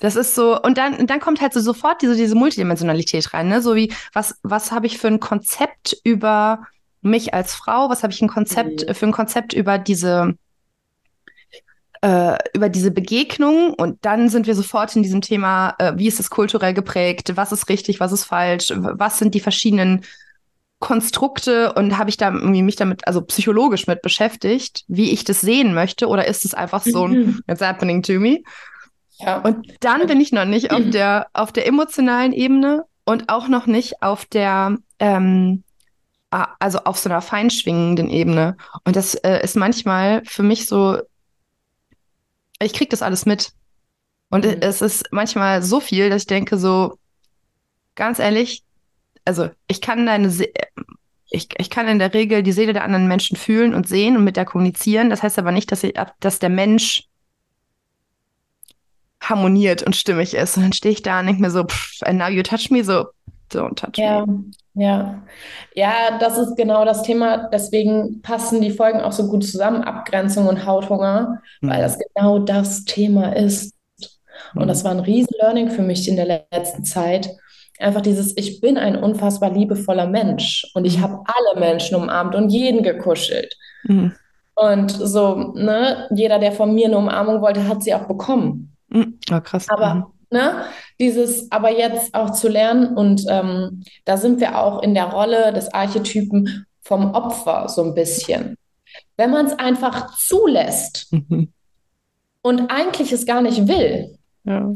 Das 0.00 0.16
ist 0.16 0.34
so, 0.34 0.60
und 0.60 0.78
dann, 0.78 1.06
dann 1.06 1.20
kommt 1.20 1.40
halt 1.42 1.52
so 1.52 1.60
sofort 1.60 2.00
diese, 2.00 2.16
diese 2.16 2.34
Multidimensionalität 2.34 3.34
rein, 3.34 3.48
ne? 3.48 3.60
So 3.60 3.76
wie, 3.76 3.92
was, 4.14 4.38
was 4.42 4.72
habe 4.72 4.86
ich 4.86 4.98
für 4.98 5.08
ein 5.08 5.20
Konzept 5.20 5.96
über 6.04 6.66
mich 7.02 7.34
als 7.34 7.54
Frau? 7.54 7.88
Was 7.88 8.02
habe 8.02 8.12
ich 8.12 8.20
ein 8.20 8.28
Konzept 8.28 8.86
mhm. 8.86 8.94
für 8.94 9.06
ein 9.06 9.12
Konzept 9.12 9.52
über 9.52 9.78
diese 9.78 10.34
äh, 12.02 12.38
über 12.54 12.68
diese 12.68 12.90
Begegnung 12.90 13.74
und 13.74 13.98
dann 14.04 14.28
sind 14.28 14.46
wir 14.46 14.54
sofort 14.54 14.96
in 14.96 15.02
diesem 15.02 15.20
Thema, 15.20 15.74
äh, 15.78 15.92
wie 15.96 16.08
ist 16.08 16.18
es 16.18 16.30
kulturell 16.30 16.72
geprägt, 16.72 17.32
was 17.36 17.52
ist 17.52 17.68
richtig, 17.68 18.00
was 18.00 18.12
ist 18.12 18.24
falsch, 18.24 18.72
was 18.74 19.18
sind 19.18 19.34
die 19.34 19.40
verschiedenen 19.40 20.02
Konstrukte 20.78 21.74
und 21.74 21.98
habe 21.98 22.08
ich 22.08 22.16
da 22.16 22.32
irgendwie 22.32 22.62
mich 22.62 22.76
damit, 22.76 23.06
also 23.06 23.20
psychologisch 23.20 23.86
mit 23.86 24.00
beschäftigt, 24.00 24.84
wie 24.88 25.10
ich 25.10 25.24
das 25.24 25.42
sehen 25.42 25.74
möchte 25.74 26.08
oder 26.08 26.26
ist 26.26 26.46
es 26.46 26.54
einfach 26.54 26.82
so 26.82 27.04
ein 27.04 27.12
mhm. 27.12 27.40
It's 27.46 27.60
happening 27.60 28.02
to 28.02 28.14
me? 28.14 28.38
Ja. 29.18 29.40
Und 29.40 29.66
dann 29.80 30.06
bin 30.06 30.20
ich 30.22 30.32
noch 30.32 30.46
nicht 30.46 30.72
auf 30.72 30.88
der, 30.88 31.26
auf 31.34 31.52
der 31.52 31.66
emotionalen 31.66 32.32
Ebene 32.32 32.84
und 33.04 33.28
auch 33.28 33.48
noch 33.48 33.66
nicht 33.66 34.02
auf 34.02 34.24
der, 34.24 34.78
ähm, 34.98 35.64
also 36.30 36.78
auf 36.84 36.98
so 36.98 37.08
einer 37.08 37.22
feinschwingenden 37.22 38.08
Ebene. 38.08 38.56
Und 38.84 38.96
das 38.96 39.14
äh, 39.14 39.42
ist 39.42 39.56
manchmal 39.56 40.22
für 40.24 40.42
mich 40.42 40.66
so 40.66 41.00
ich 42.62 42.72
kriege 42.72 42.90
das 42.90 43.02
alles 43.02 43.26
mit. 43.26 43.52
Und 44.28 44.44
mhm. 44.44 44.58
es 44.60 44.80
ist 44.82 45.08
manchmal 45.10 45.62
so 45.62 45.80
viel, 45.80 46.10
dass 46.10 46.22
ich 46.22 46.26
denke, 46.26 46.58
so, 46.58 46.98
ganz 47.94 48.18
ehrlich, 48.18 48.62
also 49.24 49.50
ich 49.66 49.80
kann 49.80 50.06
deine, 50.06 50.30
Se 50.30 50.48
ich, 51.32 51.48
ich 51.58 51.70
kann 51.70 51.86
in 51.86 52.00
der 52.00 52.12
Regel 52.12 52.42
die 52.42 52.52
Seele 52.52 52.72
der 52.72 52.82
anderen 52.82 53.06
Menschen 53.06 53.36
fühlen 53.36 53.72
und 53.72 53.86
sehen 53.88 54.16
und 54.16 54.24
mit 54.24 54.36
der 54.36 54.44
kommunizieren. 54.44 55.10
Das 55.10 55.22
heißt 55.22 55.38
aber 55.38 55.52
nicht, 55.52 55.70
dass, 55.70 55.84
ich, 55.84 55.94
dass 56.18 56.40
der 56.40 56.48
Mensch 56.48 57.04
harmoniert 59.22 59.84
und 59.84 59.94
stimmig 59.94 60.34
ist. 60.34 60.56
Und 60.56 60.64
dann 60.64 60.72
stehe 60.72 60.92
ich 60.92 61.02
da 61.02 61.20
und 61.20 61.26
denke 61.26 61.40
mir 61.40 61.52
so, 61.52 61.64
pff, 61.64 62.02
and 62.02 62.18
now 62.18 62.28
you 62.28 62.42
touch 62.42 62.70
me, 62.70 62.82
so, 62.82 63.06
don't 63.50 63.76
touch 63.76 63.96
ja. 63.96 64.24
Ja, 64.74 65.22
ja, 65.74 66.18
das 66.20 66.38
ist 66.38 66.56
genau 66.56 66.84
das 66.84 67.02
Thema. 67.02 67.48
Deswegen 67.52 68.22
passen 68.22 68.60
die 68.60 68.70
Folgen 68.70 69.00
auch 69.00 69.12
so 69.12 69.28
gut 69.28 69.44
zusammen, 69.44 69.82
Abgrenzung 69.82 70.46
und 70.46 70.64
Hauthunger, 70.64 71.40
mhm. 71.60 71.70
weil 71.70 71.82
das 71.82 71.98
genau 71.98 72.38
das 72.38 72.84
Thema 72.84 73.36
ist. 73.36 73.74
Und 74.54 74.68
das 74.68 74.82
mhm. 74.82 74.84
war 74.84 74.92
ein 74.92 75.00
riesen 75.00 75.34
Learning 75.40 75.70
für 75.70 75.82
mich 75.82 76.08
in 76.08 76.16
der 76.16 76.44
letzten 76.50 76.84
Zeit. 76.84 77.30
Einfach 77.78 78.00
dieses, 78.00 78.36
ich 78.36 78.60
bin 78.60 78.78
ein 78.78 78.96
unfassbar 78.96 79.50
liebevoller 79.50 80.06
Mensch 80.06 80.70
und 80.74 80.84
ich 80.84 80.98
mhm. 80.98 81.02
habe 81.02 81.24
alle 81.26 81.60
Menschen 81.60 81.96
umarmt 81.96 82.34
und 82.34 82.50
jeden 82.50 82.82
gekuschelt. 82.82 83.56
Mhm. 83.84 84.12
Und 84.54 84.90
so, 84.90 85.52
ne, 85.54 86.06
jeder, 86.14 86.38
der 86.38 86.52
von 86.52 86.74
mir 86.74 86.86
eine 86.86 86.98
Umarmung 86.98 87.40
wollte, 87.40 87.66
hat 87.66 87.82
sie 87.82 87.94
auch 87.94 88.06
bekommen. 88.06 88.76
Mhm. 88.88 89.18
Oh, 89.32 89.40
krass. 89.40 89.68
Aber 89.68 89.94
mhm. 89.94 90.04
Ne? 90.32 90.64
Dieses 91.00 91.50
aber 91.50 91.76
jetzt 91.76 92.14
auch 92.14 92.30
zu 92.30 92.48
lernen 92.48 92.96
und 92.96 93.24
ähm, 93.28 93.82
da 94.04 94.16
sind 94.16 94.38
wir 94.38 94.58
auch 94.60 94.82
in 94.82 94.94
der 94.94 95.06
Rolle 95.06 95.52
des 95.52 95.72
Archetypen 95.72 96.66
vom 96.82 97.14
Opfer 97.14 97.68
so 97.68 97.82
ein 97.82 97.94
bisschen. 97.94 98.56
Wenn 99.16 99.30
man 99.30 99.46
es 99.46 99.58
einfach 99.58 100.16
zulässt 100.16 101.08
mhm. 101.10 101.52
und 102.42 102.70
eigentlich 102.70 103.12
es 103.12 103.26
gar 103.26 103.40
nicht 103.40 103.66
will, 103.66 104.18
ja. 104.44 104.72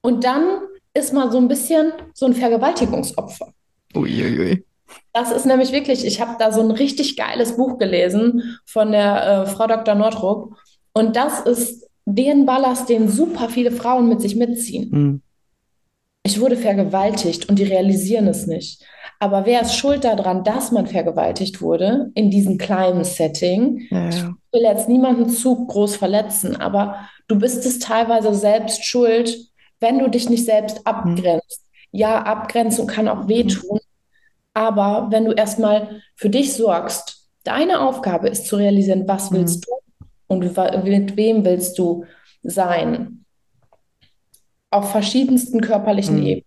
und 0.00 0.24
dann 0.24 0.60
ist 0.94 1.12
man 1.12 1.30
so 1.30 1.38
ein 1.38 1.48
bisschen 1.48 1.92
so 2.14 2.26
ein 2.26 2.34
Vergewaltigungsopfer. 2.34 3.52
Uiuiui. 3.94 4.64
Das 5.12 5.30
ist 5.30 5.46
nämlich 5.46 5.72
wirklich, 5.72 6.04
ich 6.06 6.20
habe 6.20 6.36
da 6.38 6.52
so 6.52 6.60
ein 6.60 6.70
richtig 6.70 7.16
geiles 7.16 7.56
Buch 7.56 7.78
gelesen 7.78 8.58
von 8.64 8.92
der 8.92 9.26
äh, 9.26 9.46
Frau 9.46 9.66
Dr. 9.66 9.94
Nordrup. 9.94 10.56
Und 10.92 11.16
das 11.16 11.40
ist 11.40 11.88
den 12.04 12.46
Ballast, 12.46 12.88
den 12.88 13.08
super 13.08 13.48
viele 13.48 13.70
Frauen 13.70 14.08
mit 14.08 14.20
sich 14.20 14.36
mitziehen. 14.36 14.90
Mhm. 14.90 15.22
Ich 16.24 16.40
wurde 16.40 16.56
vergewaltigt 16.56 17.48
und 17.48 17.58
die 17.58 17.64
realisieren 17.64 18.28
es 18.28 18.46
nicht. 18.46 18.84
Aber 19.18 19.44
wer 19.44 19.62
ist 19.62 19.76
schuld 19.76 20.04
daran, 20.04 20.44
dass 20.44 20.70
man 20.70 20.86
vergewaltigt 20.86 21.60
wurde 21.60 22.10
in 22.14 22.30
diesem 22.30 22.58
kleinen 22.58 23.04
Setting? 23.04 23.86
Ja. 23.90 24.08
Ich 24.08 24.22
will 24.52 24.62
jetzt 24.62 24.88
niemanden 24.88 25.30
zu 25.30 25.66
groß 25.66 25.96
verletzen, 25.96 26.56
aber 26.56 27.08
du 27.26 27.38
bist 27.38 27.66
es 27.66 27.78
teilweise 27.78 28.34
selbst 28.34 28.84
schuld, 28.84 29.36
wenn 29.80 29.98
du 29.98 30.08
dich 30.08 30.28
nicht 30.28 30.44
selbst 30.44 30.78
mhm. 30.78 30.84
abgrenzt. 30.84 31.64
Mhm. 31.92 31.98
Ja, 31.98 32.22
Abgrenzung 32.22 32.86
kann 32.86 33.08
auch 33.08 33.28
wehtun, 33.28 33.78
mhm. 33.78 33.88
aber 34.54 35.08
wenn 35.10 35.24
du 35.24 35.32
erstmal 35.32 36.02
für 36.14 36.30
dich 36.30 36.52
sorgst, 36.52 37.28
deine 37.44 37.80
Aufgabe 37.80 38.28
ist 38.28 38.46
zu 38.46 38.56
realisieren, 38.56 39.08
was 39.08 39.32
willst 39.32 39.56
mhm. 39.56 39.62
du 39.66 39.81
und 40.26 40.40
mit 40.84 41.16
wem 41.16 41.44
willst 41.44 41.78
du 41.78 42.04
sein? 42.42 43.24
Auf 44.70 44.90
verschiedensten 44.90 45.60
körperlichen 45.60 46.16
mhm. 46.16 46.26
Ebenen. 46.26 46.46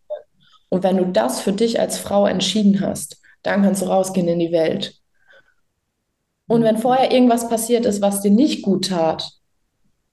Und 0.69 0.83
wenn 0.83 0.97
du 0.97 1.05
das 1.05 1.39
für 1.39 1.53
dich 1.53 1.79
als 1.79 1.97
Frau 1.97 2.25
entschieden 2.25 2.81
hast, 2.81 3.21
dann 3.43 3.61
kannst 3.61 3.81
du 3.81 3.85
rausgehen 3.85 4.27
in 4.27 4.39
die 4.39 4.51
Welt. 4.51 4.95
Und 6.47 6.63
wenn 6.63 6.77
vorher 6.77 7.11
irgendwas 7.11 7.49
passiert 7.49 7.85
ist, 7.85 8.01
was 8.01 8.21
dir 8.21 8.31
nicht 8.31 8.63
gut 8.63 8.89
tat, 8.89 9.31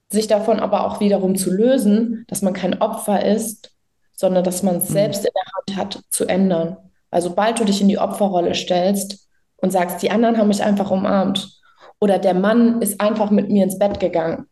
sich 0.09 0.27
davon 0.27 0.59
aber 0.59 0.85
auch 0.85 0.99
wiederum 0.99 1.35
zu 1.35 1.51
lösen, 1.51 2.25
dass 2.27 2.41
man 2.41 2.53
kein 2.53 2.81
Opfer 2.81 3.25
ist, 3.25 3.71
sondern 4.15 4.43
dass 4.43 4.63
man 4.63 4.77
es 4.77 4.89
mhm. 4.89 4.93
selbst 4.93 5.25
in 5.25 5.31
der 5.33 5.75
Hand 5.75 5.77
hat 5.77 6.03
zu 6.09 6.25
ändern. 6.25 6.77
Also 7.11 7.29
sobald 7.29 7.59
du 7.59 7.65
dich 7.65 7.81
in 7.81 7.87
die 7.87 7.97
Opferrolle 7.97 8.55
stellst 8.55 9.27
und 9.57 9.71
sagst, 9.71 10.01
die 10.01 10.11
anderen 10.11 10.37
haben 10.37 10.47
mich 10.47 10.63
einfach 10.63 10.91
umarmt 10.91 11.61
oder 12.03 12.19
der 12.19 12.33
Mann 12.33 12.81
ist 12.81 12.99
einfach 12.99 13.31
mit 13.31 13.49
mir 13.49 13.63
ins 13.63 13.79
Bett 13.79 13.97
gegangen. 13.97 14.47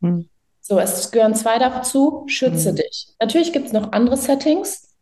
Mhm. 0.00 0.30
So, 0.62 0.78
es 0.78 1.10
gehören 1.10 1.34
zwei 1.34 1.58
dazu, 1.58 2.24
schütze 2.26 2.72
mhm. 2.72 2.76
dich. 2.76 3.08
Natürlich 3.20 3.52
gibt 3.52 3.66
es 3.66 3.74
noch 3.74 3.92
andere 3.92 4.16
Settings, 4.16 4.94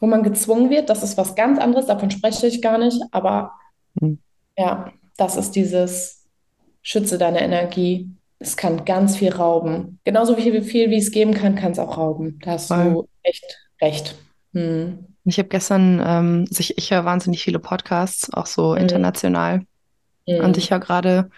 wo 0.00 0.06
man 0.06 0.22
gezwungen 0.22 0.70
wird, 0.70 0.88
das 0.88 1.02
ist 1.02 1.18
was 1.18 1.34
ganz 1.34 1.58
anderes, 1.58 1.84
davon 1.84 2.10
spreche 2.10 2.46
ich 2.46 2.62
gar 2.62 2.78
nicht, 2.78 3.02
aber 3.10 3.52
mhm. 4.00 4.18
ja, 4.56 4.90
das 5.18 5.36
ist 5.36 5.50
dieses 5.50 6.24
schütze 6.80 7.18
deine 7.18 7.42
Energie. 7.42 8.10
Es 8.38 8.56
kann 8.56 8.86
ganz 8.86 9.16
viel 9.16 9.32
rauben. 9.32 9.98
Genauso 10.04 10.36
viel, 10.36 10.62
viel 10.62 10.88
wie 10.88 10.98
es 10.98 11.10
geben 11.10 11.34
kann, 11.34 11.54
kann 11.54 11.72
es 11.72 11.78
auch 11.78 11.98
rauben. 11.98 12.38
Da 12.42 12.52
hast 12.52 12.68
Voll. 12.68 12.92
du 12.92 13.08
echt 13.22 13.44
recht. 13.82 14.14
Hm. 14.54 15.04
Ich 15.24 15.38
habe 15.38 15.48
gestern, 15.48 16.02
ähm, 16.02 16.44
also 16.48 16.60
ich, 16.60 16.78
ich 16.78 16.90
höre 16.90 17.04
wahnsinnig 17.04 17.42
viele 17.42 17.58
Podcasts, 17.58 18.32
auch 18.32 18.46
so 18.46 18.74
hm. 18.74 18.80
international. 18.80 19.66
Hm. 20.28 20.44
Und 20.44 20.56
ich 20.56 20.70
höre 20.70 20.78
gerade, 20.80 21.30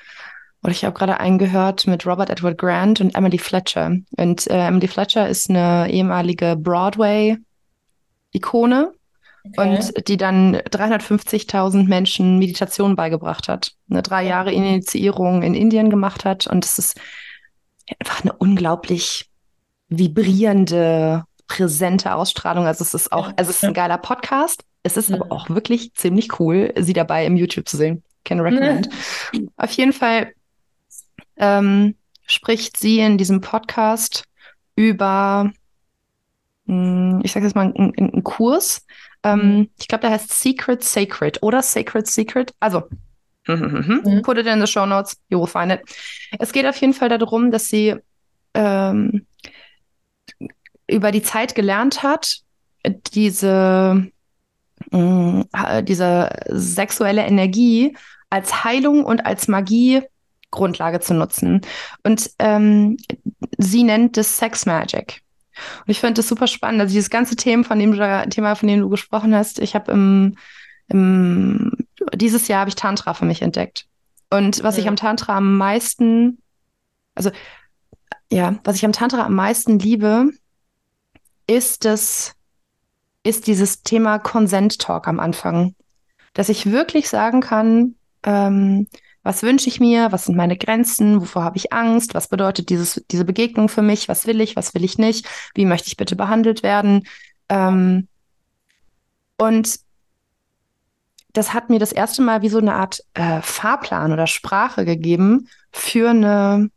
oder 0.62 0.72
ich 0.72 0.84
habe 0.84 0.96
gerade 0.96 1.18
einen 1.20 1.38
gehört 1.38 1.86
mit 1.86 2.06
Robert 2.06 2.30
Edward 2.30 2.58
Grant 2.58 3.00
und 3.00 3.14
Emily 3.14 3.38
Fletcher. 3.38 3.96
Und 4.16 4.46
äh, 4.48 4.66
Emily 4.66 4.88
Fletcher 4.88 5.28
ist 5.28 5.50
eine 5.50 5.88
ehemalige 5.90 6.56
Broadway-Ikone 6.56 8.92
Okay. 9.56 9.78
Und 9.78 10.08
die 10.08 10.16
dann 10.16 10.56
350.000 10.56 11.86
Menschen 11.86 12.38
Meditation 12.38 12.96
beigebracht 12.96 13.48
hat. 13.48 13.72
Eine 13.90 14.02
drei 14.02 14.26
Jahre 14.26 14.52
Initiierung 14.52 15.42
in 15.42 15.54
Indien 15.54 15.90
gemacht 15.90 16.24
hat. 16.24 16.46
Und 16.46 16.64
es 16.64 16.78
ist 16.78 17.00
einfach 17.98 18.22
eine 18.22 18.32
unglaublich 18.32 19.26
vibrierende, 19.88 21.24
präsente 21.46 22.14
Ausstrahlung. 22.14 22.66
Also 22.66 22.82
es 22.82 22.94
ist 22.94 23.12
auch, 23.12 23.32
also 23.36 23.50
es 23.50 23.58
ist 23.58 23.64
ein 23.64 23.74
geiler 23.74 23.98
Podcast. 23.98 24.64
Es 24.82 24.96
ist 24.96 25.10
aber 25.10 25.32
auch 25.32 25.50
wirklich 25.50 25.92
ziemlich 25.94 26.40
cool, 26.40 26.72
sie 26.78 26.92
dabei 26.92 27.26
im 27.26 27.36
YouTube 27.36 27.68
zu 27.68 27.76
sehen. 27.76 28.02
Can 28.24 28.40
recommend. 28.40 28.88
Auf 29.56 29.72
jeden 29.72 29.92
Fall 29.92 30.32
ähm, 31.36 31.94
spricht 32.26 32.76
sie 32.76 33.00
in 33.00 33.18
diesem 33.18 33.40
Podcast 33.40 34.24
über, 34.76 35.50
mh, 36.66 36.74
hm, 36.74 37.20
ich 37.24 37.32
sage 37.32 37.46
jetzt 37.46 37.54
mal, 37.54 37.72
einen 37.74 38.22
Kurs, 38.24 38.84
ähm, 39.22 39.40
mhm. 39.40 39.70
ich 39.78 39.88
glaube, 39.88 40.02
der 40.02 40.10
heißt 40.10 40.30
Secret 40.30 40.84
Sacred 40.84 41.42
oder 41.42 41.62
Sacred 41.62 42.06
Secret. 42.06 42.54
Also, 42.60 42.84
mhm. 43.46 44.22
put 44.22 44.38
it 44.38 44.46
in 44.46 44.60
the 44.60 44.66
show 44.66 44.86
notes, 44.86 45.16
you 45.28 45.40
will 45.40 45.46
find 45.46 45.72
it. 45.72 45.80
Es 46.38 46.52
geht 46.52 46.66
auf 46.66 46.76
jeden 46.76 46.94
Fall 46.94 47.08
darum, 47.08 47.50
dass 47.50 47.68
sie 47.68 47.96
ähm, 48.54 49.26
über 50.86 51.12
die 51.12 51.22
Zeit 51.22 51.54
gelernt 51.54 52.02
hat, 52.02 52.40
diese, 53.14 54.10
äh, 54.92 55.82
diese 55.82 56.30
sexuelle 56.48 57.22
Energie 57.26 57.96
als 58.30 58.64
Heilung 58.64 59.04
und 59.04 59.26
als 59.26 59.48
Magie 59.48 60.02
Grundlage 60.50 61.00
zu 61.00 61.14
nutzen. 61.14 61.60
Und 62.04 62.30
ähm, 62.38 62.96
sie 63.58 63.82
nennt 63.82 64.16
es 64.16 64.38
Sex 64.38 64.66
Magic. 64.66 65.20
Und 65.80 65.90
ich 65.90 66.00
finde 66.00 66.14
das 66.14 66.28
super 66.28 66.46
spannend. 66.46 66.80
Also 66.80 66.94
dieses 66.94 67.10
ganze 67.10 67.36
Thema, 67.36 67.64
von 67.64 67.78
dem 67.78 67.92
du, 67.92 68.28
Thema, 68.30 68.54
von 68.54 68.68
dem 68.68 68.80
du 68.80 68.88
gesprochen 68.88 69.34
hast, 69.34 69.58
ich 69.58 69.74
habe 69.74 69.92
im, 69.92 70.36
im, 70.88 71.72
dieses 72.14 72.48
Jahr 72.48 72.60
habe 72.60 72.70
ich 72.70 72.76
Tantra 72.76 73.14
für 73.14 73.24
mich 73.24 73.42
entdeckt. 73.42 73.86
Und 74.30 74.62
was 74.62 74.76
ja. 74.76 74.82
ich 74.82 74.88
am 74.88 74.96
Tantra 74.96 75.36
am 75.36 75.56
meisten, 75.56 76.38
also 77.14 77.30
ja, 78.30 78.58
was 78.64 78.76
ich 78.76 78.84
am 78.84 78.92
Tantra 78.92 79.24
am 79.24 79.34
meisten 79.34 79.78
liebe, 79.78 80.30
ist 81.46 81.84
das, 81.84 82.34
ist 83.22 83.46
dieses 83.46 83.82
Thema 83.82 84.18
Consent 84.18 84.78
Talk 84.78 85.08
am 85.08 85.20
Anfang. 85.20 85.74
Dass 86.34 86.48
ich 86.48 86.70
wirklich 86.70 87.08
sagen 87.08 87.40
kann, 87.40 87.94
ähm, 88.22 88.86
was 89.22 89.42
wünsche 89.42 89.68
ich 89.68 89.80
mir, 89.80 90.12
was 90.12 90.24
sind 90.24 90.36
meine 90.36 90.56
Grenzen, 90.56 91.20
wovor 91.20 91.44
habe 91.44 91.56
ich 91.56 91.72
Angst, 91.72 92.14
was 92.14 92.28
bedeutet 92.28 92.70
dieses, 92.70 93.04
diese 93.10 93.24
Begegnung 93.24 93.68
für 93.68 93.82
mich, 93.82 94.08
was 94.08 94.26
will 94.26 94.40
ich, 94.40 94.56
was 94.56 94.74
will 94.74 94.84
ich 94.84 94.98
nicht, 94.98 95.28
wie 95.54 95.66
möchte 95.66 95.88
ich 95.88 95.96
bitte 95.96 96.16
behandelt 96.16 96.62
werden. 96.62 97.06
Ähm, 97.48 98.08
und 99.36 99.80
das 101.32 101.52
hat 101.52 101.68
mir 101.70 101.78
das 101.78 101.92
erste 101.92 102.22
Mal 102.22 102.42
wie 102.42 102.48
so 102.48 102.58
eine 102.58 102.74
Art 102.74 103.04
äh, 103.14 103.42
Fahrplan 103.42 104.12
oder 104.12 104.26
Sprache 104.26 104.84
gegeben 104.84 105.48
für 105.72 106.10
eine 106.10 106.70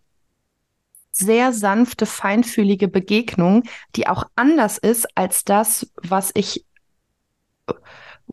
sehr 1.11 1.53
sanfte, 1.53 2.05
feinfühlige 2.05 2.87
Begegnung, 2.87 3.63
die 3.95 4.07
auch 4.07 4.25
anders 4.35 4.77
ist 4.77 5.07
als 5.15 5.43
das, 5.43 5.91
was 6.01 6.31
ich 6.33 6.65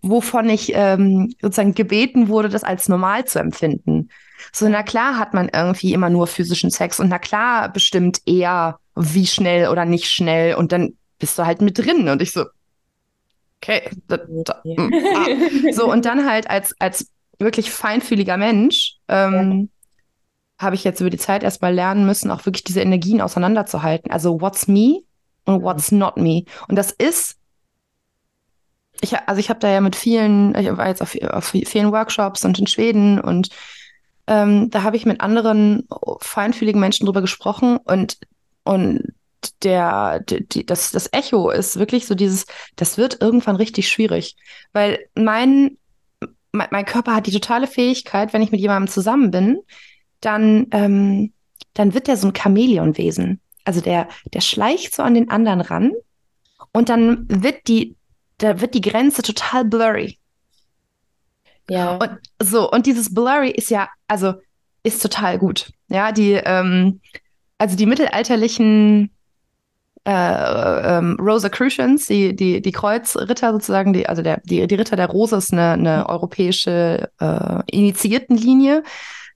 wovon 0.03 0.49
ich 0.49 0.73
ähm, 0.75 1.35
sozusagen 1.41 1.75
gebeten 1.75 2.29
wurde, 2.29 2.49
das 2.49 2.65
als 2.65 2.89
normal 2.89 3.25
zu 3.25 3.41
empfinden. 3.41 4.11
So, 4.53 4.69
na 4.69 4.83
klar 4.83 5.19
hat 5.19 5.35
man 5.35 5.49
irgendwie 5.53 5.93
immer 5.93 6.11
nur 6.11 6.27
physischen 6.27 6.71
Sex 6.71 7.01
und 7.01 7.09
na 7.09 7.19
klar 7.19 7.73
bestimmt 7.73 8.21
eher, 8.27 8.79
wie 8.95 9.27
schnell 9.27 9.69
oder 9.69 9.85
nicht 9.85 10.09
schnell 10.09 10.55
und 10.55 10.73
dann 10.73 10.97
bist 11.19 11.39
du 11.39 11.47
halt 11.47 11.61
mit 11.61 11.79
drin 11.79 12.09
und 12.09 12.23
ich 12.23 12.33
so, 12.33 12.47
okay. 13.61 13.91
Da, 14.07 14.19
da, 14.19 14.63
ah. 14.65 15.27
So, 15.73 15.91
und 15.91 16.05
dann 16.05 16.29
halt 16.29 16.49
als, 16.49 16.75
als 16.79 17.11
wirklich 17.39 17.71
feinfühliger 17.71 18.37
Mensch 18.37 18.97
ähm. 19.09 19.71
Habe 20.59 20.75
ich 20.75 20.85
jetzt 20.85 21.01
über 21.01 21.11
die 21.11 21.19
Zeit 21.19 21.43
erstmal 21.43 21.73
lernen 21.73 22.05
müssen, 22.07 22.31
auch 22.31 22.45
wirklich 22.47 22.65
diese 22.65 22.81
Energien 22.81 23.21
auseinanderzuhalten. 23.21 24.11
Also 24.11 24.41
what's 24.41 24.67
me 24.67 25.01
und 25.45 25.63
what's 25.63 25.93
not 25.93 26.17
me. 26.17 26.45
Und 26.69 26.77
das 26.77 26.91
ist 26.93 27.39
ich, 29.01 29.17
also 29.27 29.39
ich 29.39 29.51
habe 29.51 29.61
da 29.61 29.69
ja 29.69 29.81
mit 29.81 29.97
vielen, 29.97 30.55
ich 30.55 30.77
war 30.77 30.89
jetzt 30.89 31.03
auf, 31.03 31.17
auf 31.31 31.45
vielen 31.45 31.93
Workshops 31.93 32.45
und 32.45 32.59
in 32.59 32.67
Schweden 32.67 33.21
und 33.21 33.49
ähm, 34.27 34.71
da 34.71 34.83
habe 34.83 34.97
ich 34.97 35.07
mit 35.07 35.21
anderen 35.21 35.89
feinfühligen 36.21 36.81
Menschen 36.81 37.07
drüber 37.07 37.21
gesprochen 37.21 37.79
und, 37.79 38.19
und 38.65 39.13
der, 39.63 40.21
die, 40.21 40.67
das, 40.67 40.91
das 40.91 41.13
Echo 41.13 41.51
ist 41.51 41.79
wirklich 41.79 42.07
so 42.07 42.15
dieses, 42.15 42.47
das 42.77 42.99
wird 42.99 43.21
irgendwann 43.21 43.57
richtig 43.57 43.89
schwierig, 43.89 44.37
weil 44.73 44.99
mein, 45.15 45.79
mein, 46.53 46.69
mein 46.71 46.85
Körper 46.85 47.15
hat 47.15 47.27
die 47.27 47.33
totale 47.33 47.67
Fähigkeit, 47.67 48.33
wenn 48.33 48.43
ich 48.43 48.51
mit 48.51 48.61
jemandem 48.61 48.93
zusammen 48.93 49.31
bin, 49.31 49.61
dann, 50.21 50.67
ähm, 50.73 51.33
dann 51.75 51.95
wird 51.95 52.07
der 52.07 52.17
so 52.17 52.29
ein 52.29 52.35
Chamäleonwesen. 52.35 53.41
Also 53.65 53.81
der, 53.81 54.09
der 54.33 54.41
schleicht 54.41 54.95
so 54.95 55.03
an 55.03 55.15
den 55.15 55.31
anderen 55.31 55.61
ran 55.61 55.93
und 56.73 56.89
dann 56.89 57.27
wird 57.29 57.69
die, 57.69 57.97
da 58.39 58.61
wird 58.61 58.75
die 58.75 58.81
Grenze 58.81 59.23
total 59.23 59.65
blurry. 59.65 60.19
Ja. 61.69 61.97
Und 61.97 62.19
so, 62.43 62.71
und 62.71 62.87
dieses 62.87 63.15
Blurry 63.15 63.51
ist 63.51 63.71
ja, 63.71 63.89
also 64.07 64.35
ist 64.83 65.03
total 65.03 65.39
gut. 65.39 65.71
Ja, 65.89 66.13
die, 66.13 66.33
ähm, 66.33 67.01
also 67.59 67.77
die 67.77 67.87
mittelalterlichen 67.87 69.11
äh, 70.05 70.11
ähm, 70.99 71.19
Rosicrucians, 71.21 72.07
die, 72.07 72.35
die, 72.35 72.63
die 72.63 72.73
Kreuzritter 72.73 73.53
sozusagen, 73.53 73.93
die, 73.93 74.09
also 74.09 74.23
der, 74.23 74.41
die, 74.45 74.67
die 74.67 74.75
Ritter 74.75 74.97
der 74.97 75.09
Rose 75.09 75.37
ist 75.37 75.53
eine, 75.53 75.73
eine 75.73 76.09
europäische 76.09 77.11
äh, 77.21 77.63
Initiiertenlinie, 77.71 78.83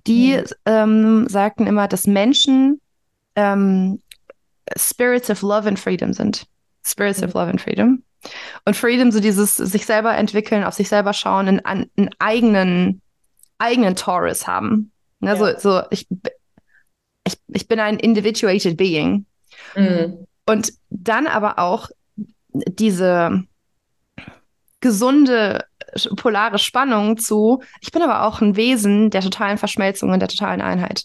die 0.06 0.36
mhm. 0.36 0.44
ähm, 0.66 1.28
sagten 1.28 1.66
immer, 1.66 1.88
dass 1.88 2.06
Menschen 2.06 2.80
ähm, 3.36 4.00
Spirits 4.76 5.30
of 5.30 5.42
Love 5.42 5.68
and 5.68 5.78
Freedom 5.78 6.12
sind. 6.12 6.46
Spirits 6.84 7.20
mhm. 7.20 7.28
of 7.28 7.34
Love 7.34 7.50
and 7.50 7.60
Freedom. 7.60 8.02
Und 8.64 8.76
Freedom, 8.76 9.10
so 9.10 9.20
dieses 9.20 9.56
sich 9.56 9.84
selber 9.84 10.16
entwickeln, 10.16 10.64
auf 10.64 10.74
sich 10.74 10.88
selber 10.88 11.12
schauen, 11.12 11.48
einen, 11.48 11.64
einen 11.64 12.10
eigenen, 12.18 13.02
eigenen 13.58 13.96
Taurus 13.96 14.46
haben. 14.46 14.92
Ne, 15.20 15.30
ja. 15.30 15.36
so, 15.36 15.58
so 15.58 15.82
ich, 15.90 16.06
ich, 17.24 17.38
ich 17.48 17.68
bin 17.68 17.80
ein 17.80 17.98
individuated 17.98 18.76
being. 18.76 19.26
Mhm. 19.74 20.26
Und 20.46 20.72
dann 20.90 21.26
aber 21.26 21.58
auch 21.58 21.88
diese 22.52 23.44
gesunde 24.80 25.64
polare 26.16 26.58
Spannung 26.58 27.18
zu, 27.18 27.62
ich 27.80 27.92
bin 27.92 28.02
aber 28.02 28.24
auch 28.24 28.40
ein 28.40 28.56
Wesen 28.56 29.10
der 29.10 29.20
totalen 29.20 29.58
Verschmelzung 29.58 30.10
und 30.10 30.20
der 30.20 30.28
totalen 30.28 30.60
Einheit. 30.60 31.04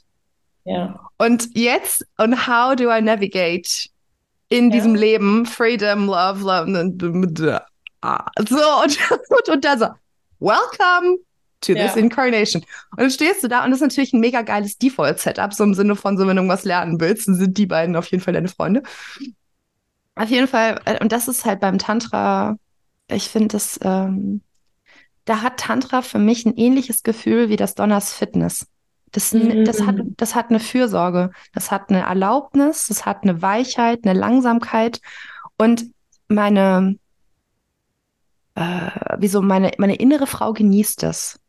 Ja. 0.64 1.00
Und 1.18 1.50
jetzt, 1.56 2.06
und 2.18 2.48
how 2.48 2.76
do 2.76 2.92
I 2.92 3.02
navigate 3.02 3.90
in 4.50 4.70
ja. 4.70 4.78
diesem 4.78 4.96
Leben. 4.96 5.46
Freedom, 5.46 6.08
Love, 6.08 6.42
Love. 6.42 7.62
Ah, 8.02 8.26
so, 8.48 8.56
und, 8.84 8.98
und, 9.30 9.50
und 9.50 9.66
dann 9.66 9.80
so, 9.80 9.88
welcome. 10.40 11.18
to 11.62 11.74
ja. 11.74 11.86
this 11.86 11.96
incarnation. 11.96 12.64
Und 12.92 13.02
dann 13.02 13.12
stehst 13.12 13.44
du 13.44 13.48
da 13.48 13.64
und 13.64 13.72
das 13.72 13.80
ist 13.80 13.88
natürlich 13.88 14.14
ein 14.14 14.20
mega 14.20 14.42
geiles 14.42 14.78
Default-Setup, 14.78 15.54
so 15.54 15.64
im 15.64 15.74
Sinne 15.74 15.96
von, 15.96 16.18
so 16.18 16.28
wenn 16.28 16.36
du 16.36 16.42
irgendwas 16.44 16.66
lernen 16.66 17.00
willst, 17.00 17.28
dann 17.28 17.36
sind 17.36 17.58
die 17.58 17.66
beiden 17.66 17.96
auf 17.96 18.08
jeden 18.12 18.24
Fall 18.24 18.34
deine 18.34 18.48
Freunde. 18.48 18.84
Auf 20.16 20.30
jeden 20.30 20.48
Fall, 20.48 20.80
äh, 20.86 21.00
und 21.02 21.12
das 21.12 21.28
ist 21.28 21.46
halt 21.46 21.60
beim 21.60 21.78
Tantra, 21.78 22.58
ich 23.08 23.30
finde 23.30 23.50
das, 23.50 23.80
ähm, 23.84 24.42
da 25.28 25.42
hat 25.42 25.58
Tantra 25.60 26.02
für 26.02 26.20
mich 26.20 26.46
ein 26.46 26.56
ähnliches 26.56 27.04
Gefühl 27.04 27.50
wie 27.50 27.58
das 27.58 27.76
Donners 27.76 28.14
Fitness. 28.14 28.66
Das, 29.12 29.34
mhm. 29.34 29.66
das, 29.66 29.82
hat, 29.82 29.98
das 30.16 30.36
hat 30.36 30.50
eine 30.50 30.62
Fürsorge, 30.62 31.32
das 31.54 31.70
hat 31.70 31.90
eine 31.90 32.02
Erlaubnis, 32.02 32.88
das 32.88 33.06
hat 33.06 33.24
eine 33.24 33.42
Weichheit, 33.42 34.06
eine 34.06 34.18
Langsamkeit 34.18 35.02
und 35.58 35.92
meine, 36.30 36.98
äh, 38.56 38.90
wieso 39.18 39.42
meine, 39.42 39.72
meine 39.78 39.96
innere 39.96 40.28
Frau 40.28 40.54
genießt 40.54 41.04
das. 41.04 41.40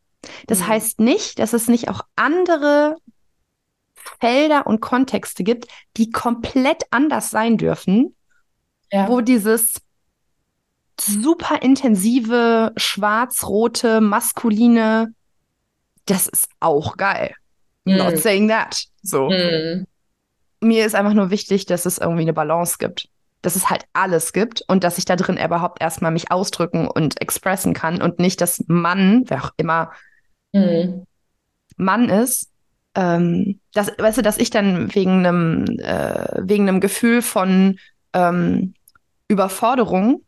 Das 0.47 0.59
mhm. 0.59 0.67
heißt 0.67 0.99
nicht, 0.99 1.39
dass 1.39 1.53
es 1.53 1.69
nicht 1.69 1.87
auch 1.87 2.01
andere 2.17 2.97
Felder 4.19 4.67
und 4.67 4.81
Kontexte 4.81 5.45
gibt, 5.45 5.67
die 5.95 6.11
komplett 6.11 6.83
anders 6.91 7.29
sein 7.29 7.57
dürfen, 7.57 8.13
ja. 8.91 9.07
wo 9.07 9.21
dieses 9.21 9.75
super 11.01 11.61
intensive, 11.61 12.71
schwarz-rote, 12.75 14.01
maskuline, 14.01 15.13
das 16.05 16.27
ist 16.27 16.49
auch 16.59 16.97
geil. 16.97 17.33
Mm. 17.85 17.97
Not 17.97 18.17
saying 18.17 18.49
that. 18.49 18.85
So. 19.01 19.29
Mm. 19.29 19.85
Mir 20.61 20.85
ist 20.85 20.95
einfach 20.95 21.13
nur 21.13 21.29
wichtig, 21.29 21.65
dass 21.65 21.85
es 21.85 21.97
irgendwie 21.97 22.23
eine 22.23 22.33
Balance 22.33 22.77
gibt. 22.79 23.09
Dass 23.41 23.55
es 23.55 23.69
halt 23.69 23.85
alles 23.93 24.33
gibt 24.33 24.63
und 24.67 24.83
dass 24.83 24.97
ich 24.97 25.05
da 25.05 25.15
drin 25.15 25.37
überhaupt 25.37 25.81
erstmal 25.81 26.11
mich 26.11 26.31
ausdrücken 26.31 26.87
und 26.87 27.21
expressen 27.21 27.73
kann 27.73 28.01
und 28.01 28.19
nicht, 28.19 28.41
dass 28.41 28.63
Mann, 28.67 29.23
wer 29.27 29.45
auch 29.45 29.51
immer 29.55 29.91
mm. 30.51 31.03
Mann 31.77 32.09
ist, 32.09 32.49
ähm, 32.95 33.59
dass, 33.73 33.91
weißt 33.97 34.17
du, 34.17 34.21
dass 34.21 34.37
ich 34.37 34.49
dann 34.49 34.93
wegen 34.93 35.25
einem, 35.25 35.65
äh, 35.79 36.41
wegen 36.41 36.67
einem 36.67 36.81
Gefühl 36.81 37.21
von 37.21 37.79
ähm, 38.13 38.73
Überforderung 39.29 40.23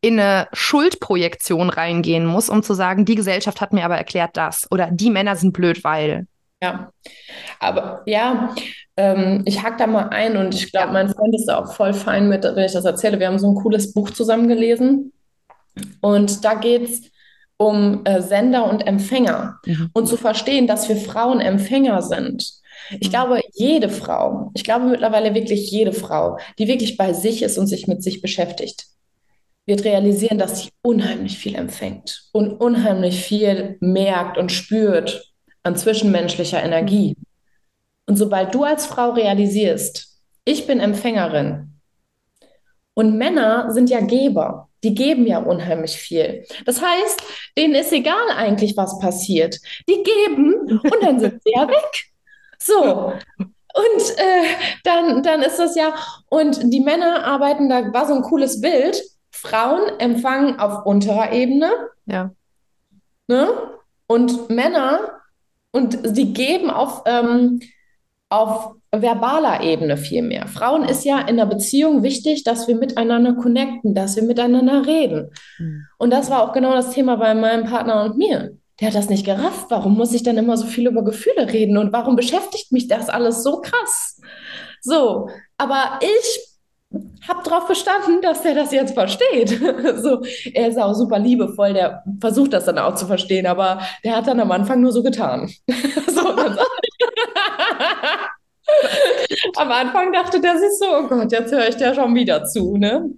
in 0.00 0.18
eine 0.18 0.48
Schuldprojektion 0.52 1.70
reingehen 1.70 2.24
muss, 2.24 2.48
um 2.48 2.62
zu 2.62 2.74
sagen, 2.74 3.04
die 3.04 3.14
Gesellschaft 3.14 3.60
hat 3.60 3.72
mir 3.72 3.84
aber 3.84 3.96
erklärt 3.96 4.36
das 4.36 4.70
oder 4.70 4.90
die 4.90 5.10
Männer 5.10 5.36
sind 5.36 5.52
blöd, 5.52 5.82
weil. 5.84 6.26
Ja, 6.62 6.92
aber 7.60 8.02
ja, 8.06 8.54
ähm, 8.96 9.42
ich 9.44 9.62
hack 9.62 9.78
da 9.78 9.86
mal 9.86 10.08
ein 10.08 10.36
und 10.36 10.54
ich 10.54 10.72
glaube, 10.72 10.92
mein 10.92 11.08
Freund 11.08 11.34
ist 11.34 11.46
da 11.46 11.58
auch 11.58 11.72
voll 11.72 11.94
fein 11.94 12.28
mit, 12.28 12.44
wenn 12.44 12.64
ich 12.64 12.72
das 12.72 12.84
erzähle. 12.84 13.20
Wir 13.20 13.28
haben 13.28 13.38
so 13.38 13.48
ein 13.48 13.54
cooles 13.54 13.92
Buch 13.92 14.10
zusammen 14.10 14.48
gelesen 14.48 15.12
und 16.00 16.44
da 16.44 16.54
geht 16.54 16.82
es 16.82 17.02
um 17.56 18.04
äh, 18.04 18.22
Sender 18.22 18.70
und 18.70 18.86
Empfänger 18.86 19.58
mhm. 19.66 19.90
und 19.92 20.06
zu 20.06 20.16
verstehen, 20.16 20.66
dass 20.66 20.88
wir 20.88 20.96
Frauen 20.96 21.40
Empfänger 21.40 22.02
sind. 22.02 22.52
Ich 23.00 23.08
mhm. 23.08 23.10
glaube, 23.10 23.40
jede 23.54 23.88
Frau, 23.88 24.50
ich 24.54 24.64
glaube 24.64 24.86
mittlerweile 24.86 25.34
wirklich 25.34 25.70
jede 25.70 25.92
Frau, 25.92 26.38
die 26.58 26.68
wirklich 26.68 26.96
bei 26.96 27.12
sich 27.12 27.42
ist 27.42 27.58
und 27.58 27.66
sich 27.66 27.86
mit 27.88 28.02
sich 28.02 28.22
beschäftigt, 28.22 28.86
wird 29.68 29.84
realisieren, 29.84 30.38
dass 30.38 30.62
sie 30.62 30.70
unheimlich 30.82 31.38
viel 31.38 31.54
empfängt 31.54 32.28
und 32.32 32.52
unheimlich 32.52 33.22
viel 33.22 33.76
merkt 33.80 34.38
und 34.38 34.50
spürt 34.50 35.32
an 35.62 35.76
zwischenmenschlicher 35.76 36.62
Energie. 36.62 37.16
Und 38.06 38.16
sobald 38.16 38.54
du 38.54 38.64
als 38.64 38.86
Frau 38.86 39.10
realisierst, 39.10 40.18
ich 40.46 40.66
bin 40.66 40.80
Empfängerin 40.80 41.74
und 42.94 43.18
Männer 43.18 43.70
sind 43.70 43.90
ja 43.90 44.00
Geber, 44.00 44.70
die 44.82 44.94
geben 44.94 45.26
ja 45.26 45.38
unheimlich 45.38 45.96
viel. 45.96 46.46
Das 46.64 46.80
heißt, 46.80 47.22
denen 47.56 47.74
ist 47.74 47.92
egal 47.92 48.30
eigentlich, 48.34 48.74
was 48.76 48.98
passiert. 48.98 49.58
Die 49.86 50.02
geben 50.02 50.80
und 50.82 51.02
dann 51.02 51.20
sind 51.20 51.42
sie 51.44 51.52
ja 51.54 51.68
weg. 51.68 52.06
So. 52.58 53.12
Und 53.38 54.16
äh, 54.16 54.46
dann, 54.84 55.22
dann 55.22 55.42
ist 55.42 55.58
das 55.58 55.76
ja, 55.76 55.94
und 56.30 56.72
die 56.72 56.80
Männer 56.80 57.24
arbeiten, 57.24 57.68
da 57.68 57.92
war 57.92 58.06
so 58.06 58.14
ein 58.14 58.22
cooles 58.22 58.60
Bild, 58.60 59.00
Frauen 59.40 59.82
empfangen 59.98 60.58
auf 60.58 60.84
unterer 60.84 61.32
Ebene. 61.32 61.70
Ja. 62.06 62.32
Ne? 63.28 63.48
Und 64.08 64.50
Männer, 64.50 65.20
und 65.70 65.98
sie 66.02 66.32
geben 66.32 66.70
auf, 66.70 67.02
ähm, 67.06 67.60
auf 68.30 68.72
verbaler 68.90 69.62
Ebene 69.62 69.96
viel 69.96 70.22
mehr. 70.22 70.48
Frauen 70.48 70.84
ist 70.84 71.04
ja 71.04 71.20
in 71.20 71.36
der 71.36 71.46
Beziehung 71.46 72.02
wichtig, 72.02 72.42
dass 72.42 72.66
wir 72.66 72.74
miteinander 72.74 73.34
connecten, 73.34 73.94
dass 73.94 74.16
wir 74.16 74.22
miteinander 74.22 74.86
reden. 74.86 75.30
Mhm. 75.58 75.84
Und 75.98 76.10
das 76.10 76.30
war 76.30 76.42
auch 76.42 76.52
genau 76.52 76.72
das 76.72 76.90
Thema 76.90 77.16
bei 77.16 77.34
meinem 77.34 77.64
Partner 77.64 78.04
und 78.04 78.16
mir. 78.16 78.56
Der 78.80 78.88
hat 78.88 78.94
das 78.94 79.08
nicht 79.08 79.26
gerafft. 79.26 79.66
Warum 79.68 79.96
muss 79.96 80.14
ich 80.14 80.22
dann 80.22 80.38
immer 80.38 80.56
so 80.56 80.66
viel 80.66 80.86
über 80.86 81.04
Gefühle 81.04 81.52
reden 81.52 81.76
und 81.76 81.92
warum 81.92 82.16
beschäftigt 82.16 82.72
mich 82.72 82.88
das 82.88 83.08
alles 83.08 83.42
so 83.42 83.60
krass? 83.60 84.20
So, 84.80 85.28
aber 85.58 86.00
ich 86.00 86.47
habe 87.28 87.42
darauf 87.44 87.68
bestanden, 87.68 88.22
dass 88.22 88.42
der 88.42 88.54
das 88.54 88.72
jetzt 88.72 88.94
versteht. 88.94 89.50
so, 89.96 90.22
er 90.54 90.68
ist 90.68 90.78
auch 90.78 90.94
super 90.94 91.18
liebevoll, 91.18 91.74
der 91.74 92.02
versucht 92.20 92.54
das 92.54 92.64
dann 92.64 92.78
auch 92.78 92.94
zu 92.94 93.06
verstehen, 93.06 93.46
aber 93.46 93.80
der 94.04 94.16
hat 94.16 94.26
dann 94.26 94.40
am 94.40 94.50
Anfang 94.50 94.80
nur 94.80 94.92
so 94.92 95.02
getan. 95.02 95.50
so, 96.06 96.20
am 99.56 99.72
Anfang 99.72 100.12
dachte 100.12 100.40
der 100.40 100.58
sich 100.58 100.78
so, 100.78 100.86
oh 100.86 101.08
Gott, 101.08 101.32
jetzt 101.32 101.52
höre 101.52 101.68
ich 101.68 101.76
der 101.76 101.94
schon 101.94 102.14
wieder 102.14 102.44
zu, 102.44 102.76
ne? 102.76 103.10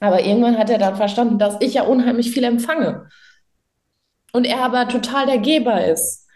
Aber 0.00 0.24
irgendwann 0.24 0.58
hat 0.58 0.68
er 0.68 0.78
dann 0.78 0.96
verstanden, 0.96 1.38
dass 1.38 1.56
ich 1.60 1.74
ja 1.74 1.84
unheimlich 1.84 2.30
viel 2.30 2.44
empfange. 2.44 3.08
Und 4.32 4.46
er 4.46 4.62
aber 4.62 4.88
total 4.88 5.26
der 5.26 5.38
Geber 5.38 5.86
ist. 5.86 6.26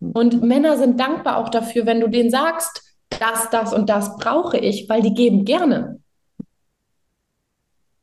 Und 0.00 0.42
Männer 0.42 0.76
sind 0.76 1.00
dankbar 1.00 1.38
auch 1.38 1.48
dafür, 1.48 1.86
wenn 1.86 2.00
du 2.00 2.08
denen 2.08 2.30
sagst, 2.30 2.82
das, 3.08 3.48
das 3.48 3.72
und 3.72 3.88
das 3.88 4.18
brauche 4.18 4.58
ich, 4.58 4.86
weil 4.90 5.00
die 5.00 5.14
geben 5.14 5.46
gerne. 5.46 6.00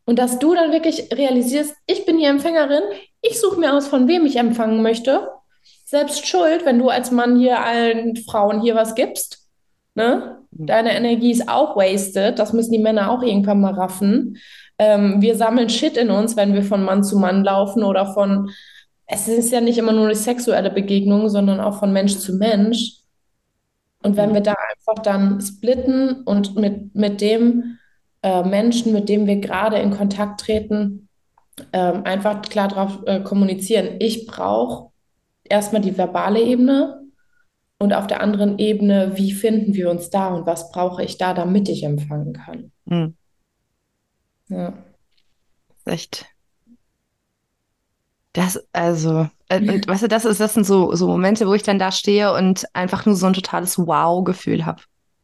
Und 0.06 0.20
dass 0.20 0.40
du 0.40 0.54
dann 0.54 0.72
wirklich 0.72 1.10
realisierst, 1.14 1.76
ich 1.88 2.06
bin 2.06 2.18
die 2.18 2.26
Empfängerin, 2.26 2.84
ich 3.22 3.40
suche 3.40 3.60
mir 3.60 3.74
aus, 3.74 3.88
von 3.88 4.08
wem 4.08 4.26
ich 4.26 4.36
empfangen 4.36 4.82
möchte. 4.82 5.30
Selbst 5.86 6.28
schuld, 6.28 6.66
wenn 6.66 6.80
du 6.80 6.90
als 6.90 7.12
Mann 7.12 7.38
hier 7.38 7.64
allen 7.64 8.18
Frauen 8.18 8.62
hier 8.62 8.76
was 8.76 8.96
gibst. 8.96 9.48
Ne? 9.96 10.40
Mhm. 10.52 10.66
Deine 10.66 10.96
Energie 10.96 11.32
ist 11.32 11.48
auch 11.48 11.76
wasted. 11.76 12.40
Das 12.40 12.52
müssen 12.54 12.72
die 12.72 12.80
Männer 12.80 13.12
auch 13.12 13.22
irgendwann 13.22 13.62
mal 13.62 13.74
raffen. 13.74 14.38
Ähm, 14.78 15.22
wir 15.22 15.36
sammeln 15.36 15.70
Shit 15.70 15.98
in 15.98 16.10
uns, 16.10 16.36
wenn 16.36 16.54
wir 16.54 16.64
von 16.64 16.84
Mann 16.84 17.04
zu 17.04 17.18
Mann 17.18 17.44
laufen 17.44 17.84
oder 17.84 18.14
von, 18.14 18.50
es 19.06 19.28
ist 19.28 19.52
ja 19.52 19.62
nicht 19.62 19.78
immer 19.78 19.94
nur 19.94 20.06
eine 20.06 20.16
sexuelle 20.16 20.72
Begegnung, 20.72 21.30
sondern 21.30 21.60
auch 21.60 21.80
von 21.80 21.94
Mensch 21.94 22.18
zu 22.18 22.34
Mensch. 22.34 22.98
Und 24.02 24.18
wenn 24.18 24.32
mhm. 24.32 24.34
wir 24.34 24.42
da 24.42 24.56
einfach 24.76 25.02
dann 25.02 25.40
splitten 25.40 26.24
und 26.24 26.56
mit, 26.56 26.94
mit 26.96 27.22
dem 27.22 27.78
äh, 28.24 28.44
Menschen, 28.44 28.94
mit 28.94 29.10
denen 29.10 29.28
wir 29.28 29.38
gerade 29.38 29.78
in 29.78 29.92
Kontakt 29.92 30.42
treten, 30.42 31.08
äh, 31.72 31.78
einfach 31.78 32.42
klar 32.42 32.70
darauf 32.70 33.00
äh, 33.06 33.20
kommunizieren. 33.22 33.98
Ich 34.00 34.26
brauche 34.26 34.92
erstmal 35.44 35.82
die 35.82 35.98
verbale 35.98 36.42
Ebene 36.42 37.02
und 37.78 37.94
auf 37.94 38.08
der 38.08 38.22
anderen 38.22 38.58
Ebene, 38.60 39.12
wie 39.16 39.34
finden 39.34 39.74
wir 39.74 39.90
uns 39.90 40.10
da 40.10 40.30
und 40.30 40.46
was 40.46 40.72
brauche 40.72 41.04
ich 41.04 41.18
da, 41.18 41.34
damit 41.34 41.70
ich 41.70 41.84
empfangen 41.84 42.34
kann. 42.34 42.72
Mhm. 42.86 43.16
Ja. 44.50 44.74
Echt. 45.86 46.26
Das, 48.32 48.66
also, 48.72 49.28
äh, 49.50 49.60
und, 49.60 49.88
weißt 49.88 50.04
du, 50.04 50.08
das, 50.08 50.26
ist, 50.26 50.40
das 50.40 50.54
sind 50.54 50.66
so, 50.66 50.96
so 50.96 51.08
Momente, 51.08 51.48
wo 51.48 51.54
ich 51.54 51.64
dann 51.64 51.78
da 51.78 51.92
stehe 51.92 52.34
und 52.34 52.66
einfach 52.74 53.06
nur 53.06 53.16
so 53.16 53.28
ein 53.28 53.34
totales 53.34 53.78
Wow-Gefühl 53.78 54.66
habe. 54.66 54.82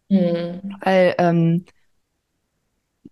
Mhm. 0.10 0.76
Weil 0.82 1.16
ähm, 1.18 1.66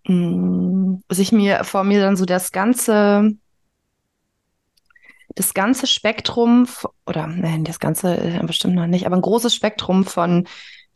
sich 0.08 1.32
mir 1.32 1.64
vor 1.64 1.84
mir 1.84 2.00
dann 2.00 2.16
so 2.16 2.24
das 2.24 2.52
ganze 2.52 3.32
das 5.34 5.54
ganze 5.54 5.86
Spektrum 5.86 6.66
oder 7.06 7.26
nein, 7.26 7.64
das 7.64 7.78
ganze 7.78 8.16
äh, 8.16 8.40
bestimmt 8.44 8.74
noch 8.74 8.86
nicht, 8.86 9.06
aber 9.06 9.16
ein 9.16 9.22
großes 9.22 9.54
Spektrum 9.54 10.04
von 10.04 10.48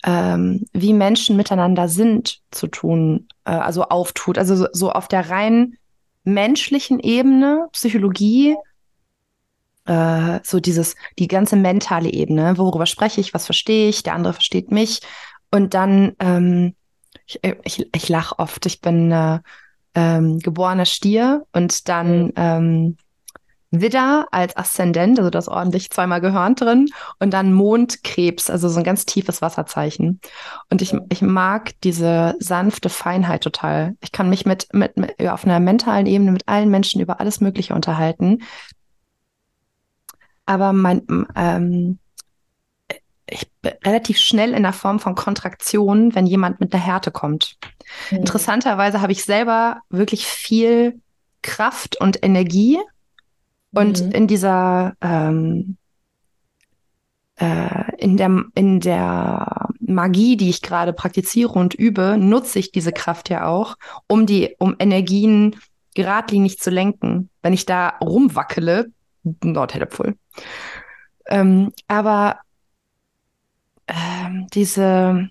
ähm, 0.04 0.64
wie 0.72 0.92
Menschen 0.94 1.36
miteinander 1.36 1.88
sind 1.88 2.40
zu 2.50 2.66
tun, 2.66 3.28
äh, 3.44 3.52
also 3.52 3.84
auftut, 3.84 4.38
also 4.38 4.56
so, 4.56 4.66
so, 4.72 4.90
auf 4.90 5.06
der 5.06 5.30
rein 5.30 5.76
menschlichen 6.24 6.98
Ebene, 6.98 7.68
Psychologie, 7.72 8.56
äh, 9.84 10.40
so 10.42 10.58
dieses 10.58 10.96
die 11.18 11.28
ganze 11.28 11.54
mentale 11.56 12.10
Ebene, 12.10 12.58
worüber 12.58 12.86
spreche 12.86 13.20
ich, 13.20 13.32
was 13.34 13.44
verstehe 13.44 13.88
ich, 13.88 14.02
der 14.02 14.14
andere 14.14 14.32
versteht 14.32 14.72
mich. 14.72 15.00
Und 15.52 15.74
dann 15.74 16.16
ähm, 16.18 16.74
ich, 17.26 17.42
äh, 17.44 17.56
ich, 17.64 17.88
ich 17.94 18.08
lache 18.08 18.38
oft. 18.38 18.66
Ich 18.66 18.80
bin 18.80 19.10
äh, 19.10 19.40
ähm, 19.94 20.38
geborener 20.38 20.86
Stier 20.86 21.46
und 21.52 21.88
dann 21.88 22.26
mhm. 22.26 22.32
ähm, 22.36 22.96
Widder 23.74 24.26
als 24.32 24.54
Aszendent, 24.54 25.18
also 25.18 25.30
das 25.30 25.48
ordentlich 25.48 25.90
zweimal 25.90 26.20
Gehörn 26.20 26.54
drin 26.54 26.90
und 27.20 27.32
dann 27.32 27.54
Mondkrebs, 27.54 28.50
also 28.50 28.68
so 28.68 28.78
ein 28.78 28.84
ganz 28.84 29.06
tiefes 29.06 29.40
Wasserzeichen. 29.40 30.20
Und 30.70 30.82
ich, 30.82 30.94
ich 31.08 31.22
mag 31.22 31.72
diese 31.82 32.34
sanfte 32.38 32.90
Feinheit 32.90 33.42
total. 33.42 33.96
Ich 34.02 34.12
kann 34.12 34.28
mich 34.28 34.44
mit, 34.44 34.68
mit, 34.74 34.98
mit 34.98 35.18
auf 35.26 35.46
einer 35.46 35.58
mentalen 35.58 36.04
Ebene 36.04 36.32
mit 36.32 36.48
allen 36.48 36.68
Menschen 36.68 37.00
über 37.00 37.18
alles 37.18 37.40
Mögliche 37.40 37.74
unterhalten. 37.74 38.42
aber 40.44 40.74
mein, 40.74 41.06
ähm, 41.34 41.98
ich 43.32 43.50
bin 43.62 43.72
relativ 43.84 44.18
schnell 44.18 44.54
in 44.54 44.62
der 44.62 44.72
Form 44.72 45.00
von 45.00 45.14
Kontraktion, 45.14 46.14
wenn 46.14 46.26
jemand 46.26 46.60
mit 46.60 46.72
einer 46.72 46.82
Härte 46.82 47.10
kommt. 47.10 47.56
Mhm. 48.10 48.18
Interessanterweise 48.18 49.00
habe 49.00 49.12
ich 49.12 49.24
selber 49.24 49.80
wirklich 49.90 50.26
viel 50.26 51.00
Kraft 51.42 52.00
und 52.00 52.22
Energie 52.22 52.78
und 53.72 54.04
mhm. 54.04 54.12
in 54.12 54.26
dieser 54.26 54.94
ähm, 55.00 55.76
äh, 57.36 57.96
in 57.98 58.16
der 58.16 58.44
in 58.54 58.80
der 58.80 59.68
Magie, 59.80 60.36
die 60.36 60.50
ich 60.50 60.62
gerade 60.62 60.92
praktiziere 60.92 61.52
und 61.52 61.74
übe, 61.74 62.16
nutze 62.18 62.58
ich 62.58 62.72
diese 62.72 62.92
Kraft 62.92 63.30
ja 63.30 63.46
auch, 63.46 63.76
um 64.06 64.26
die 64.26 64.54
um 64.58 64.76
Energien 64.78 65.56
geradlinig 65.94 66.58
zu 66.58 66.70
lenken. 66.70 67.30
Wenn 67.42 67.52
ich 67.52 67.66
da 67.66 67.94
rumwackele, 68.00 68.90
not 69.42 69.74
helpful. 69.74 70.16
Ähm, 71.26 71.72
aber 71.88 72.38
ähm, 73.86 74.46
diese, 74.52 75.28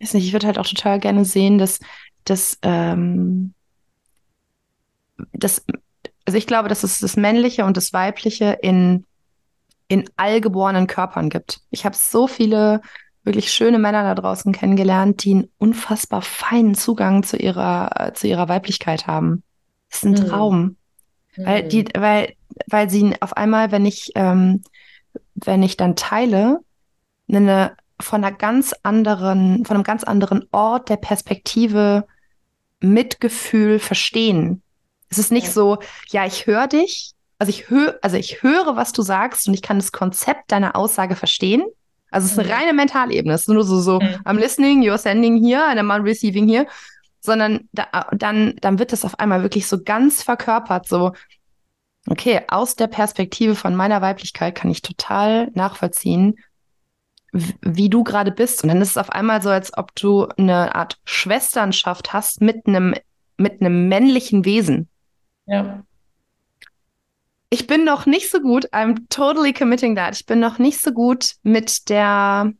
weiß 0.00 0.14
nicht, 0.14 0.26
ich 0.26 0.32
würde 0.32 0.46
halt 0.46 0.58
auch 0.58 0.66
total 0.66 1.00
gerne 1.00 1.24
sehen, 1.24 1.58
dass, 1.58 1.80
dass, 2.24 2.58
ähm, 2.62 3.54
dass 5.32 5.64
also 6.26 6.38
ich 6.38 6.46
glaube, 6.46 6.68
dass 6.68 6.82
es 6.82 6.98
das 6.98 7.16
Männliche 7.16 7.64
und 7.64 7.76
das 7.76 7.92
Weibliche 7.92 8.58
in, 8.60 9.04
in 9.88 10.10
allgeborenen 10.16 10.88
Körpern 10.88 11.30
gibt. 11.30 11.60
Ich 11.70 11.84
habe 11.84 11.96
so 11.96 12.26
viele 12.26 12.82
wirklich 13.22 13.52
schöne 13.52 13.78
Männer 13.78 14.02
da 14.02 14.14
draußen 14.14 14.52
kennengelernt, 14.52 15.24
die 15.24 15.32
einen 15.32 15.50
unfassbar 15.58 16.22
feinen 16.22 16.74
Zugang 16.74 17.22
zu 17.22 17.36
ihrer, 17.36 18.12
zu 18.14 18.26
ihrer 18.26 18.48
Weiblichkeit 18.48 19.06
haben. 19.06 19.42
Das 19.90 19.98
ist 19.98 20.04
ein 20.04 20.10
mhm. 20.10 20.28
Traum. 20.28 20.76
Mhm. 21.36 21.46
Weil 21.46 21.68
die, 21.68 21.84
weil, 21.96 22.34
weil 22.66 22.90
sie 22.90 23.14
auf 23.20 23.36
einmal, 23.36 23.70
wenn 23.70 23.86
ich, 23.86 24.12
ähm, 24.14 24.62
wenn 25.34 25.62
ich 25.62 25.76
dann 25.76 25.96
teile, 25.96 26.60
eine 27.28 27.76
von 28.00 28.22
einer 28.22 28.36
ganz 28.36 28.74
anderen, 28.82 29.64
von 29.64 29.76
einem 29.76 29.84
ganz 29.84 30.04
anderen 30.04 30.46
Ort 30.52 30.88
der 30.88 30.96
Perspektive 30.96 32.06
Mitgefühl 32.80 33.78
verstehen. 33.78 34.62
Es 35.08 35.18
ist 35.18 35.32
nicht 35.32 35.46
ja. 35.46 35.52
so, 35.52 35.78
ja, 36.10 36.26
ich 36.26 36.46
höre 36.46 36.66
dich, 36.66 37.12
also 37.38 37.50
ich 37.50 37.70
höre, 37.70 37.98
also 38.02 38.16
ich 38.16 38.42
höre, 38.42 38.76
was 38.76 38.92
du 38.92 39.02
sagst 39.02 39.48
und 39.48 39.54
ich 39.54 39.62
kann 39.62 39.78
das 39.78 39.92
Konzept 39.92 40.52
deiner 40.52 40.76
Aussage 40.76 41.16
verstehen. 41.16 41.62
Also 42.10 42.26
es 42.26 42.32
ist 42.32 42.38
eine 42.38 42.48
mhm. 42.48 42.54
reine 42.54 42.72
Mentalebene. 42.72 43.34
Es 43.34 43.42
ist 43.42 43.48
nur 43.48 43.64
so, 43.64 43.80
so, 43.80 43.98
mhm. 43.98 44.14
I'm 44.24 44.38
listening, 44.38 44.82
you're 44.82 44.98
sending 44.98 45.42
here 45.42 45.64
and 45.64 45.78
I'm 45.78 46.02
receiving 46.02 46.48
here. 46.48 46.66
Sondern 47.20 47.68
da, 47.72 48.08
dann, 48.12 48.54
dann 48.60 48.78
wird 48.78 48.92
das 48.92 49.04
auf 49.04 49.18
einmal 49.18 49.42
wirklich 49.42 49.66
so 49.66 49.82
ganz 49.82 50.22
verkörpert, 50.22 50.86
so, 50.86 51.12
okay, 52.08 52.42
aus 52.48 52.76
der 52.76 52.86
Perspektive 52.86 53.54
von 53.54 53.74
meiner 53.74 54.00
Weiblichkeit 54.00 54.54
kann 54.54 54.70
ich 54.70 54.82
total 54.82 55.50
nachvollziehen, 55.54 56.38
wie 57.32 57.90
du 57.90 58.04
gerade 58.04 58.30
bist. 58.30 58.62
Und 58.62 58.68
dann 58.68 58.80
ist 58.80 58.90
es 58.90 58.96
auf 58.96 59.10
einmal 59.10 59.42
so, 59.42 59.50
als 59.50 59.76
ob 59.76 59.94
du 59.94 60.26
eine 60.36 60.74
Art 60.74 60.98
Schwesternschaft 61.04 62.12
hast 62.12 62.40
mit 62.40 62.66
einem, 62.66 62.94
mit 63.36 63.60
einem 63.60 63.88
männlichen 63.88 64.44
Wesen. 64.44 64.88
Ja. 65.46 65.82
Ich 67.50 67.66
bin 67.66 67.84
noch 67.84 68.06
nicht 68.06 68.30
so 68.30 68.40
gut, 68.40 68.72
I'm 68.72 69.06
totally 69.08 69.52
committing 69.52 69.94
that. 69.96 70.16
Ich 70.16 70.26
bin 70.26 70.40
noch 70.40 70.58
nicht 70.58 70.80
so 70.80 70.92
gut 70.92 71.34
mit 71.42 71.88
der, 71.88 72.52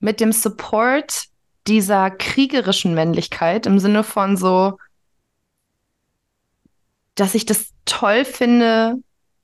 mit 0.00 0.20
dem 0.20 0.32
Support 0.32 1.26
dieser 1.68 2.10
kriegerischen 2.10 2.94
Männlichkeit 2.94 3.66
im 3.66 3.78
Sinne 3.78 4.02
von 4.02 4.36
so, 4.36 4.78
dass 7.22 7.36
ich 7.36 7.46
das 7.46 7.68
toll 7.84 8.24
finde, 8.24 8.96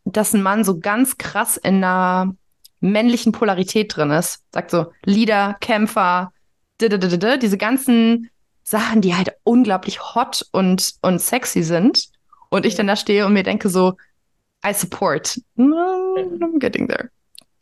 dass 0.04 0.34
ein 0.34 0.42
Mann 0.42 0.64
so 0.64 0.80
ganz 0.80 1.16
krass 1.16 1.56
in 1.56 1.76
einer 1.76 2.34
männlichen 2.80 3.30
Polarität 3.30 3.94
drin 3.94 4.10
ist. 4.10 4.42
Sagt 4.52 4.72
so 4.72 4.86
Leader, 5.04 5.56
Kämpfer, 5.60 6.32
diese 6.80 7.56
ganzen 7.56 8.30
Sachen, 8.64 9.00
die 9.00 9.14
halt 9.14 9.30
unglaublich 9.44 10.00
hot 10.16 10.44
und, 10.50 10.94
und 11.02 11.20
sexy 11.20 11.62
sind. 11.62 12.08
Und 12.50 12.66
ich 12.66 12.74
dann 12.74 12.88
da 12.88 12.96
stehe 12.96 13.24
und 13.26 13.32
mir 13.32 13.44
denke 13.44 13.68
so, 13.68 13.94
I 14.66 14.74
support. 14.74 15.40
I'm 15.56 16.58
getting 16.58 16.88
there. 16.88 17.10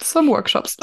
Some 0.03 0.31
workshops. 0.31 0.79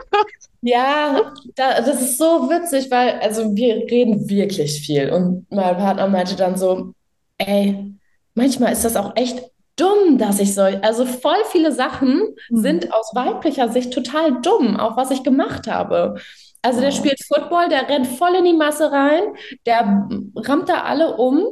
ja, 0.60 1.32
da, 1.54 1.80
das 1.80 2.02
ist 2.02 2.18
so 2.18 2.50
witzig, 2.50 2.90
weil, 2.90 3.20
also 3.20 3.56
wir 3.56 3.76
reden 3.90 4.28
wirklich 4.28 4.82
viel. 4.82 5.10
Und 5.10 5.50
mein 5.50 5.78
Partner 5.78 6.08
meinte 6.08 6.36
dann 6.36 6.58
so, 6.58 6.92
ey, 7.38 7.96
manchmal 8.36 8.72
ist 8.72 8.84
das 8.84 8.94
auch 8.94 9.16
echt 9.16 9.42
dumm, 9.76 10.18
dass 10.18 10.38
ich 10.38 10.54
so, 10.54 10.62
also 10.62 11.04
voll 11.04 11.42
viele 11.50 11.72
Sachen 11.72 12.36
mhm. 12.48 12.56
sind 12.56 12.94
aus 12.94 13.10
weiblicher 13.14 13.68
Sicht 13.68 13.92
total 13.92 14.40
dumm, 14.40 14.76
auch 14.76 14.96
was 14.96 15.10
ich 15.10 15.24
gemacht 15.24 15.66
habe. 15.66 16.20
Also 16.62 16.80
der 16.80 16.92
spielt 16.92 17.22
Football, 17.24 17.68
der 17.68 17.88
rennt 17.88 18.06
voll 18.06 18.34
in 18.34 18.44
die 18.44 18.52
Masse 18.52 18.90
rein, 18.90 19.22
der 19.66 20.08
rammt 20.36 20.68
da 20.68 20.82
alle 20.82 21.16
um 21.16 21.46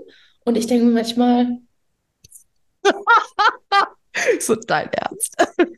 und 0.45 0.57
ich 0.57 0.67
denke 0.67 0.87
mir 0.87 0.93
manchmal, 0.93 1.59
so 4.41 4.55
dein 4.55 4.89
Ernst. 4.93 5.37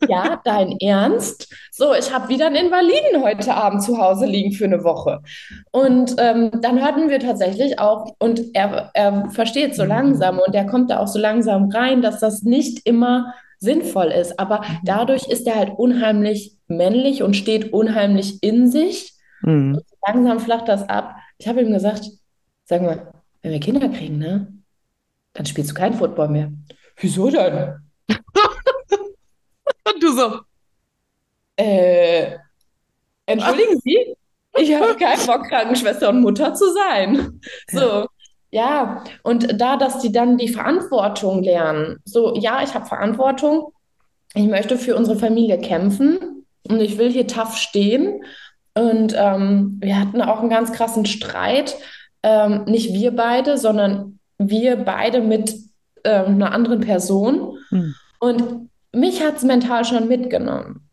ja, 0.08 0.40
dein 0.44 0.76
Ernst. 0.80 1.54
So, 1.70 1.94
ich 1.94 2.12
habe 2.12 2.28
wieder 2.28 2.46
einen 2.46 2.56
Invaliden 2.56 3.22
heute 3.22 3.54
Abend 3.54 3.82
zu 3.82 3.98
Hause 3.98 4.26
liegen 4.26 4.52
für 4.52 4.64
eine 4.64 4.84
Woche. 4.84 5.20
Und 5.72 6.14
ähm, 6.18 6.50
dann 6.60 6.82
hörten 6.82 7.08
wir 7.08 7.20
tatsächlich 7.20 7.78
auch, 7.78 8.14
und 8.18 8.54
er, 8.54 8.90
er 8.94 9.30
versteht 9.30 9.74
so 9.74 9.84
langsam 9.84 10.38
und 10.38 10.54
er 10.54 10.66
kommt 10.66 10.90
da 10.90 10.98
auch 10.98 11.08
so 11.08 11.18
langsam 11.18 11.70
rein, 11.70 12.02
dass 12.02 12.20
das 12.20 12.42
nicht 12.42 12.86
immer 12.86 13.34
sinnvoll 13.58 14.06
ist. 14.06 14.38
Aber 14.38 14.62
dadurch 14.84 15.28
ist 15.28 15.46
er 15.46 15.56
halt 15.56 15.72
unheimlich 15.76 16.56
männlich 16.68 17.22
und 17.22 17.36
steht 17.36 17.72
unheimlich 17.72 18.42
in 18.42 18.70
sich. 18.70 19.12
Mhm. 19.42 19.80
langsam 20.06 20.40
flacht 20.40 20.68
das 20.68 20.88
ab. 20.88 21.16
Ich 21.38 21.46
habe 21.46 21.60
ihm 21.60 21.72
gesagt, 21.72 22.10
sag 22.64 22.82
mal, 22.82 23.12
wenn 23.42 23.52
wir 23.52 23.60
Kinder 23.60 23.88
kriegen, 23.88 24.18
ne, 24.18 24.52
dann 25.34 25.46
spielst 25.46 25.70
du 25.70 25.74
kein 25.74 25.94
Football 25.94 26.28
mehr. 26.28 26.52
Wieso 26.96 27.30
denn? 27.30 27.85
Und 28.08 30.02
du 30.02 30.12
so. 30.12 30.40
Äh, 31.56 32.36
entschuldigen 33.26 33.80
Sie, 33.80 34.16
ich 34.58 34.74
habe 34.74 34.96
keinen 34.96 35.26
Bock, 35.26 35.48
Krankenschwester 35.48 36.10
und 36.10 36.20
Mutter 36.20 36.54
zu 36.54 36.72
sein. 36.72 37.40
So, 37.70 38.06
ja. 38.50 39.04
Und 39.22 39.60
da, 39.60 39.76
dass 39.76 40.00
die 40.00 40.12
dann 40.12 40.38
die 40.38 40.48
Verantwortung 40.48 41.42
lernen. 41.42 41.98
So, 42.04 42.34
ja, 42.36 42.62
ich 42.62 42.74
habe 42.74 42.86
Verantwortung. 42.86 43.72
Ich 44.34 44.46
möchte 44.46 44.76
für 44.76 44.96
unsere 44.96 45.18
Familie 45.18 45.58
kämpfen 45.58 46.44
und 46.68 46.80
ich 46.80 46.98
will 46.98 47.10
hier 47.10 47.26
tough 47.26 47.56
stehen. 47.56 48.22
Und 48.74 49.14
ähm, 49.16 49.78
wir 49.80 49.98
hatten 49.98 50.20
auch 50.20 50.40
einen 50.40 50.50
ganz 50.50 50.72
krassen 50.72 51.06
Streit. 51.06 51.76
Ähm, 52.22 52.64
nicht 52.64 52.92
wir 52.92 53.12
beide, 53.12 53.56
sondern 53.56 54.18
wir 54.38 54.76
beide 54.76 55.20
mit 55.20 55.54
ähm, 56.06 56.34
einer 56.34 56.52
anderen 56.52 56.80
Person. 56.80 57.58
Hm. 57.68 57.94
Und 58.20 58.70
mich 58.92 59.22
hat 59.22 59.36
es 59.36 59.42
mental 59.42 59.84
schon 59.84 60.08
mitgenommen. 60.08 60.88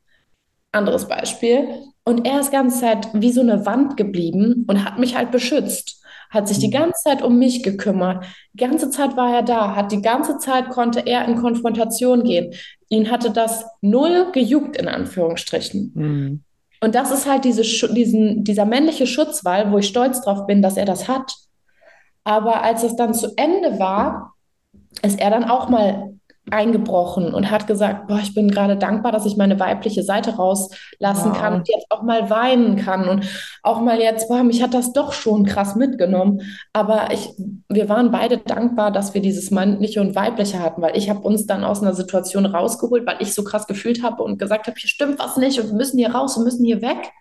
Anderes 0.71 1.07
Beispiel. 1.07 1.67
Und 2.03 2.27
er 2.27 2.41
ist 2.41 2.49
die 2.49 2.55
ganze 2.55 2.81
Zeit 2.81 3.07
wie 3.13 3.31
so 3.31 3.41
eine 3.41 3.65
Wand 3.65 3.95
geblieben 3.95 4.65
und 4.67 4.83
hat 4.83 4.99
mich 4.99 5.15
halt 5.15 5.31
beschützt. 5.31 6.03
Hat 6.29 6.47
sich 6.47 6.57
die 6.57 6.67
mhm. 6.67 6.71
ganze 6.71 7.03
Zeit 7.03 7.21
um 7.21 7.37
mich 7.37 7.61
gekümmert. 7.61 8.25
Die 8.53 8.57
ganze 8.57 8.89
Zeit 8.89 9.15
war 9.15 9.33
er 9.35 9.43
da, 9.43 9.75
hat 9.75 9.91
die 9.91 10.01
ganze 10.01 10.39
Zeit 10.39 10.69
konnte 10.69 11.01
er 11.01 11.25
in 11.27 11.35
Konfrontation 11.35 12.23
gehen. 12.23 12.53
Ihn 12.89 13.11
hatte 13.11 13.29
das 13.29 13.65
null 13.81 14.31
gejuckt, 14.33 14.75
in 14.75 14.87
Anführungsstrichen. 14.87 15.91
Mhm. 15.93 16.43
Und 16.81 16.95
das 16.95 17.11
ist 17.11 17.29
halt 17.29 17.45
diese, 17.45 17.61
diesen, 17.93 18.43
dieser 18.43 18.65
männliche 18.65 19.07
Schutzwall, 19.07 19.71
wo 19.71 19.77
ich 19.77 19.87
stolz 19.87 20.21
drauf 20.21 20.47
bin, 20.47 20.61
dass 20.61 20.75
er 20.75 20.85
das 20.85 21.07
hat. 21.07 21.31
Aber 22.25 22.63
als 22.63 22.83
es 22.83 22.95
dann 22.95 23.13
zu 23.13 23.31
Ende 23.37 23.79
war, 23.79 24.32
ist 25.01 25.19
er 25.19 25.29
dann 25.29 25.45
auch 25.45 25.69
mal 25.69 26.13
eingebrochen 26.51 27.33
und 27.33 27.49
hat 27.49 27.67
gesagt, 27.67 28.07
boah, 28.07 28.19
ich 28.21 28.33
bin 28.33 28.51
gerade 28.51 28.75
dankbar, 28.75 29.13
dass 29.13 29.25
ich 29.25 29.37
meine 29.37 29.59
weibliche 29.61 30.03
Seite 30.03 30.35
rauslassen 30.35 31.31
wow. 31.31 31.37
kann 31.37 31.53
und 31.53 31.69
jetzt 31.69 31.85
auch 31.89 32.03
mal 32.03 32.29
weinen 32.29 32.75
kann 32.75 33.07
und 33.07 33.25
auch 33.63 33.79
mal 33.79 33.99
jetzt, 33.99 34.27
boah, 34.27 34.43
mich 34.43 34.61
hat 34.61 34.73
das 34.73 34.91
doch 34.91 35.13
schon 35.13 35.45
krass 35.45 35.75
mitgenommen. 35.75 36.41
Aber 36.73 37.11
ich, 37.13 37.33
wir 37.69 37.87
waren 37.87 38.11
beide 38.11 38.39
dankbar, 38.39 38.91
dass 38.91 39.13
wir 39.13 39.21
dieses 39.21 39.51
männliche 39.51 40.01
und 40.01 40.15
weibliche 40.15 40.59
hatten, 40.59 40.81
weil 40.81 40.97
ich 40.97 41.09
habe 41.09 41.21
uns 41.21 41.47
dann 41.47 41.63
aus 41.63 41.81
einer 41.81 41.93
Situation 41.93 42.45
rausgeholt, 42.45 43.05
weil 43.07 43.17
ich 43.19 43.33
so 43.33 43.45
krass 43.45 43.65
gefühlt 43.65 44.03
habe 44.03 44.21
und 44.21 44.37
gesagt 44.37 44.67
habe, 44.67 44.77
hier 44.77 44.89
stimmt 44.89 45.19
was 45.19 45.37
nicht 45.37 45.59
und 45.61 45.67
wir 45.67 45.75
müssen 45.75 45.97
hier 45.97 46.13
raus 46.13 46.35
und 46.35 46.43
müssen 46.43 46.65
hier 46.65 46.81
weg. 46.81 47.11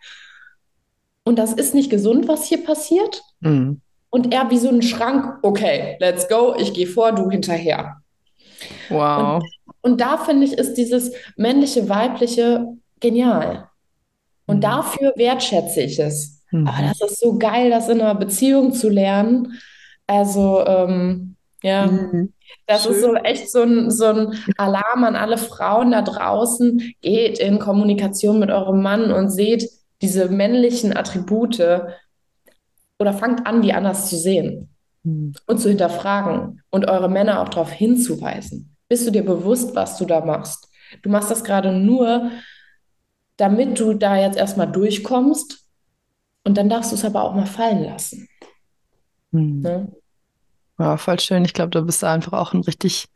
Und 1.25 1.39
das 1.39 1.53
ist 1.53 1.75
nicht 1.75 1.91
gesund, 1.91 2.27
was 2.27 2.47
hier 2.47 2.65
passiert. 2.65 3.23
Mhm. 3.39 3.81
Und 4.15 4.35
er 4.35 4.51
wie 4.51 4.59
so 4.59 4.69
ein 4.69 4.83
Schrank, 4.83 5.39
okay, 5.41 5.97
let's 5.99 6.29
go, 6.29 6.55
ich 6.59 6.75
gehe 6.75 6.87
vor, 6.87 7.13
du 7.13 7.31
hinterher. 7.31 8.03
Wow. 8.91 9.43
Und, 9.43 9.93
und 9.93 10.01
da 10.03 10.19
finde 10.19 10.47
ich, 10.47 10.53
ist 10.53 10.75
dieses 10.75 11.13
männliche, 11.39 11.89
weibliche 11.89 12.67
genial. 13.01 13.69
Und 14.45 14.57
mhm. 14.57 14.61
dafür 14.61 15.15
wertschätze 15.17 15.81
ich 15.81 15.99
es. 15.99 16.43
Mhm. 16.51 16.67
Aber 16.67 16.87
das 16.87 17.01
ist 17.01 17.21
so 17.21 17.39
geil, 17.39 17.71
das 17.71 17.89
in 17.89 18.03
einer 18.03 18.15
Beziehung 18.15 18.75
zu 18.75 18.91
lernen. 18.91 19.59
Also, 20.07 20.63
ähm, 20.67 21.37
ja. 21.63 21.87
Mhm. 21.87 22.35
Das 22.67 22.83
Schön. 22.83 22.93
ist 22.93 23.01
so 23.01 23.15
echt 23.15 23.51
so 23.51 23.63
ein, 23.63 23.91
so 23.91 24.05
ein 24.05 24.35
Alarm 24.59 25.05
an 25.05 25.17
alle 25.17 25.39
Frauen 25.39 25.93
da 25.93 26.03
draußen. 26.03 26.95
Geht 27.01 27.39
in 27.39 27.59
Kommunikation 27.59 28.39
mit 28.39 28.51
eurem 28.51 28.83
Mann 28.83 29.11
und 29.11 29.31
seht 29.31 29.71
diese 30.03 30.29
männlichen 30.29 30.95
Attribute 30.95 31.59
oder 33.03 33.13
fangt 33.13 33.47
an, 33.47 33.61
die 33.61 33.75
anders 33.75 34.09
zu 34.09 34.17
sehen 34.17 34.71
hm. 35.05 35.35
und 35.47 35.59
zu 35.59 35.69
hinterfragen 35.69 36.63
und 36.71 36.89
eure 36.89 37.11
Männer 37.11 37.41
auch 37.41 37.49
darauf 37.49 37.71
hinzuweisen. 37.71 38.77
Bist 38.89 39.07
du 39.07 39.11
dir 39.11 39.25
bewusst, 39.25 39.75
was 39.75 39.99
du 39.99 40.07
da 40.07 40.25
machst? 40.25 40.69
Du 41.03 41.11
machst 41.11 41.31
das 41.31 41.45
gerade 41.45 41.73
nur, 41.73 42.31
damit 43.37 43.79
du 43.81 43.95
da 43.95 44.17
jetzt 44.17 44.39
erstmal 44.39 44.71
durchkommst 44.71 45.67
und 46.45 46.57
dann 46.57 46.69
darfst 46.69 46.93
du 46.93 46.97
es 46.97 47.05
aber 47.05 47.23
auch 47.23 47.35
mal 47.35 47.47
fallen 47.47 47.85
lassen. 47.85 48.29
Hm. 49.33 49.61
Ne? 49.61 49.93
Ja, 50.79 50.97
voll 50.97 51.21
schön. 51.21 51.45
Ich 51.45 51.55
glaube, 51.55 51.71
du 51.71 51.83
bist 51.83 52.05
einfach 52.05 52.33
auch 52.33 52.53
ein 52.53 52.63
richtig 52.63 53.09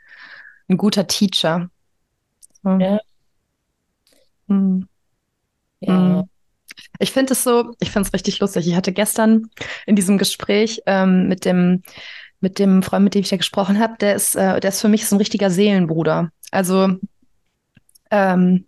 ein 0.69 0.77
guter 0.77 1.07
Teacher. 1.07 1.71
So. 2.63 2.71
Ja. 2.71 2.99
Hm. 4.49 4.89
Ja. 5.81 6.25
Ich 6.99 7.13
finde 7.13 7.33
es 7.33 7.45
so, 7.45 7.75
ich 7.81 7.91
finde 7.91 8.07
es 8.07 8.15
richtig 8.15 8.39
lustig. 8.41 8.67
Ich 8.69 8.75
hatte 8.75 8.93
gestern 8.93 9.51
in 9.87 9.97
diesem 9.97 10.19
Gespräch 10.19 10.83
ähm, 10.87 11.29
mit 11.29 11.45
dem 11.45 11.83
mit 12.41 12.59
dem 12.59 12.83
Freund, 12.83 13.05
mit 13.05 13.15
dem 13.15 13.23
ich 13.23 13.31
ja 13.31 13.39
gesprochen 13.39 13.81
habe, 13.81 13.97
der 13.99 14.15
ist, 14.15 14.37
äh, 14.37 14.61
der 14.61 14.69
ist 14.69 14.81
für 14.81 14.89
mich 14.89 15.07
so 15.07 15.17
ein 15.17 15.19
richtiger 15.19 15.51
Seelenbruder. 15.51 16.31
Also 16.51 16.97
ähm, 18.11 18.67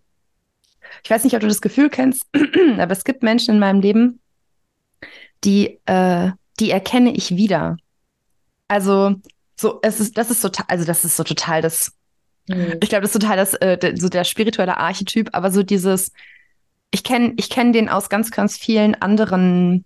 ich 1.03 1.09
weiß 1.09 1.23
nicht, 1.23 1.35
ob 1.35 1.41
du 1.41 1.47
das 1.47 1.61
Gefühl 1.61 1.89
kennst, 1.89 2.25
aber 2.77 2.91
es 2.91 3.03
gibt 3.03 3.23
Menschen 3.23 3.55
in 3.55 3.59
meinem 3.59 3.81
Leben, 3.81 4.19
die, 5.43 5.79
äh, 5.85 6.31
die 6.59 6.71
erkenne 6.71 7.13
ich 7.13 7.35
wieder. 7.35 7.77
Also, 8.67 9.15
so, 9.55 9.79
es 9.81 9.99
ist, 9.99 10.17
das 10.17 10.31
ist 10.31 10.41
total, 10.41 10.65
also 10.67 10.85
das 10.85 11.05
ist 11.05 11.15
so 11.15 11.23
total 11.23 11.61
das, 11.61 11.93
mhm. 12.47 12.77
ich 12.81 12.89
glaube, 12.89 13.03
das 13.03 13.15
ist 13.15 13.21
total 13.21 13.37
das, 13.37 13.53
äh, 13.55 13.95
so 13.97 14.09
der 14.09 14.23
spirituelle 14.23 14.77
Archetyp, 14.77 15.29
aber 15.33 15.51
so 15.51 15.63
dieses, 15.63 16.11
ich 16.91 17.03
kenne 17.03 17.33
ich 17.37 17.49
kenn 17.49 17.73
den 17.73 17.89
aus 17.89 18.09
ganz, 18.09 18.31
ganz 18.31 18.57
vielen 18.57 18.95
anderen 18.95 19.85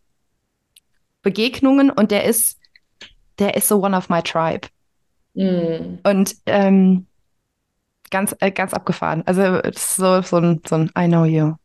Begegnungen 1.22 1.89
und 1.89 2.12
der 2.12 2.26
ist, 2.26 2.60
der 3.39 3.56
ist 3.56 3.68
so 3.68 3.84
one 3.84 3.95
of 3.95 4.10
my 4.10 4.22
tribe. 4.22 4.68
Mhm. 5.34 5.99
Und 6.04 6.36
ähm, 6.45 7.08
ganz, 8.12 8.36
äh, 8.39 8.51
ganz 8.51 8.74
abgefahren. 8.74 9.24
Also 9.26 9.60
so, 9.74 10.22
so, 10.22 10.38
ein, 10.38 10.62
so 10.68 10.76
ein 10.76 10.91
I 10.97 11.08
know 11.08 11.26
you. 11.26 11.56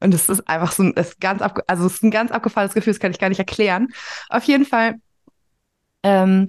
Und 0.00 0.12
es 0.12 0.28
ist 0.28 0.46
einfach 0.48 0.72
so 0.72 0.82
ein, 0.82 0.92
ist 0.92 1.20
ganz 1.20 1.40
ab, 1.40 1.60
also 1.68 1.86
es 1.86 1.94
ist 1.94 2.02
ein 2.02 2.10
ganz 2.10 2.30
abgefahrenes 2.30 2.74
Gefühl, 2.74 2.92
das 2.92 3.00
kann 3.00 3.12
ich 3.12 3.18
gar 3.18 3.28
nicht 3.28 3.38
erklären. 3.38 3.88
Auf 4.28 4.44
jeden 4.44 4.66
Fall 4.66 4.96
ähm, 6.02 6.48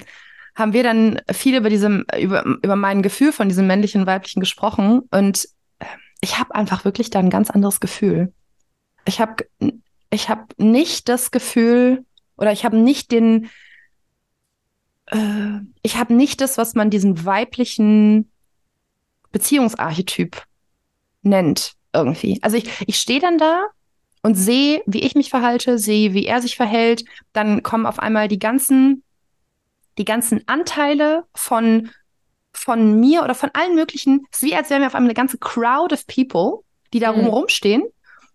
haben 0.56 0.74
wir 0.74 0.84
dann 0.84 1.22
viel 1.32 1.56
über 1.56 1.70
diesem, 1.70 2.06
über, 2.20 2.44
über 2.44 2.76
mein 2.76 3.02
Gefühl 3.02 3.32
von 3.32 3.48
diesem 3.48 3.68
männlichen 3.68 4.02
und 4.02 4.08
weiblichen 4.08 4.40
gesprochen. 4.40 5.02
Und 5.12 5.48
ich 6.22 6.40
habe 6.40 6.56
einfach 6.56 6.86
wirklich 6.86 7.10
da 7.10 7.20
ein 7.20 7.30
ganz 7.30 7.50
anderes 7.50 7.80
Gefühl. 7.80 8.34
Ich 9.06 9.20
habe 9.20 9.46
ich 10.10 10.30
hab 10.30 10.58
nicht 10.58 11.10
das 11.10 11.32
Gefühl, 11.32 12.06
oder 12.38 12.52
ich 12.52 12.66
habe 12.66 12.78
nicht 12.78 13.12
den, 13.12 13.50
äh, 15.08 15.60
ich 15.82 15.98
habe 15.98 16.14
nicht 16.14 16.42
das, 16.42 16.58
was 16.58 16.76
man 16.76 16.90
diesen 16.90 17.26
weiblichen 17.26 18.32
Beziehungsarchetyp 19.32 20.44
nennt 21.22 21.74
irgendwie. 21.94 22.40
Also 22.42 22.58
ich, 22.58 22.70
ich 22.88 22.98
stehe 22.98 23.20
dann 23.20 23.38
da 23.38 23.66
und 24.22 24.36
sehe, 24.36 24.82
wie 24.86 25.02
ich 25.02 25.16
mich 25.16 25.30
verhalte, 25.30 25.78
sehe, 25.78 26.14
wie 26.14 26.26
er 26.26 26.42
sich 26.42 26.56
verhält. 26.56 27.04
Dann 27.34 27.64
kommen 27.64 27.86
auf 27.86 28.00
einmal 28.00 28.28
die 28.28 28.40
ganzen, 28.40 29.04
die 29.98 30.06
ganzen 30.06 30.42
Anteile 30.48 31.26
von, 31.34 31.90
von 32.58 33.00
mir 33.00 33.24
oder 33.24 33.36
von 33.36 33.50
allen 33.54 33.76
möglichen. 33.76 34.26
Es 34.32 34.42
ist 34.42 34.50
wie, 34.50 34.56
als 34.56 34.70
wären 34.70 34.82
wir 34.82 34.88
auf 34.88 34.96
einmal 34.96 35.10
eine 35.10 35.14
ganze 35.14 35.38
Crowd 35.38 35.94
of 35.94 36.06
people, 36.08 36.64
die 36.94 37.00
da 37.00 37.14
mhm. 37.14 37.28
rumstehen 37.28 37.84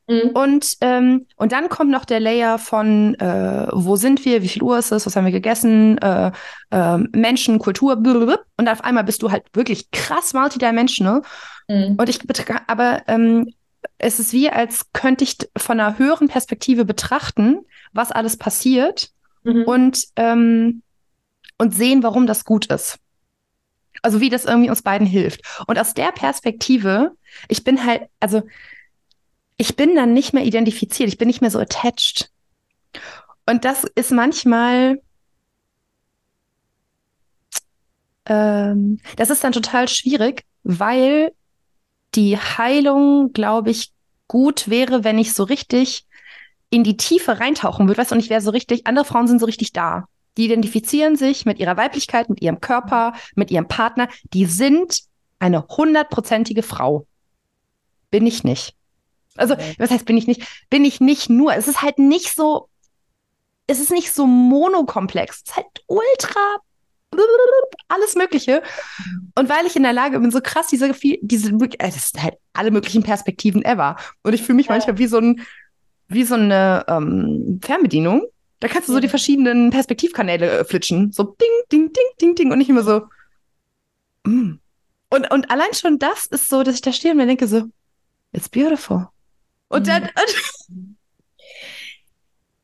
Mhm. 0.09 0.31
Und, 0.31 0.77
ähm, 0.81 1.27
und 1.37 1.53
dann 1.53 1.69
kommt 1.69 1.91
noch 1.91 2.05
der 2.05 2.21
Layer 2.21 2.59
von, 2.59 3.15
äh, 3.15 3.69
wo 3.73 3.97
sind 3.97 4.25
wir, 4.25 4.43
wie 4.43 4.49
viel 4.49 4.63
Uhr 4.63 4.79
ist 4.79 4.91
es, 4.91 5.07
was 5.07 5.15
haben 5.15 5.25
wir 5.25 5.33
gegessen, 5.33 5.99
äh, 5.99 6.33
äh, 6.71 6.99
Menschen, 7.13 7.59
Kultur, 7.59 7.97
blablabla. 7.97 8.39
und 8.57 8.69
auf 8.69 8.83
einmal 8.83 9.05
bist 9.05 9.23
du 9.23 9.31
halt 9.31 9.45
wirklich 9.53 9.91
krass 9.91 10.35
multidimensional. 10.35 11.23
Mhm. 11.69 11.97
Und 11.99 12.09
ich, 12.09 12.21
aber 12.67 13.03
ähm, 13.07 13.53
es 13.99 14.19
ist 14.19 14.33
wie, 14.33 14.51
als 14.51 14.93
könnte 14.93 15.25
ich 15.25 15.39
von 15.57 15.79
einer 15.79 15.99
höheren 15.99 16.29
Perspektive 16.29 16.85
betrachten, 16.85 17.61
was 17.93 18.11
alles 18.11 18.37
passiert 18.37 19.11
mhm. 19.45 19.65
und, 19.65 20.05
ähm, 20.17 20.83
und 21.59 21.75
sehen, 21.75 22.03
warum 22.03 22.27
das 22.27 22.45
gut 22.45 22.67
ist. 22.67 22.99
Also 24.03 24.21
wie 24.21 24.31
das 24.31 24.45
irgendwie 24.45 24.71
uns 24.71 24.83
beiden 24.83 25.07
hilft. 25.07 25.43
Und 25.67 25.79
aus 25.79 25.95
der 25.95 26.13
Perspektive, 26.13 27.13
ich 27.49 27.65
bin 27.65 27.85
halt, 27.87 28.09
also 28.21 28.43
ich 29.57 29.77
bin 29.77 29.95
dann 29.95 30.13
nicht 30.13 30.33
mehr 30.35 30.45
identifiziert, 30.45 31.09
ich 31.09 31.19
bin 31.19 31.29
nicht 31.29 31.41
mehr 31.41 31.51
so 31.51 31.59
attached. 31.59 32.31
Und 33.47 33.65
das 33.65 33.85
ist 33.95 34.11
manchmal, 34.11 35.01
ähm, 38.27 39.01
das 39.17 39.31
ist 39.31 39.45
dann 39.45 39.53
total 39.53 39.89
schwierig, 39.89 40.45
weil 40.63 41.33
die 42.15 42.39
Heilung, 42.39 43.33
glaube 43.33 43.71
ich, 43.71 43.93
gut 44.29 44.69
wäre, 44.69 45.05
wenn 45.05 45.19
ich 45.19 45.35
so 45.35 45.45
richtig 45.45 46.07
in 46.71 46.85
die 46.85 46.97
Tiefe 46.97 47.41
reintauchen 47.41 47.89
würde, 47.89 48.01
weißt 48.01 48.13
du, 48.13 48.15
und 48.17 48.21
ich 48.21 48.31
wäre 48.31 48.41
so 48.41 48.51
richtig, 48.51 48.87
andere 48.87 49.05
Frauen 49.05 49.29
sind 49.29 49.41
so 49.41 49.47
richtig 49.47 49.73
da. 49.73 50.09
Die 50.37 50.45
identifizieren 50.47 51.17
sich 51.17 51.45
mit 51.45 51.59
ihrer 51.59 51.77
Weiblichkeit, 51.77 52.29
mit 52.29 52.41
ihrem 52.43 52.61
Körper, 52.61 53.15
mit 53.35 53.51
ihrem 53.51 53.69
Partner. 53.69 54.09
Die 54.33 54.47
sind 54.47 55.03
eine 55.39 55.67
hundertprozentige 55.69 56.63
Frau. 56.63 57.07
Bin 58.11 58.27
ich 58.27 58.45
nicht. 58.45 58.75
Also, 59.37 59.57
was 59.79 59.91
heißt, 59.91 60.05
bin 60.05 60.17
ich 60.17 60.27
nicht? 60.27 60.43
Bin 60.71 60.85
ich 60.85 61.01
nicht 61.01 61.31
nur. 61.31 61.55
Es 61.55 61.69
ist 61.69 61.83
halt 61.83 61.99
nicht 61.99 62.35
so, 62.35 62.69
es 63.67 63.81
ist 63.81 63.91
nicht 63.91 64.13
so 64.13 64.27
monokomplex. 64.27 65.37
Es 65.37 65.51
ist 65.51 65.57
halt 65.57 65.67
ultra 65.87 66.61
alles 67.89 68.15
Mögliche. 68.15 68.63
Und 69.35 69.49
weil 69.49 69.67
ich 69.67 69.77
in 69.77 69.83
der 69.83 69.93
Lage 69.93 70.19
bin, 70.19 70.31
so 70.31 70.41
krass 70.41 70.69
diese, 70.69 70.93
diese, 71.21 71.53
das 71.53 72.11
sind 72.11 72.23
halt 72.23 72.35
alle 72.53 72.71
möglichen 72.71 73.03
Perspektiven 73.03 73.65
ever. 73.65 73.97
Und 74.23 74.33
ich 74.33 74.43
fühle 74.43 74.57
mich 74.57 74.67
ja. 74.67 74.73
manchmal 74.73 74.99
wie 74.99 75.07
so 75.07 75.19
ein, 75.19 75.43
wie 76.09 76.25
so 76.25 76.35
eine 76.35 76.85
ähm, 76.89 77.61
Fernbedienung. 77.63 78.23
Da 78.63 78.69
kannst 78.69 78.89
du 78.89 78.93
so 78.93 79.01
die 79.01 79.09
verschiedenen 79.09 79.71
Perspektivkanäle 79.71 80.61
äh, 80.61 80.65
flitschen. 80.65 81.11
So 81.11 81.25
ding, 81.25 81.49
ding, 81.73 81.93
ding, 81.93 82.05
ding, 82.21 82.35
ding. 82.37 82.53
Und 82.53 82.61
ich 82.61 82.69
immer 82.69 82.85
so. 82.85 83.03
Mm. 84.25 84.53
Und, 85.11 85.31
und 85.33 85.51
allein 85.51 85.75
schon 85.75 85.99
das 85.99 86.27
ist 86.27 86.49
so, 86.49 86.63
dass 86.63 86.77
ich 86.77 86.81
da 86.81 86.93
stehe 86.93 87.11
und 87.11 87.19
mir 87.19 87.27
denke 87.27 87.49
so, 87.49 87.65
it's 88.31 88.49
beautiful. 88.49 89.09
Und 89.67 89.89
dann. 89.89 90.09
Mhm. 90.69 90.97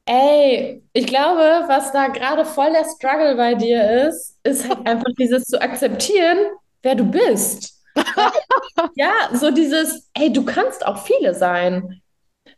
Ey, 0.04 0.84
ich 0.92 1.06
glaube, 1.08 1.64
was 1.66 1.90
da 1.90 2.06
gerade 2.06 2.44
voll 2.44 2.70
der 2.70 2.84
Struggle 2.84 3.34
bei 3.34 3.56
dir 3.56 4.06
ist, 4.06 4.38
ist 4.44 4.68
halt 4.68 4.78
einfach 4.86 5.10
dieses 5.18 5.46
zu 5.46 5.60
akzeptieren, 5.60 6.38
wer 6.82 6.94
du 6.94 7.06
bist. 7.06 7.74
ja, 8.94 9.30
so 9.32 9.50
dieses, 9.50 10.08
ey, 10.14 10.32
du 10.32 10.44
kannst 10.44 10.86
auch 10.86 11.04
viele 11.04 11.34
sein. 11.34 12.00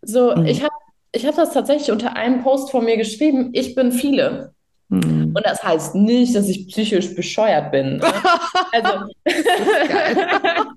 So, 0.03 0.37
mhm. 0.37 0.45
ich 0.45 0.63
habe 0.63 0.75
ich 1.13 1.27
hab 1.27 1.37
das 1.37 1.53
tatsächlich 1.53 1.91
unter 1.91 2.17
einem 2.17 2.43
Post 2.43 2.71
von 2.71 2.85
mir 2.85 2.97
geschrieben, 2.97 3.51
ich 3.53 3.75
bin 3.75 3.93
viele. 3.93 4.55
Mhm. 4.89 5.33
Und 5.35 5.47
das 5.47 5.63
heißt 5.63 5.95
nicht, 5.95 6.35
dass 6.35 6.49
ich 6.49 6.69
psychisch 6.69 7.15
bescheuert 7.15 7.71
bin. 7.71 7.99
Ne? 7.99 8.13
also. 8.73 9.07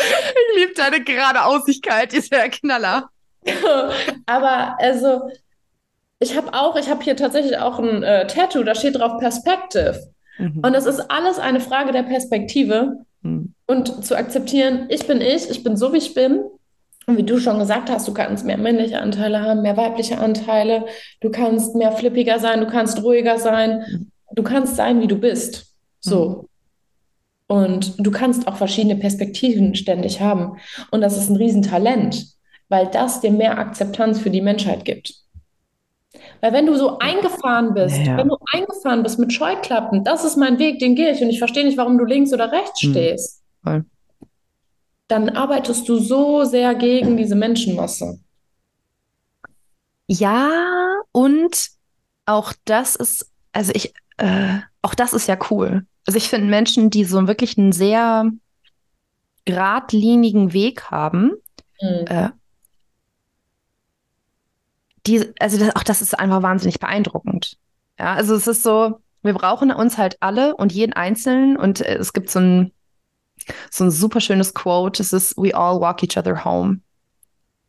Ich 0.00 0.56
liebe 0.56 0.74
deine 0.74 1.02
Geradeausigkeit, 1.02 2.12
dieser 2.12 2.48
Knaller. 2.48 3.10
Aber 4.26 4.76
also, 4.78 5.28
ich 6.20 6.36
habe 6.36 6.52
auch, 6.54 6.76
ich 6.76 6.88
habe 6.88 7.02
hier 7.02 7.16
tatsächlich 7.16 7.58
auch 7.58 7.78
ein 7.78 8.02
äh, 8.02 8.26
Tattoo, 8.26 8.62
da 8.62 8.74
steht 8.74 8.98
drauf 8.98 9.18
Perspective. 9.18 10.12
Mhm. 10.38 10.60
Und 10.64 10.74
es 10.74 10.86
ist 10.86 11.10
alles 11.10 11.38
eine 11.38 11.60
Frage 11.60 11.92
der 11.92 12.02
Perspektive 12.04 13.04
mhm. 13.22 13.54
und 13.66 14.04
zu 14.04 14.16
akzeptieren, 14.16 14.86
ich 14.88 15.06
bin 15.06 15.20
ich, 15.20 15.50
ich 15.50 15.62
bin 15.64 15.76
so, 15.76 15.92
wie 15.92 15.98
ich 15.98 16.14
bin. 16.14 16.44
Und 17.08 17.16
wie 17.16 17.22
du 17.22 17.40
schon 17.40 17.58
gesagt 17.58 17.88
hast, 17.88 18.06
du 18.06 18.12
kannst 18.12 18.44
mehr 18.44 18.58
männliche 18.58 19.00
Anteile 19.00 19.40
haben, 19.40 19.62
mehr 19.62 19.78
weibliche 19.78 20.18
Anteile, 20.18 20.84
du 21.22 21.30
kannst 21.30 21.74
mehr 21.74 21.90
flippiger 21.90 22.38
sein, 22.38 22.60
du 22.60 22.66
kannst 22.66 23.02
ruhiger 23.02 23.38
sein, 23.38 23.82
mhm. 23.90 24.10
du 24.32 24.42
kannst 24.42 24.76
sein, 24.76 25.00
wie 25.00 25.06
du 25.06 25.16
bist. 25.16 25.74
So. 26.00 26.28
Mhm. 26.28 27.56
Und 27.56 28.06
du 28.06 28.10
kannst 28.10 28.46
auch 28.46 28.56
verschiedene 28.56 28.96
Perspektiven 28.96 29.74
ständig 29.74 30.20
haben. 30.20 30.58
Und 30.90 31.00
das 31.00 31.16
ist 31.16 31.30
ein 31.30 31.36
Riesentalent, 31.36 32.26
weil 32.68 32.88
das 32.88 33.22
dir 33.22 33.30
mehr 33.30 33.56
Akzeptanz 33.56 34.20
für 34.20 34.28
die 34.28 34.42
Menschheit 34.42 34.84
gibt. 34.84 35.14
Weil 36.42 36.52
wenn 36.52 36.66
du 36.66 36.74
so 36.74 36.98
eingefahren 36.98 37.72
bist, 37.72 37.96
ja. 38.04 38.18
wenn 38.18 38.28
du 38.28 38.36
eingefahren 38.52 39.02
bist 39.02 39.18
mit 39.18 39.32
Scheuklappen, 39.32 40.04
das 40.04 40.26
ist 40.26 40.36
mein 40.36 40.58
Weg, 40.58 40.78
den 40.78 40.94
gehe 40.94 41.12
ich 41.12 41.22
und 41.22 41.30
ich 41.30 41.38
verstehe 41.38 41.64
nicht, 41.64 41.78
warum 41.78 41.96
du 41.96 42.04
links 42.04 42.34
oder 42.34 42.52
rechts 42.52 42.82
hm. 42.82 42.90
stehst, 42.90 43.42
hm. 43.64 43.86
Dann 45.08 45.30
arbeitest 45.30 45.88
du 45.88 45.98
so 45.98 46.44
sehr 46.44 46.74
gegen 46.74 47.16
diese 47.16 47.34
Menschenmasse. 47.34 48.20
Ja, 50.06 50.50
und 51.12 51.70
auch 52.26 52.52
das 52.64 52.94
ist, 52.96 53.30
also 53.52 53.72
ich, 53.74 53.94
äh, 54.18 54.58
auch 54.82 54.94
das 54.94 55.12
ist 55.12 55.26
ja 55.26 55.38
cool. 55.50 55.86
also 56.06 56.16
ich 56.16 56.28
finde 56.28 56.48
Menschen, 56.48 56.90
die 56.90 57.04
so 57.04 57.26
wirklich 57.26 57.58
einen 57.58 57.72
sehr 57.72 58.30
geradlinigen 59.44 60.52
Weg 60.52 60.90
haben, 60.90 61.32
mhm. 61.80 62.04
äh, 62.06 62.28
die, 65.06 65.32
also 65.40 65.58
das, 65.58 65.74
auch 65.74 65.82
das 65.82 66.02
ist 66.02 66.18
einfach 66.18 66.42
wahnsinnig 66.42 66.78
beeindruckend. 66.80 67.56
Ja, 67.98 68.14
also 68.14 68.34
es 68.34 68.46
ist 68.46 68.62
so, 68.62 69.00
wir 69.22 69.32
brauchen 69.32 69.70
uns 69.72 69.96
halt 69.98 70.18
alle 70.20 70.54
und 70.54 70.72
jeden 70.72 70.92
Einzelnen 70.92 71.56
und 71.56 71.80
äh, 71.80 71.96
es 71.96 72.12
gibt 72.12 72.30
so 72.30 72.40
ein, 72.40 72.72
so 73.70 73.84
ein 73.84 73.90
super 73.90 74.20
schönes 74.20 74.54
Quote, 74.54 75.02
es 75.02 75.12
ist 75.12 75.36
We 75.36 75.54
all 75.54 75.80
walk 75.80 76.02
each 76.02 76.16
other 76.16 76.44
home. 76.44 76.80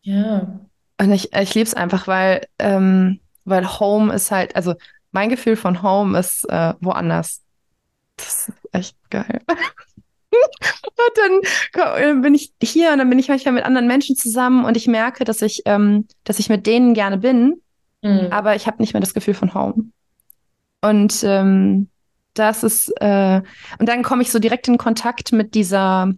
Ja. 0.01 0.59
Und 0.99 1.11
ich, 1.11 1.33
ich 1.33 1.55
liebe 1.55 1.67
es 1.67 1.73
einfach, 1.73 2.07
weil, 2.07 2.47
ähm, 2.59 3.19
weil 3.45 3.79
Home 3.79 4.13
ist 4.13 4.31
halt, 4.31 4.55
also 4.55 4.75
mein 5.11 5.29
Gefühl 5.29 5.55
von 5.55 5.81
Home 5.81 6.17
ist 6.17 6.47
äh, 6.49 6.73
woanders. 6.81 7.41
Das 8.17 8.49
ist 8.49 8.53
echt 8.71 8.97
geil. 9.09 9.41
und 10.99 11.43
dann 11.95 12.21
bin 12.21 12.35
ich 12.35 12.53
hier 12.61 12.91
und 12.91 12.99
dann 12.99 13.09
bin 13.09 13.19
ich 13.19 13.29
manchmal 13.29 13.53
mit 13.53 13.63
anderen 13.63 13.87
Menschen 13.87 14.15
zusammen 14.15 14.65
und 14.65 14.75
ich 14.77 14.87
merke, 14.87 15.23
dass 15.23 15.41
ich, 15.41 15.63
ähm, 15.65 16.07
dass 16.23 16.39
ich 16.39 16.49
mit 16.49 16.67
denen 16.67 16.93
gerne 16.93 17.17
bin, 17.17 17.61
mhm. 18.01 18.27
aber 18.31 18.55
ich 18.55 18.67
habe 18.67 18.81
nicht 18.81 18.93
mehr 18.93 19.01
das 19.01 19.13
Gefühl 19.13 19.33
von 19.33 19.53
Home. 19.53 19.91
Und 20.81 21.23
ähm, 21.23 21.89
das 22.39 22.63
ist, 22.63 22.89
äh, 23.01 23.41
und 23.77 23.89
dann 23.89 24.03
komme 24.03 24.21
ich 24.21 24.31
so 24.31 24.39
direkt 24.39 24.67
in 24.67 24.77
Kontakt 24.77 25.31
mit 25.31 25.53
dieser, 25.53 26.13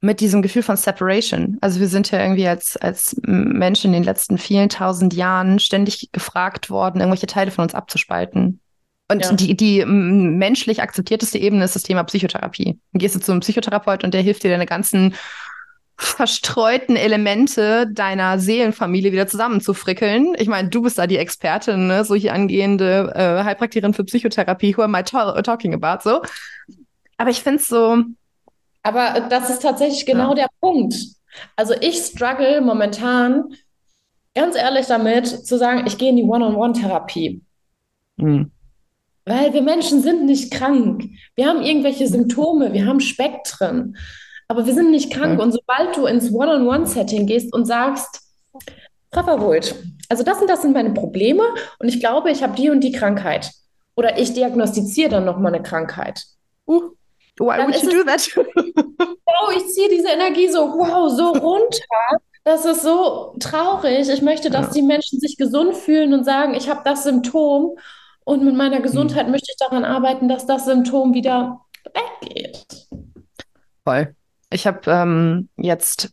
mit 0.00 0.20
diesem 0.20 0.40
Gefühl 0.40 0.62
von 0.62 0.76
Separation. 0.76 1.58
Also 1.60 1.80
wir 1.80 1.88
sind 1.88 2.10
ja 2.10 2.20
irgendwie 2.20 2.48
als, 2.48 2.76
als 2.76 3.16
Menschen 3.22 3.88
in 3.88 3.92
den 3.94 4.04
letzten 4.04 4.38
vielen 4.38 4.68
tausend 4.68 5.12
Jahren 5.12 5.58
ständig 5.58 6.10
gefragt 6.12 6.70
worden, 6.70 7.00
irgendwelche 7.00 7.26
Teile 7.26 7.50
von 7.50 7.64
uns 7.64 7.74
abzuspalten. 7.74 8.60
Und 9.10 9.24
ja. 9.24 9.32
die, 9.32 9.56
die 9.56 9.84
menschlich 9.84 10.80
akzeptierteste 10.80 11.36
Ebene 11.36 11.64
ist 11.64 11.74
das 11.74 11.82
Thema 11.82 12.04
Psychotherapie. 12.04 12.78
Dann 12.92 12.98
gehst 13.00 13.16
du 13.16 13.20
zu 13.20 13.32
einem 13.32 13.40
Psychotherapeut 13.40 14.04
und 14.04 14.14
der 14.14 14.22
hilft 14.22 14.44
dir 14.44 14.50
deine 14.50 14.66
ganzen 14.66 15.14
verstreuten 16.00 16.96
Elemente 16.96 17.86
deiner 17.92 18.38
Seelenfamilie 18.38 19.12
wieder 19.12 19.26
zusammenzufrickeln. 19.26 20.34
Ich 20.38 20.48
meine, 20.48 20.68
du 20.68 20.82
bist 20.82 20.98
da 20.98 21.06
die 21.06 21.18
Expertin, 21.18 21.86
ne? 21.86 22.04
so 22.04 22.14
hier 22.14 22.32
angehende 22.32 23.12
äh, 23.14 23.44
Heilpraktikerin 23.44 23.92
für 23.92 24.04
Psychotherapie. 24.04 24.76
Who 24.76 24.82
am 24.82 24.94
I 24.94 25.02
talking 25.02 25.74
about? 25.74 26.02
So. 26.02 26.22
Aber 27.18 27.30
ich 27.30 27.42
finde 27.42 27.58
es 27.58 27.68
so. 27.68 28.02
Aber 28.82 29.26
das 29.28 29.50
ist 29.50 29.62
tatsächlich 29.62 30.06
genau 30.06 30.30
ja. 30.30 30.46
der 30.46 30.48
Punkt. 30.60 30.94
Also 31.54 31.74
ich 31.80 31.96
struggle 31.96 32.62
momentan 32.62 33.54
ganz 34.34 34.56
ehrlich 34.56 34.86
damit, 34.86 35.26
zu 35.28 35.58
sagen, 35.58 35.86
ich 35.86 35.98
gehe 35.98 36.10
in 36.10 36.16
die 36.16 36.22
One-on-One-Therapie. 36.22 37.42
Mhm. 38.16 38.50
Weil 39.26 39.52
wir 39.52 39.62
Menschen 39.62 40.02
sind 40.02 40.24
nicht 40.24 40.50
krank. 40.50 41.04
Wir 41.34 41.46
haben 41.46 41.62
irgendwelche 41.62 42.08
Symptome, 42.08 42.72
wir 42.72 42.86
haben 42.86 43.00
Spektren. 43.00 43.96
Aber 44.50 44.66
wir 44.66 44.74
sind 44.74 44.90
nicht 44.90 45.12
krank. 45.12 45.38
Ja. 45.38 45.44
Und 45.44 45.52
sobald 45.52 45.96
du 45.96 46.06
ins 46.06 46.32
One-on-One-Setting 46.32 47.24
gehst 47.24 47.54
und 47.54 47.66
sagst, 47.66 48.20
Frau 49.12 49.22
Verwohlt, 49.22 49.76
also 50.08 50.24
das 50.24 50.40
und 50.40 50.50
das 50.50 50.62
sind 50.62 50.74
meine 50.74 50.90
Probleme 50.90 51.44
und 51.78 51.86
ich 51.86 52.00
glaube, 52.00 52.32
ich 52.32 52.42
habe 52.42 52.56
die 52.56 52.68
und 52.68 52.80
die 52.80 52.90
Krankheit. 52.90 53.52
Oder 53.94 54.18
ich 54.18 54.32
diagnostiziere 54.32 55.08
dann 55.08 55.24
nochmal 55.24 55.54
eine 55.54 55.62
Krankheit. 55.62 56.24
Uh, 56.66 56.80
why 57.38 57.58
dann 57.58 57.68
would 57.68 57.80
you 57.80 57.90
do 57.90 58.02
that? 58.02 58.28
wow, 58.34 59.52
ich 59.56 59.68
ziehe 59.68 59.88
diese 59.88 60.08
Energie 60.08 60.48
so, 60.48 60.62
wow, 60.62 61.08
so 61.08 61.26
runter. 61.46 62.18
Das 62.42 62.64
ist 62.64 62.82
so 62.82 63.36
traurig. 63.38 64.08
Ich 64.08 64.22
möchte, 64.22 64.50
dass 64.50 64.66
ja. 64.66 64.72
die 64.72 64.82
Menschen 64.82 65.20
sich 65.20 65.36
gesund 65.36 65.76
fühlen 65.76 66.12
und 66.12 66.24
sagen, 66.24 66.54
ich 66.54 66.68
habe 66.68 66.80
das 66.84 67.04
Symptom 67.04 67.78
und 68.24 68.42
mit 68.42 68.56
meiner 68.56 68.80
Gesundheit 68.80 69.26
hm. 69.26 69.30
möchte 69.30 69.52
ich 69.52 69.58
daran 69.58 69.84
arbeiten, 69.84 70.28
dass 70.28 70.44
das 70.44 70.64
Symptom 70.64 71.14
wieder 71.14 71.60
weggeht. 71.94 72.66
Voll. 73.84 74.16
Ich 74.50 74.66
habe 74.66 74.90
ähm, 74.90 75.48
jetzt 75.56 76.12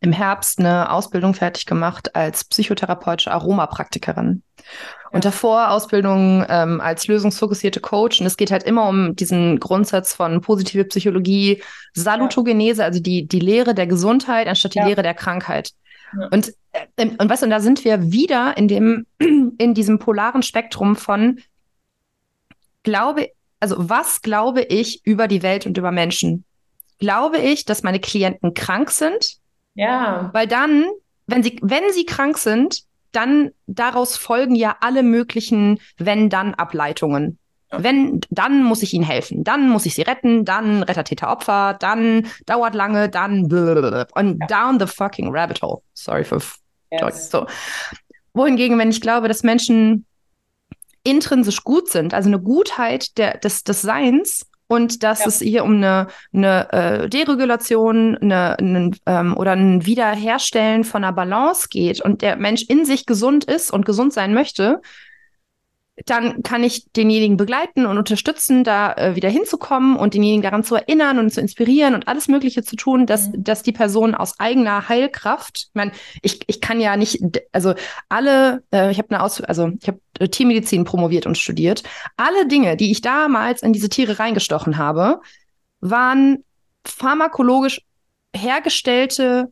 im 0.00 0.12
Herbst 0.12 0.60
eine 0.60 0.92
Ausbildung 0.92 1.34
fertig 1.34 1.66
gemacht 1.66 2.14
als 2.14 2.44
psychotherapeutische 2.44 3.32
Aromapraktikerin. 3.32 4.42
Ja. 4.56 4.64
Und 5.10 5.24
davor 5.24 5.70
Ausbildung 5.70 6.44
ähm, 6.48 6.80
als 6.80 7.06
lösungsfokussierte 7.06 7.80
Coach. 7.80 8.20
Und 8.20 8.26
es 8.26 8.36
geht 8.36 8.50
halt 8.50 8.62
immer 8.62 8.88
um 8.88 9.16
diesen 9.16 9.58
Grundsatz 9.58 10.14
von 10.14 10.40
positive 10.40 10.84
Psychologie, 10.84 11.62
Salutogenese, 11.94 12.82
ja. 12.82 12.86
also 12.86 13.00
die, 13.00 13.26
die 13.26 13.40
Lehre 13.40 13.74
der 13.74 13.86
Gesundheit 13.86 14.46
anstatt 14.46 14.74
die 14.74 14.78
ja. 14.78 14.86
Lehre 14.86 15.02
der 15.02 15.14
Krankheit. 15.14 15.72
Und, 16.30 16.52
äh, 16.96 17.06
und 17.06 17.28
weißt 17.28 17.42
du, 17.42 17.46
und 17.46 17.50
da 17.50 17.60
sind 17.60 17.84
wir 17.84 18.12
wieder 18.12 18.56
in 18.56 18.68
dem, 18.68 19.06
in 19.18 19.74
diesem 19.74 19.98
polaren 19.98 20.42
Spektrum 20.42 20.96
von 20.96 21.40
glaube, 22.82 23.30
also 23.60 23.76
was 23.78 24.22
glaube 24.22 24.62
ich 24.62 25.04
über 25.04 25.26
die 25.28 25.42
Welt 25.42 25.66
und 25.66 25.76
über 25.76 25.90
Menschen? 25.90 26.44
Glaube 26.98 27.38
ich, 27.38 27.64
dass 27.64 27.82
meine 27.82 28.00
Klienten 28.00 28.54
krank 28.54 28.90
sind. 28.90 29.36
Ja. 29.74 30.30
Weil 30.32 30.46
dann, 30.46 30.86
wenn 31.26 31.42
sie, 31.42 31.58
wenn 31.62 31.92
sie 31.92 32.04
krank 32.04 32.38
sind, 32.38 32.82
dann 33.12 33.50
daraus 33.66 34.16
folgen 34.16 34.54
ja 34.54 34.76
alle 34.80 35.02
möglichen 35.02 35.80
Wenn-Dann-Ableitungen. 35.98 37.38
Wenn, 37.70 38.20
dann 38.30 38.62
muss 38.62 38.82
ich 38.82 38.94
ihnen 38.94 39.04
helfen, 39.04 39.44
dann 39.44 39.68
muss 39.68 39.84
ich 39.84 39.94
sie 39.94 40.02
retten, 40.02 40.46
dann 40.46 40.82
Retter, 40.82 41.04
Täter, 41.04 41.30
Opfer, 41.30 41.76
dann 41.78 42.26
dauert 42.46 42.74
lange, 42.74 43.10
dann 43.10 43.46
blablabla. 43.46 44.06
und 44.14 44.38
ja. 44.40 44.46
down 44.46 44.80
the 44.80 44.86
fucking 44.86 45.28
rabbit 45.30 45.60
hole. 45.60 45.82
Sorry 45.92 46.24
for 46.24 46.40
yes. 46.90 47.30
so. 47.30 47.46
Wohingegen, 48.32 48.78
wenn 48.78 48.90
ich 48.90 49.02
glaube, 49.02 49.28
dass 49.28 49.42
Menschen 49.42 50.06
intrinsisch 51.04 51.62
gut 51.62 51.90
sind, 51.90 52.14
also 52.14 52.30
eine 52.30 52.40
Gutheit 52.40 53.18
der, 53.18 53.36
des, 53.36 53.64
des 53.64 53.82
Seins, 53.82 54.46
und 54.68 55.02
dass 55.02 55.20
ja. 55.20 55.26
es 55.26 55.40
hier 55.40 55.64
um 55.64 55.76
eine, 55.76 56.06
eine 56.32 56.72
äh, 56.72 57.08
Deregulation 57.08 58.16
eine, 58.18 58.58
eine, 58.58 58.90
ähm, 59.06 59.36
oder 59.36 59.52
ein 59.52 59.84
Wiederherstellen 59.84 60.84
von 60.84 61.02
einer 61.02 61.12
Balance 61.12 61.68
geht 61.70 62.00
und 62.00 62.22
der 62.22 62.36
Mensch 62.36 62.62
in 62.68 62.84
sich 62.84 63.06
gesund 63.06 63.44
ist 63.44 63.72
und 63.72 63.86
gesund 63.86 64.12
sein 64.12 64.34
möchte, 64.34 64.80
dann 66.06 66.42
kann 66.42 66.62
ich 66.62 66.90
denjenigen 66.92 67.36
begleiten 67.36 67.86
und 67.86 67.98
unterstützen, 67.98 68.64
da 68.64 68.92
äh, 68.92 69.16
wieder 69.16 69.28
hinzukommen 69.28 69.96
und 69.96 70.14
denjenigen 70.14 70.42
daran 70.42 70.64
zu 70.64 70.76
erinnern 70.76 71.18
und 71.18 71.32
zu 71.32 71.40
inspirieren 71.40 71.94
und 71.94 72.08
alles 72.08 72.28
Mögliche 72.28 72.62
zu 72.62 72.76
tun, 72.76 73.06
dass, 73.06 73.28
mhm. 73.28 73.44
dass 73.44 73.62
die 73.62 73.72
Person 73.72 74.14
aus 74.14 74.38
eigener 74.38 74.88
Heilkraft, 74.88 75.68
ich 75.68 75.74
meine, 75.74 75.92
ich, 76.22 76.40
ich 76.46 76.60
kann 76.60 76.80
ja 76.80 76.96
nicht, 76.96 77.20
also 77.52 77.74
alle, 78.08 78.62
äh, 78.72 78.90
ich 78.90 78.98
habe 78.98 79.10
eine 79.10 79.22
Aus, 79.22 79.40
also 79.40 79.70
ich 79.80 79.88
habe 79.88 80.00
äh, 80.18 80.28
Tiermedizin 80.28 80.84
promoviert 80.84 81.26
und 81.26 81.36
studiert, 81.36 81.82
alle 82.16 82.46
Dinge, 82.46 82.76
die 82.76 82.90
ich 82.90 83.00
damals 83.00 83.62
in 83.62 83.72
diese 83.72 83.88
Tiere 83.88 84.18
reingestochen 84.18 84.78
habe, 84.78 85.20
waren 85.80 86.44
pharmakologisch 86.84 87.82
hergestellte 88.34 89.50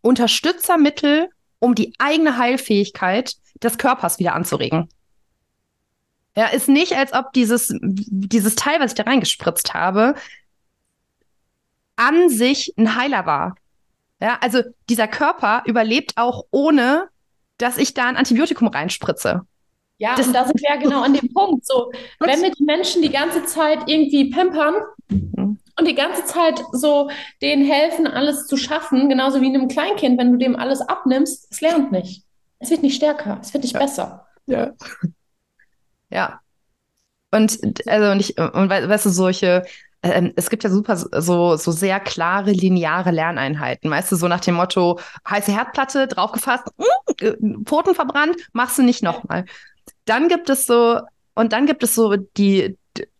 Unterstützermittel, 0.00 1.28
um 1.60 1.74
die 1.74 1.94
eigene 1.98 2.38
Heilfähigkeit 2.38 3.34
des 3.62 3.78
Körpers 3.78 4.18
wieder 4.18 4.34
anzuregen. 4.34 4.88
Ja, 6.36 6.46
ist 6.46 6.68
nicht, 6.68 6.96
als 6.96 7.12
ob 7.12 7.32
dieses, 7.32 7.74
dieses 7.82 8.54
Teil, 8.54 8.80
was 8.80 8.92
ich 8.92 8.96
da 8.96 9.02
reingespritzt 9.02 9.74
habe, 9.74 10.14
an 11.96 12.28
sich 12.28 12.72
ein 12.78 12.96
Heiler 12.96 13.26
war. 13.26 13.54
Ja, 14.20 14.38
also 14.40 14.62
dieser 14.88 15.08
Körper 15.08 15.62
überlebt 15.66 16.12
auch 16.16 16.44
ohne, 16.50 17.08
dass 17.58 17.76
ich 17.76 17.92
da 17.92 18.06
ein 18.06 18.16
Antibiotikum 18.16 18.68
reinspritze. 18.68 19.42
Ja, 19.98 20.16
das, 20.16 20.26
und 20.26 20.32
da 20.32 20.44
sind 20.44 20.60
wir 20.60 20.70
ja 20.70 20.80
genau 20.80 21.02
an 21.02 21.12
dem 21.12 21.32
Punkt. 21.32 21.66
So, 21.66 21.92
wenn 22.18 22.42
wir 22.42 22.50
die 22.50 22.64
Menschen 22.64 23.02
die 23.02 23.10
ganze 23.10 23.44
Zeit 23.44 23.80
irgendwie 23.86 24.30
pimpern 24.30 24.74
mhm. 25.08 25.58
und 25.78 25.88
die 25.88 25.94
ganze 25.94 26.24
Zeit 26.24 26.60
so 26.72 27.10
denen 27.40 27.64
helfen, 27.64 28.06
alles 28.06 28.46
zu 28.46 28.56
schaffen, 28.56 29.08
genauso 29.08 29.40
wie 29.40 29.46
einem 29.46 29.68
Kleinkind, 29.68 30.18
wenn 30.18 30.32
du 30.32 30.38
dem 30.38 30.56
alles 30.56 30.80
abnimmst, 30.80 31.46
es 31.50 31.60
lernt 31.60 31.92
nicht. 31.92 32.24
Es 32.58 32.70
wird 32.70 32.82
nicht 32.82 32.96
stärker, 32.96 33.38
es 33.42 33.52
wird 33.52 33.64
nicht 33.64 33.74
ja. 33.74 33.80
besser. 33.80 34.26
Ja. 34.46 34.72
Ja. 36.12 36.40
Und 37.30 37.58
also 37.88 38.10
und 38.10 38.20
ich 38.20 38.38
und 38.38 38.68
weißt 38.68 39.06
du 39.06 39.10
solche 39.10 39.64
ähm, 40.02 40.32
es 40.36 40.50
gibt 40.50 40.64
ja 40.64 40.70
super 40.70 40.96
so, 40.96 41.56
so 41.56 41.70
sehr 41.70 42.00
klare 42.00 42.50
lineare 42.50 43.10
Lerneinheiten. 43.10 43.90
Weißt 43.90 44.10
du, 44.10 44.16
so 44.16 44.28
nach 44.28 44.40
dem 44.40 44.56
Motto, 44.56 44.98
heiße 45.28 45.52
Herdplatte, 45.52 46.08
draufgefasst, 46.08 46.64
mh, 46.76 46.86
hm, 47.20 47.64
Pfoten 47.64 47.94
verbrannt, 47.94 48.36
machst 48.52 48.78
du 48.78 48.82
nicht 48.82 49.02
nochmal. 49.02 49.44
Dann 50.04 50.28
gibt 50.28 50.50
es 50.50 50.66
so, 50.66 51.00
und 51.34 51.52
dann 51.52 51.66
gibt 51.66 51.84
es 51.84 51.94
so 51.94 52.16
die, 52.16 52.76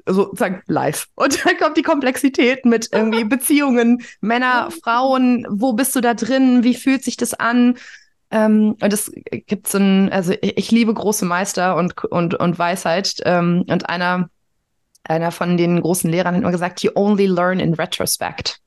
sozusagen 0.06 0.62
live. 0.66 1.06
Und 1.14 1.44
dann 1.44 1.56
kommt 1.56 1.76
die 1.76 1.82
Komplexität 1.82 2.64
mit 2.64 2.88
irgendwie 2.92 3.24
Beziehungen, 3.24 4.02
Männer, 4.20 4.70
Frauen, 4.82 5.46
wo 5.48 5.74
bist 5.74 5.94
du 5.94 6.00
da 6.00 6.14
drin, 6.14 6.64
wie 6.64 6.74
fühlt 6.74 7.04
sich 7.04 7.16
das 7.16 7.34
an? 7.34 7.78
Ähm, 8.32 8.76
und 8.80 8.92
es 8.92 9.12
gibt 9.46 9.68
so 9.68 9.78
ein, 9.78 10.10
also 10.10 10.32
ich, 10.32 10.56
ich, 10.56 10.70
liebe 10.70 10.92
große 10.92 11.26
Meister 11.26 11.76
und, 11.76 12.02
und, 12.04 12.34
und 12.34 12.58
Weisheit. 12.58 13.16
Ähm, 13.24 13.64
und 13.68 13.88
einer, 13.88 14.30
einer 15.04 15.30
von 15.30 15.56
den 15.56 15.80
großen 15.80 16.10
Lehrern 16.10 16.34
hat 16.34 16.42
immer 16.42 16.50
gesagt, 16.50 16.82
you 16.82 16.90
only 16.94 17.26
learn 17.26 17.60
in 17.60 17.74
retrospect. 17.74 18.58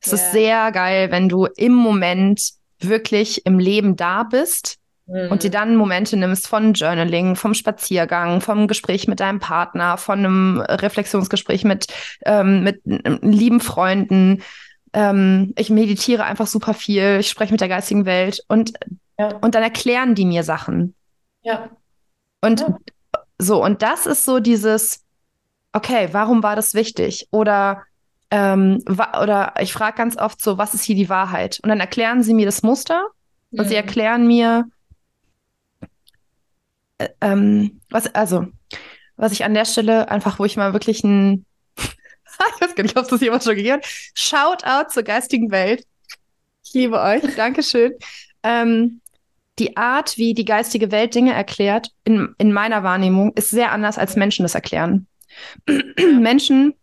Es 0.00 0.12
yeah. 0.12 0.14
ist 0.16 0.32
sehr 0.32 0.72
geil, 0.72 1.10
wenn 1.10 1.28
du 1.28 1.46
im 1.56 1.72
Moment 1.72 2.52
wirklich 2.80 3.46
im 3.46 3.58
Leben 3.58 3.96
da 3.96 4.24
bist 4.24 4.78
mhm. 5.06 5.30
und 5.30 5.42
dir 5.42 5.50
dann 5.50 5.76
Momente 5.76 6.16
nimmst 6.16 6.46
von 6.46 6.74
Journaling, 6.74 7.36
vom 7.36 7.54
Spaziergang, 7.54 8.40
vom 8.40 8.68
Gespräch 8.68 9.08
mit 9.08 9.20
deinem 9.20 9.40
Partner, 9.40 9.96
von 9.96 10.18
einem 10.18 10.60
Reflexionsgespräch 10.60 11.64
mit, 11.64 11.86
ähm, 12.24 12.62
mit 12.62 12.80
lieben 12.84 13.60
Freunden. 13.60 14.42
Ähm, 14.92 15.52
ich 15.56 15.70
meditiere 15.70 16.24
einfach 16.24 16.46
super 16.46 16.74
viel, 16.74 17.18
ich 17.20 17.28
spreche 17.28 17.52
mit 17.52 17.60
der 17.60 17.68
geistigen 17.68 18.06
Welt 18.06 18.44
und, 18.48 18.72
ja. 19.18 19.36
und 19.36 19.54
dann 19.54 19.62
erklären 19.62 20.14
die 20.14 20.24
mir 20.24 20.42
Sachen. 20.42 20.94
Ja. 21.42 21.70
Und 22.40 22.60
ja. 22.60 22.78
so, 23.38 23.62
und 23.62 23.82
das 23.82 24.06
ist 24.06 24.24
so 24.24 24.40
dieses, 24.40 25.04
okay, 25.72 26.08
warum 26.12 26.42
war 26.42 26.56
das 26.56 26.74
wichtig? 26.74 27.28
Oder 27.30 27.82
ähm, 28.30 28.82
oder 28.88 29.54
ich 29.60 29.72
frage 29.72 29.96
ganz 29.96 30.16
oft 30.16 30.40
so, 30.40 30.56
was 30.56 30.74
ist 30.74 30.84
hier 30.84 30.94
die 30.94 31.08
Wahrheit? 31.08 31.58
Und 31.62 31.68
dann 31.68 31.80
erklären 31.80 32.22
sie 32.22 32.34
mir 32.34 32.46
das 32.46 32.62
Muster 32.62 33.08
und 33.50 33.64
sie 33.64 33.74
mhm. 33.74 33.80
erklären 33.80 34.26
mir, 34.26 34.66
äh, 36.98 37.08
ähm, 37.20 37.80
was, 37.90 38.14
also, 38.14 38.46
was 39.16 39.32
ich 39.32 39.44
an 39.44 39.54
der 39.54 39.64
Stelle 39.64 40.10
einfach, 40.10 40.38
wo 40.38 40.44
ich 40.44 40.56
mal 40.56 40.72
wirklich 40.72 41.02
ein, 41.02 41.44
ich 42.54 42.60
weiß 42.60 42.74
gar 42.74 42.82
nicht, 42.82 42.96
ob 42.96 43.08
das 43.08 43.20
jemand 43.20 43.44
schon 43.44 43.56
gegeben 43.56 43.76
hat, 43.76 43.86
Shoutout 44.14 44.90
zur 44.90 45.02
geistigen 45.02 45.50
Welt. 45.50 45.84
Ich 46.64 46.74
liebe 46.74 47.00
euch, 47.00 47.22
Dankeschön. 47.36 47.92
Ähm, 48.42 49.00
die 49.58 49.76
Art, 49.76 50.16
wie 50.16 50.34
die 50.34 50.44
geistige 50.44 50.90
Welt 50.90 51.14
Dinge 51.14 51.34
erklärt, 51.34 51.88
in, 52.04 52.34
in 52.38 52.52
meiner 52.52 52.82
Wahrnehmung, 52.82 53.32
ist 53.34 53.50
sehr 53.50 53.72
anders, 53.72 53.98
als 53.98 54.16
Menschen 54.16 54.42
das 54.44 54.54
erklären. 54.54 55.06
Menschen 56.18 56.74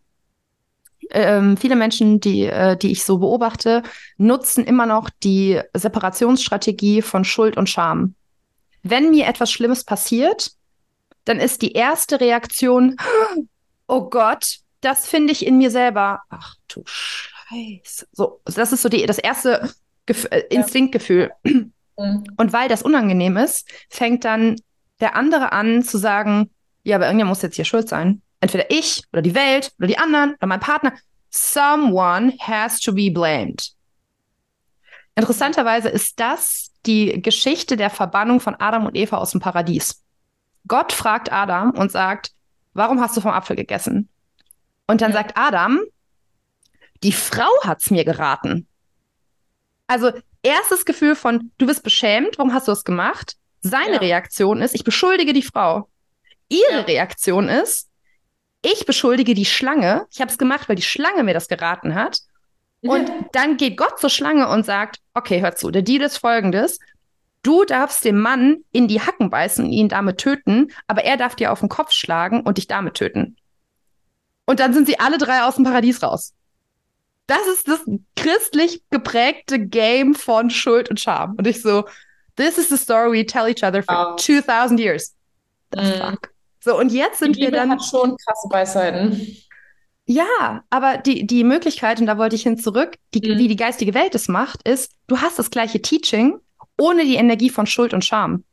ähm, 1.10 1.56
viele 1.56 1.76
Menschen, 1.76 2.20
die, 2.20 2.44
äh, 2.44 2.76
die 2.76 2.92
ich 2.92 3.04
so 3.04 3.18
beobachte, 3.18 3.82
nutzen 4.16 4.64
immer 4.64 4.86
noch 4.86 5.10
die 5.22 5.60
Separationsstrategie 5.74 7.02
von 7.02 7.24
Schuld 7.24 7.56
und 7.56 7.68
Scham. 7.68 8.14
Wenn 8.82 9.10
mir 9.10 9.26
etwas 9.26 9.50
Schlimmes 9.50 9.84
passiert, 9.84 10.52
dann 11.24 11.40
ist 11.40 11.62
die 11.62 11.72
erste 11.72 12.20
Reaktion, 12.20 12.96
oh 13.86 14.08
Gott, 14.08 14.58
das 14.80 15.08
finde 15.08 15.32
ich 15.32 15.46
in 15.46 15.58
mir 15.58 15.70
selber. 15.70 16.22
Ach 16.28 16.54
du 16.68 16.82
Scheiße. 16.86 18.08
So, 18.12 18.40
das 18.44 18.72
ist 18.72 18.82
so 18.82 18.88
die, 18.88 19.04
das 19.06 19.18
erste 19.18 19.70
Gef 20.06 20.26
äh, 20.30 20.44
Instinktgefühl. 20.50 21.30
Mhm. 21.42 21.72
Und 22.36 22.52
weil 22.52 22.68
das 22.68 22.82
unangenehm 22.82 23.36
ist, 23.36 23.68
fängt 23.88 24.24
dann 24.24 24.56
der 25.00 25.16
andere 25.16 25.52
an 25.52 25.82
zu 25.82 25.98
sagen, 25.98 26.50
ja, 26.84 26.96
aber 26.96 27.06
irgendjemand 27.06 27.30
muss 27.30 27.42
jetzt 27.42 27.56
hier 27.56 27.64
schuld 27.64 27.88
sein 27.88 28.22
entweder 28.40 28.70
ich 28.70 29.02
oder 29.12 29.22
die 29.22 29.34
Welt 29.34 29.72
oder 29.78 29.86
die 29.86 29.98
anderen 29.98 30.34
oder 30.34 30.46
mein 30.46 30.60
Partner. 30.60 30.92
Someone 31.30 32.34
has 32.40 32.80
to 32.80 32.92
be 32.92 33.10
blamed. 33.10 33.72
Interessanterweise 35.14 35.88
ist 35.88 36.20
das 36.20 36.72
die 36.86 37.20
Geschichte 37.20 37.76
der 37.76 37.90
Verbannung 37.90 38.40
von 38.40 38.54
Adam 38.54 38.86
und 38.86 38.96
Eva 38.96 39.18
aus 39.18 39.32
dem 39.32 39.40
Paradies. 39.40 40.02
Gott 40.66 40.92
fragt 40.92 41.32
Adam 41.32 41.70
und 41.72 41.90
sagt, 41.90 42.32
warum 42.72 43.00
hast 43.00 43.16
du 43.16 43.20
vom 43.20 43.32
Apfel 43.32 43.56
gegessen? 43.56 44.08
Und 44.88 45.00
dann 45.00 45.12
ja. 45.12 45.18
sagt 45.18 45.36
Adam, 45.36 45.80
die 47.04 47.12
Frau 47.12 47.50
hat's 47.62 47.92
mir 47.92 48.04
geraten. 48.04 48.66
Also 49.86 50.10
erstes 50.42 50.84
Gefühl 50.84 51.14
von, 51.14 51.52
du 51.58 51.66
bist 51.66 51.84
beschämt, 51.84 52.38
warum 52.38 52.52
hast 52.52 52.66
du 52.66 52.72
es 52.72 52.84
gemacht? 52.84 53.36
Seine 53.60 53.94
ja. 53.94 54.00
Reaktion 54.00 54.60
ist, 54.60 54.74
ich 54.74 54.84
beschuldige 54.84 55.32
die 55.32 55.42
Frau. 55.42 55.88
Ihre 56.48 56.72
ja. 56.72 56.80
Reaktion 56.80 57.48
ist, 57.48 57.88
ich 58.62 58.86
beschuldige 58.86 59.34
die 59.34 59.44
Schlange. 59.44 60.06
Ich 60.10 60.20
habe 60.20 60.30
es 60.30 60.38
gemacht, 60.38 60.68
weil 60.68 60.76
die 60.76 60.82
Schlange 60.82 61.22
mir 61.22 61.34
das 61.34 61.48
geraten 61.48 61.94
hat. 61.94 62.20
Und 62.80 63.10
dann 63.32 63.56
geht 63.56 63.76
Gott 63.76 63.98
zur 63.98 64.10
Schlange 64.10 64.48
und 64.48 64.64
sagt, 64.64 65.00
okay, 65.14 65.40
hör 65.40 65.56
zu, 65.56 65.70
der 65.70 65.82
Deal 65.82 66.02
ist 66.02 66.18
folgendes. 66.18 66.78
Du 67.42 67.64
darfst 67.64 68.04
dem 68.04 68.20
Mann 68.20 68.58
in 68.72 68.88
die 68.88 69.00
Hacken 69.00 69.30
beißen 69.30 69.64
und 69.64 69.72
ihn 69.72 69.88
damit 69.88 70.18
töten, 70.18 70.70
aber 70.86 71.04
er 71.04 71.16
darf 71.16 71.34
dir 71.34 71.52
auf 71.52 71.60
den 71.60 71.68
Kopf 71.68 71.92
schlagen 71.92 72.42
und 72.42 72.58
dich 72.58 72.66
damit 72.66 72.94
töten. 72.94 73.36
Und 74.48 74.60
dann 74.60 74.72
sind 74.72 74.86
sie 74.86 74.98
alle 74.98 75.18
drei 75.18 75.42
aus 75.42 75.56
dem 75.56 75.64
Paradies 75.64 76.02
raus. 76.02 76.32
Das 77.26 77.46
ist 77.52 77.68
das 77.68 77.80
christlich 78.16 78.82
geprägte 78.88 79.58
Game 79.58 80.14
von 80.14 80.48
Schuld 80.48 80.88
und 80.88 80.98
Scham. 80.98 81.34
Und 81.34 81.46
ich 81.46 81.60
so, 81.60 81.84
this 82.36 82.56
is 82.56 82.70
the 82.70 82.78
story 82.78 83.12
we 83.12 83.26
tell 83.26 83.46
each 83.46 83.62
other 83.62 83.82
for 83.82 84.14
oh. 84.14 84.16
2000 84.16 84.80
years. 84.80 85.14
The 85.72 85.82
mm. 85.82 86.00
fuck. 86.00 86.30
So, 86.60 86.78
und 86.78 86.92
jetzt 86.92 87.18
sind 87.18 87.36
die 87.36 87.42
wir 87.42 87.50
dann. 87.50 87.70
hat 87.70 87.84
schon 87.84 88.16
krasse 88.16 88.48
Weisheiten. 88.48 89.36
Ja, 90.06 90.64
aber 90.70 90.96
die, 90.96 91.26
die 91.26 91.44
Möglichkeit, 91.44 92.00
und 92.00 92.06
da 92.06 92.16
wollte 92.16 92.34
ich 92.34 92.44
hin 92.44 92.56
zurück, 92.56 92.96
die, 93.12 93.20
mhm. 93.20 93.36
wie 93.36 93.48
die 93.48 93.56
geistige 93.56 93.92
Welt 93.92 94.14
es 94.14 94.28
macht, 94.28 94.66
ist, 94.66 94.92
du 95.08 95.20
hast 95.20 95.38
das 95.38 95.50
gleiche 95.50 95.82
Teaching 95.82 96.38
ohne 96.78 97.04
die 97.04 97.16
Energie 97.16 97.50
von 97.50 97.66
Schuld 97.66 97.92
und 97.92 98.02
Scham. 98.02 98.44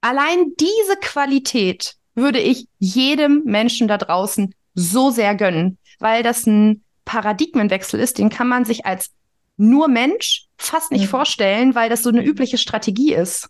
Allein 0.00 0.54
diese 0.58 0.96
Qualität 1.00 1.94
würde 2.16 2.40
ich 2.40 2.66
jedem 2.80 3.44
Menschen 3.44 3.86
da 3.86 3.96
draußen 3.96 4.52
so 4.74 5.10
sehr 5.10 5.34
gönnen, 5.34 5.78
weil 5.98 6.22
das 6.22 6.46
ein 6.46 6.82
Paradigmenwechsel 7.04 8.00
ist, 8.00 8.18
den 8.18 8.30
kann 8.30 8.48
man 8.48 8.64
sich 8.64 8.86
als 8.86 9.10
nur 9.56 9.88
Mensch 9.88 10.48
fast 10.56 10.92
nicht 10.92 11.02
mhm. 11.02 11.08
vorstellen, 11.08 11.74
weil 11.74 11.88
das 11.88 12.02
so 12.02 12.08
eine 12.10 12.24
übliche 12.24 12.58
Strategie 12.58 13.14
ist. 13.14 13.48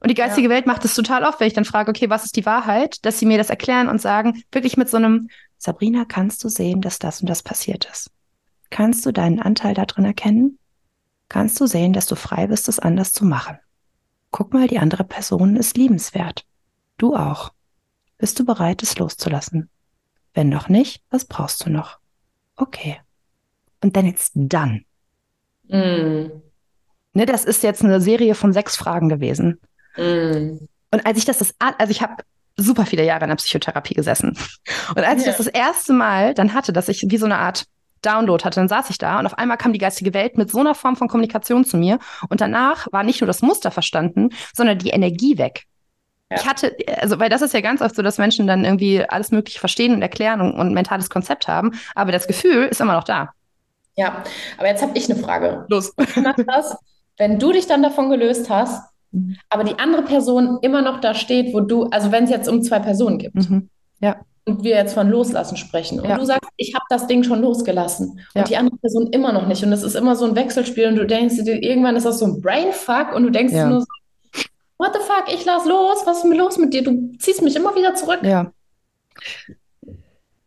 Und 0.00 0.10
die 0.10 0.14
geistige 0.14 0.48
ja. 0.48 0.54
Welt 0.54 0.66
macht 0.66 0.84
es 0.84 0.94
total 0.94 1.24
oft, 1.24 1.40
wenn 1.40 1.48
ich 1.48 1.54
dann 1.54 1.64
frage, 1.64 1.90
okay, 1.90 2.10
was 2.10 2.24
ist 2.24 2.36
die 2.36 2.46
Wahrheit, 2.46 3.04
dass 3.04 3.18
sie 3.18 3.26
mir 3.26 3.38
das 3.38 3.50
erklären 3.50 3.88
und 3.88 4.00
sagen, 4.00 4.42
wirklich 4.52 4.76
mit 4.76 4.88
so 4.88 4.96
einem, 4.98 5.28
Sabrina, 5.58 6.04
kannst 6.04 6.44
du 6.44 6.48
sehen, 6.48 6.80
dass 6.80 6.98
das 6.98 7.20
und 7.20 7.30
das 7.30 7.42
passiert 7.42 7.88
ist? 7.90 8.10
Kannst 8.70 9.06
du 9.06 9.12
deinen 9.12 9.40
Anteil 9.40 9.74
darin 9.74 10.04
erkennen? 10.04 10.58
Kannst 11.28 11.60
du 11.60 11.66
sehen, 11.66 11.92
dass 11.92 12.06
du 12.06 12.14
frei 12.14 12.46
bist, 12.46 12.68
es 12.68 12.78
anders 12.78 13.12
zu 13.12 13.24
machen? 13.24 13.58
Guck 14.30 14.52
mal, 14.52 14.68
die 14.68 14.78
andere 14.78 15.04
Person 15.04 15.56
ist 15.56 15.76
liebenswert. 15.76 16.44
Du 16.98 17.16
auch. 17.16 17.52
Bist 18.18 18.38
du 18.38 18.44
bereit, 18.44 18.82
es 18.82 18.98
loszulassen? 18.98 19.70
Wenn 20.36 20.50
noch 20.50 20.68
nicht, 20.68 21.00
was 21.08 21.24
brauchst 21.24 21.64
du 21.64 21.70
noch? 21.70 21.98
Okay. 22.56 23.00
Und 23.82 23.96
dann 23.96 24.04
it's 24.04 24.30
done. 24.34 24.82
Mm. 25.64 26.30
Ne, 27.14 27.24
das 27.24 27.46
ist 27.46 27.62
jetzt 27.62 27.82
eine 27.82 28.02
Serie 28.02 28.34
von 28.34 28.52
sechs 28.52 28.76
Fragen 28.76 29.08
gewesen. 29.08 29.58
Mm. 29.96 30.58
Und 30.90 31.06
als 31.06 31.16
ich 31.16 31.24
das, 31.24 31.38
das 31.38 31.54
also 31.58 31.90
ich 31.90 32.02
habe 32.02 32.22
super 32.58 32.84
viele 32.84 33.02
Jahre 33.02 33.24
in 33.24 33.30
der 33.30 33.36
Psychotherapie 33.36 33.94
gesessen. 33.94 34.36
Und 34.90 35.04
als 35.04 35.24
ja. 35.24 35.30
ich 35.30 35.36
das 35.36 35.38
das 35.38 35.46
erste 35.46 35.94
Mal 35.94 36.34
dann 36.34 36.52
hatte, 36.52 36.74
dass 36.74 36.90
ich 36.90 37.06
wie 37.08 37.16
so 37.16 37.24
eine 37.24 37.38
Art 37.38 37.64
Download 38.02 38.44
hatte, 38.44 38.60
dann 38.60 38.68
saß 38.68 38.90
ich 38.90 38.98
da 38.98 39.18
und 39.18 39.24
auf 39.24 39.38
einmal 39.38 39.56
kam 39.56 39.72
die 39.72 39.78
geistige 39.78 40.12
Welt 40.12 40.36
mit 40.36 40.50
so 40.50 40.60
einer 40.60 40.74
Form 40.74 40.96
von 40.96 41.08
Kommunikation 41.08 41.64
zu 41.64 41.78
mir. 41.78 41.98
Und 42.28 42.42
danach 42.42 42.88
war 42.92 43.04
nicht 43.04 43.22
nur 43.22 43.26
das 43.26 43.40
Muster 43.40 43.70
verstanden, 43.70 44.28
sondern 44.54 44.78
die 44.78 44.90
Energie 44.90 45.38
weg. 45.38 45.64
Ja. 46.30 46.38
Ich 46.38 46.46
hatte, 46.46 46.76
also, 47.00 47.20
weil 47.20 47.28
das 47.28 47.42
ist 47.42 47.54
ja 47.54 47.60
ganz 47.60 47.80
oft 47.80 47.94
so, 47.94 48.02
dass 48.02 48.18
Menschen 48.18 48.46
dann 48.46 48.64
irgendwie 48.64 49.04
alles 49.08 49.30
Mögliche 49.30 49.60
verstehen 49.60 49.94
und 49.94 50.02
erklären 50.02 50.40
und, 50.40 50.54
und 50.54 50.68
ein 50.68 50.74
mentales 50.74 51.08
Konzept 51.08 51.46
haben, 51.46 51.72
aber 51.94 52.10
das 52.10 52.26
Gefühl 52.26 52.64
ist 52.64 52.80
immer 52.80 52.94
noch 52.94 53.04
da. 53.04 53.30
Ja, 53.96 54.24
aber 54.58 54.68
jetzt 54.68 54.82
habe 54.82 54.96
ich 54.98 55.10
eine 55.10 55.20
Frage. 55.20 55.64
Los. 55.68 55.94
Das, 56.46 56.76
wenn 57.16 57.38
du 57.38 57.52
dich 57.52 57.66
dann 57.66 57.82
davon 57.82 58.10
gelöst 58.10 58.50
hast, 58.50 58.82
aber 59.48 59.64
die 59.64 59.78
andere 59.78 60.02
Person 60.02 60.58
immer 60.62 60.82
noch 60.82 61.00
da 61.00 61.14
steht, 61.14 61.54
wo 61.54 61.60
du, 61.60 61.84
also 61.84 62.12
wenn 62.12 62.24
es 62.24 62.30
jetzt 62.30 62.48
um 62.48 62.62
zwei 62.62 62.78
Personen 62.78 63.18
gibt. 63.18 63.36
Mhm. 63.36 63.70
Ja. 64.00 64.16
Und 64.44 64.62
wir 64.62 64.76
jetzt 64.76 64.94
von 64.94 65.08
Loslassen 65.08 65.56
sprechen. 65.56 65.98
Und 65.98 66.08
ja. 66.08 66.18
du 66.18 66.24
sagst, 66.24 66.48
ich 66.56 66.74
habe 66.74 66.84
das 66.88 67.06
Ding 67.06 67.24
schon 67.24 67.40
losgelassen. 67.40 68.20
Ja. 68.34 68.42
Und 68.42 68.50
die 68.50 68.56
andere 68.56 68.76
Person 68.76 69.08
immer 69.08 69.32
noch 69.32 69.46
nicht. 69.48 69.64
Und 69.64 69.72
es 69.72 69.82
ist 69.82 69.96
immer 69.96 70.14
so 70.14 70.24
ein 70.24 70.36
Wechselspiel. 70.36 70.86
Und 70.86 70.96
du 70.96 71.06
denkst 71.06 71.42
dir, 71.42 71.60
irgendwann 71.62 71.96
ist 71.96 72.06
das 72.06 72.20
so 72.20 72.26
ein 72.26 72.40
Brainfuck. 72.40 73.12
Und 73.14 73.24
du 73.24 73.30
denkst 73.30 73.54
nur 73.54 73.80
so, 73.80 73.86
what 74.78 74.92
the 74.94 75.00
fuck, 75.00 75.32
ich 75.32 75.44
lass 75.44 75.64
los. 75.66 76.06
Was 76.06 76.18
ist 76.18 76.22
denn 76.24 76.32
los 76.32 76.58
mit 76.58 76.72
dir? 76.72 76.84
Du 76.84 77.12
ziehst 77.18 77.42
mich 77.42 77.56
immer 77.56 77.74
wieder 77.74 77.94
zurück. 77.94 78.20
Ja. 78.22 78.52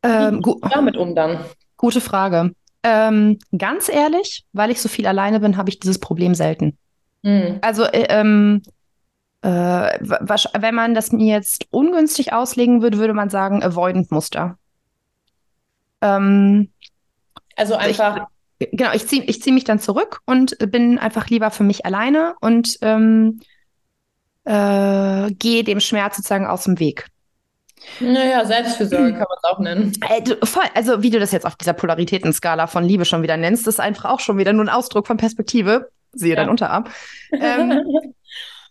Ähm, 0.04 0.44
Wie 0.46 0.70
damit 0.70 0.98
um 0.98 1.16
dann? 1.16 1.40
Gute 1.78 2.02
Frage. 2.02 2.54
Ähm, 2.84 3.40
ganz 3.58 3.90
ehrlich, 3.90 4.46
weil 4.54 4.72
ich 4.72 4.82
so 4.82 4.88
viel 4.88 5.06
alleine 5.06 5.40
bin, 5.40 5.58
habe 5.58 5.70
ich 5.70 5.80
dieses 5.80 6.00
Problem 6.00 6.34
selten. 6.34 6.78
Mhm. 7.24 7.60
Also, 7.62 7.84
äh, 7.84 8.08
ähm, 8.10 8.62
äh, 9.42 9.50
wenn 9.50 10.76
man 10.76 10.94
das 10.94 11.12
mir 11.12 11.34
jetzt 11.34 11.66
ungünstig 11.72 12.34
auslegen 12.34 12.82
würde, 12.82 12.98
würde 12.98 13.14
man 13.14 13.30
sagen, 13.30 13.64
Avoidant-Muster. 13.64 14.58
Ähm, 16.02 16.72
also 17.56 17.76
einfach. 17.76 18.28
Ich, 18.58 18.70
genau, 18.72 18.94
ich 18.94 19.08
ziehe 19.08 19.24
ich 19.24 19.42
zieh 19.42 19.52
mich 19.52 19.64
dann 19.64 19.80
zurück 19.80 20.20
und 20.26 20.58
bin 20.72 20.98
einfach 21.00 21.28
lieber 21.30 21.52
für 21.52 21.64
mich 21.64 21.86
alleine 21.86 22.36
und 22.42 22.78
ähm, 22.82 23.40
äh, 24.50 25.32
gehe 25.34 25.64
dem 25.64 25.80
Schmerz 25.80 26.18
sozusagen 26.18 26.48
aus 26.48 26.64
dem 26.64 26.80
Weg. 26.80 27.06
Naja, 28.00 28.46
Selbstfürsorge 28.46 29.12
kann 29.12 29.20
man 29.20 29.38
es 29.38 29.44
auch 29.44 29.60
nennen. 29.60 29.94
Äh, 30.10 30.46
voll, 30.46 30.64
also 30.76 31.02
wie 31.02 31.10
du 31.10 31.20
das 31.20 31.32
jetzt 31.32 31.46
auf 31.46 31.56
dieser 31.56 31.74
Polaritätenskala 31.74 32.68
von 32.68 32.84
Liebe 32.84 33.06
schon 33.06 33.24
wieder 33.24 33.38
nennst, 33.38 33.68
ist 33.68 33.80
einfach 33.80 34.06
auch 34.06 34.20
schon 34.20 34.38
wieder 34.38 34.52
nur 34.54 34.66
ein 34.66 34.70
Ausdruck 34.70 35.08
von 35.08 35.18
Perspektive 35.18 35.90
siehe 36.14 36.36
ja. 36.36 36.42
dein 36.42 36.50
Unterarm. 36.50 36.86
Ähm, 37.32 37.84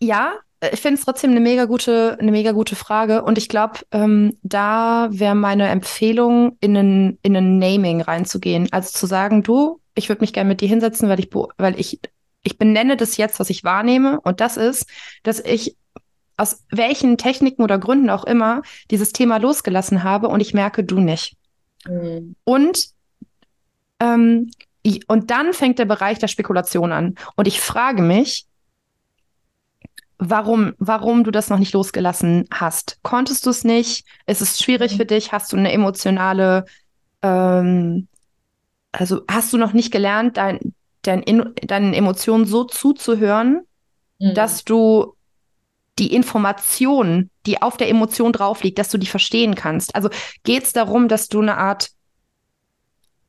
ja, 0.01 0.33
ich 0.73 0.81
finde 0.81 0.99
es 0.99 1.05
trotzdem 1.05 1.31
eine 1.31 1.39
mega 1.39 1.63
gute, 1.63 2.17
eine 2.19 2.31
mega 2.31 2.51
gute 2.51 2.75
Frage. 2.75 3.23
Und 3.23 3.37
ich 3.37 3.47
glaube, 3.47 3.79
ähm, 3.91 4.37
da 4.43 5.07
wäre 5.11 5.33
meine 5.33 5.69
Empfehlung, 5.69 6.57
in 6.59 6.75
ein, 6.75 7.17
in 7.21 7.37
ein 7.37 7.57
Naming 7.57 8.01
reinzugehen. 8.01 8.67
Also 8.71 8.91
zu 8.91 9.05
sagen, 9.05 9.43
du, 9.43 9.79
ich 9.95 10.09
würde 10.09 10.19
mich 10.19 10.33
gerne 10.33 10.49
mit 10.49 10.59
dir 10.59 10.67
hinsetzen, 10.67 11.07
weil 11.07 11.21
ich, 11.21 11.29
weil 11.57 11.79
ich 11.79 12.01
ich 12.43 12.57
benenne 12.57 12.97
das 12.97 13.17
jetzt, 13.17 13.39
was 13.39 13.49
ich 13.49 13.63
wahrnehme. 13.63 14.19
Und 14.21 14.39
das 14.39 14.57
ist, 14.57 14.87
dass 15.23 15.39
ich 15.39 15.75
aus 16.37 16.63
welchen 16.71 17.17
Techniken 17.17 17.63
oder 17.63 17.77
Gründen 17.77 18.09
auch 18.09 18.23
immer 18.23 18.61
dieses 18.91 19.11
Thema 19.11 19.37
losgelassen 19.37 20.03
habe 20.03 20.29
und 20.29 20.39
ich 20.39 20.53
merke, 20.53 20.83
du 20.83 20.99
nicht. 20.99 21.35
Mhm. 21.85 22.35
Und, 22.45 22.87
ähm, 23.99 24.49
und 25.07 25.31
dann 25.31 25.53
fängt 25.53 25.79
der 25.79 25.85
Bereich 25.85 26.17
der 26.19 26.29
Spekulation 26.29 26.93
an. 26.93 27.15
Und 27.35 27.47
ich 27.47 27.59
frage 27.59 28.01
mich, 28.01 28.47
warum, 30.17 30.73
warum 30.77 31.25
du 31.25 31.31
das 31.31 31.49
noch 31.49 31.59
nicht 31.59 31.73
losgelassen 31.73 32.45
hast. 32.51 32.99
Konntest 33.01 33.45
du 33.45 33.49
es 33.49 33.65
nicht? 33.65 34.05
Ist 34.25 34.41
es 34.41 34.61
schwierig 34.61 34.93
mhm. 34.93 34.97
für 34.97 35.05
dich? 35.05 35.33
Hast 35.33 35.51
du 35.51 35.57
eine 35.57 35.73
emotionale, 35.73 36.65
ähm, 37.21 38.07
also 38.93 39.21
hast 39.29 39.51
du 39.51 39.57
noch 39.57 39.73
nicht 39.73 39.91
gelernt, 39.91 40.37
dein, 40.37 40.73
dein, 41.01 41.23
deinen 41.61 41.93
Emotionen 41.93 42.45
so 42.45 42.63
zuzuhören, 42.63 43.61
mhm. 44.19 44.33
dass 44.33 44.63
du 44.63 45.15
die 45.97 46.13
Information, 46.13 47.29
die 47.45 47.61
auf 47.61 47.77
der 47.77 47.89
Emotion 47.89 48.31
drauf 48.31 48.63
liegt, 48.63 48.79
dass 48.79 48.89
du 48.89 48.97
die 48.97 49.07
verstehen 49.07 49.55
kannst. 49.55 49.95
Also 49.95 50.09
geht 50.43 50.63
es 50.63 50.73
darum, 50.73 51.07
dass 51.07 51.27
du 51.27 51.41
eine 51.41 51.57
Art 51.57 51.89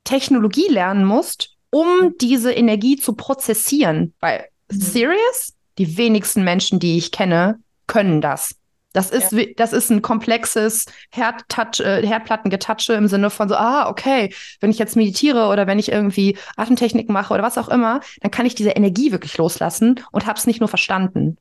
Technologie 0.04 0.68
lernen 0.68 1.04
musst, 1.04 1.56
um 1.70 1.86
mhm. 1.86 2.14
diese 2.20 2.52
Energie 2.52 2.96
zu 2.96 3.14
prozessieren. 3.14 4.14
Weil, 4.20 4.46
mhm. 4.70 4.80
serious? 4.80 5.54
Die 5.78 5.96
wenigsten 5.96 6.44
Menschen, 6.44 6.78
die 6.78 6.98
ich 6.98 7.10
kenne, 7.10 7.58
können 7.86 8.20
das. 8.20 8.54
Das 8.92 9.10
ist, 9.10 9.32
ja. 9.32 9.44
das 9.56 9.72
ist 9.72 9.90
ein 9.90 10.02
komplexes 10.02 10.86
äh, 11.12 12.06
Herdplattengetatsche 12.06 12.94
im 12.94 13.08
Sinne 13.08 13.30
von 13.30 13.48
so, 13.48 13.54
ah, 13.54 13.88
okay, 13.88 14.34
wenn 14.60 14.70
ich 14.70 14.78
jetzt 14.78 14.96
meditiere 14.96 15.46
oder 15.46 15.66
wenn 15.66 15.78
ich 15.78 15.92
irgendwie 15.92 16.36
Atemtechniken 16.56 17.12
mache 17.12 17.32
oder 17.32 17.42
was 17.42 17.58
auch 17.58 17.68
immer, 17.68 18.00
dann 18.20 18.30
kann 18.30 18.46
ich 18.46 18.54
diese 18.54 18.70
Energie 18.70 19.12
wirklich 19.12 19.36
loslassen 19.38 20.00
und 20.10 20.26
habe 20.26 20.38
es 20.38 20.46
nicht 20.46 20.60
nur 20.60 20.68
verstanden. 20.68 21.36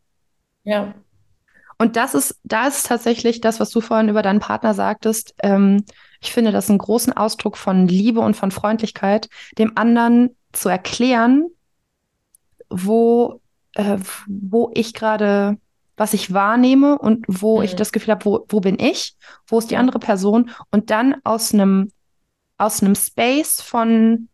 Ja. 0.64 0.94
Und 1.80 1.96
das 1.96 2.14
ist, 2.14 2.40
da 2.44 2.68
ist 2.68 2.86
tatsächlich 2.86 3.40
das, 3.42 3.60
was 3.60 3.72
du 3.72 3.80
vorhin 3.80 4.10
über 4.10 4.22
deinen 4.22 4.42
Partner 4.42 4.74
sagtest. 4.74 5.34
Ähm, 5.42 5.86
ich 6.22 6.34
finde 6.34 6.52
das 6.52 6.70
einen 6.70 6.78
großen 6.78 7.14
Ausdruck 7.14 7.58
von 7.58 7.88
Liebe 7.88 8.20
und 8.20 8.36
von 8.36 8.52
Freundlichkeit, 8.52 9.30
dem 9.58 9.78
anderen 9.78 10.36
zu 10.52 10.68
erklären, 10.68 11.48
wo, 12.70 13.42
äh, 13.76 13.98
wo 14.28 14.72
ich 14.74 14.94
gerade, 14.94 15.58
was 16.00 16.14
ich 16.14 16.34
wahrnehme 16.34 16.98
und 16.98 17.26
wo 17.28 17.58
mhm. 17.58 17.66
ich 17.66 17.76
das 17.76 17.92
Gefühl 17.92 18.14
habe, 18.14 18.26
wo, 18.26 18.46
wo 18.48 18.62
bin 18.62 18.80
ich, 18.80 19.18
wo 19.48 19.60
ist 19.60 19.70
die 19.70 19.76
andere 19.76 20.00
Person 20.00 20.50
und 20.72 20.90
dann 20.92 21.18
aus 21.26 21.54
einem, 21.54 21.92
aus 22.58 22.82
einem 22.82 22.96
Space 22.96 23.62
von 23.62 24.30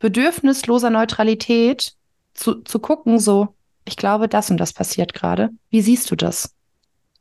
bedürfnisloser 0.00 0.90
Neutralität 0.90 1.94
zu, 2.34 2.56
zu 2.56 2.80
gucken, 2.80 3.20
so, 3.20 3.54
ich 3.84 3.96
glaube, 3.96 4.28
das 4.28 4.50
und 4.50 4.56
das 4.56 4.72
passiert 4.72 5.14
gerade. 5.14 5.50
Wie 5.70 5.80
siehst 5.80 6.10
du 6.10 6.16
das? 6.16 6.56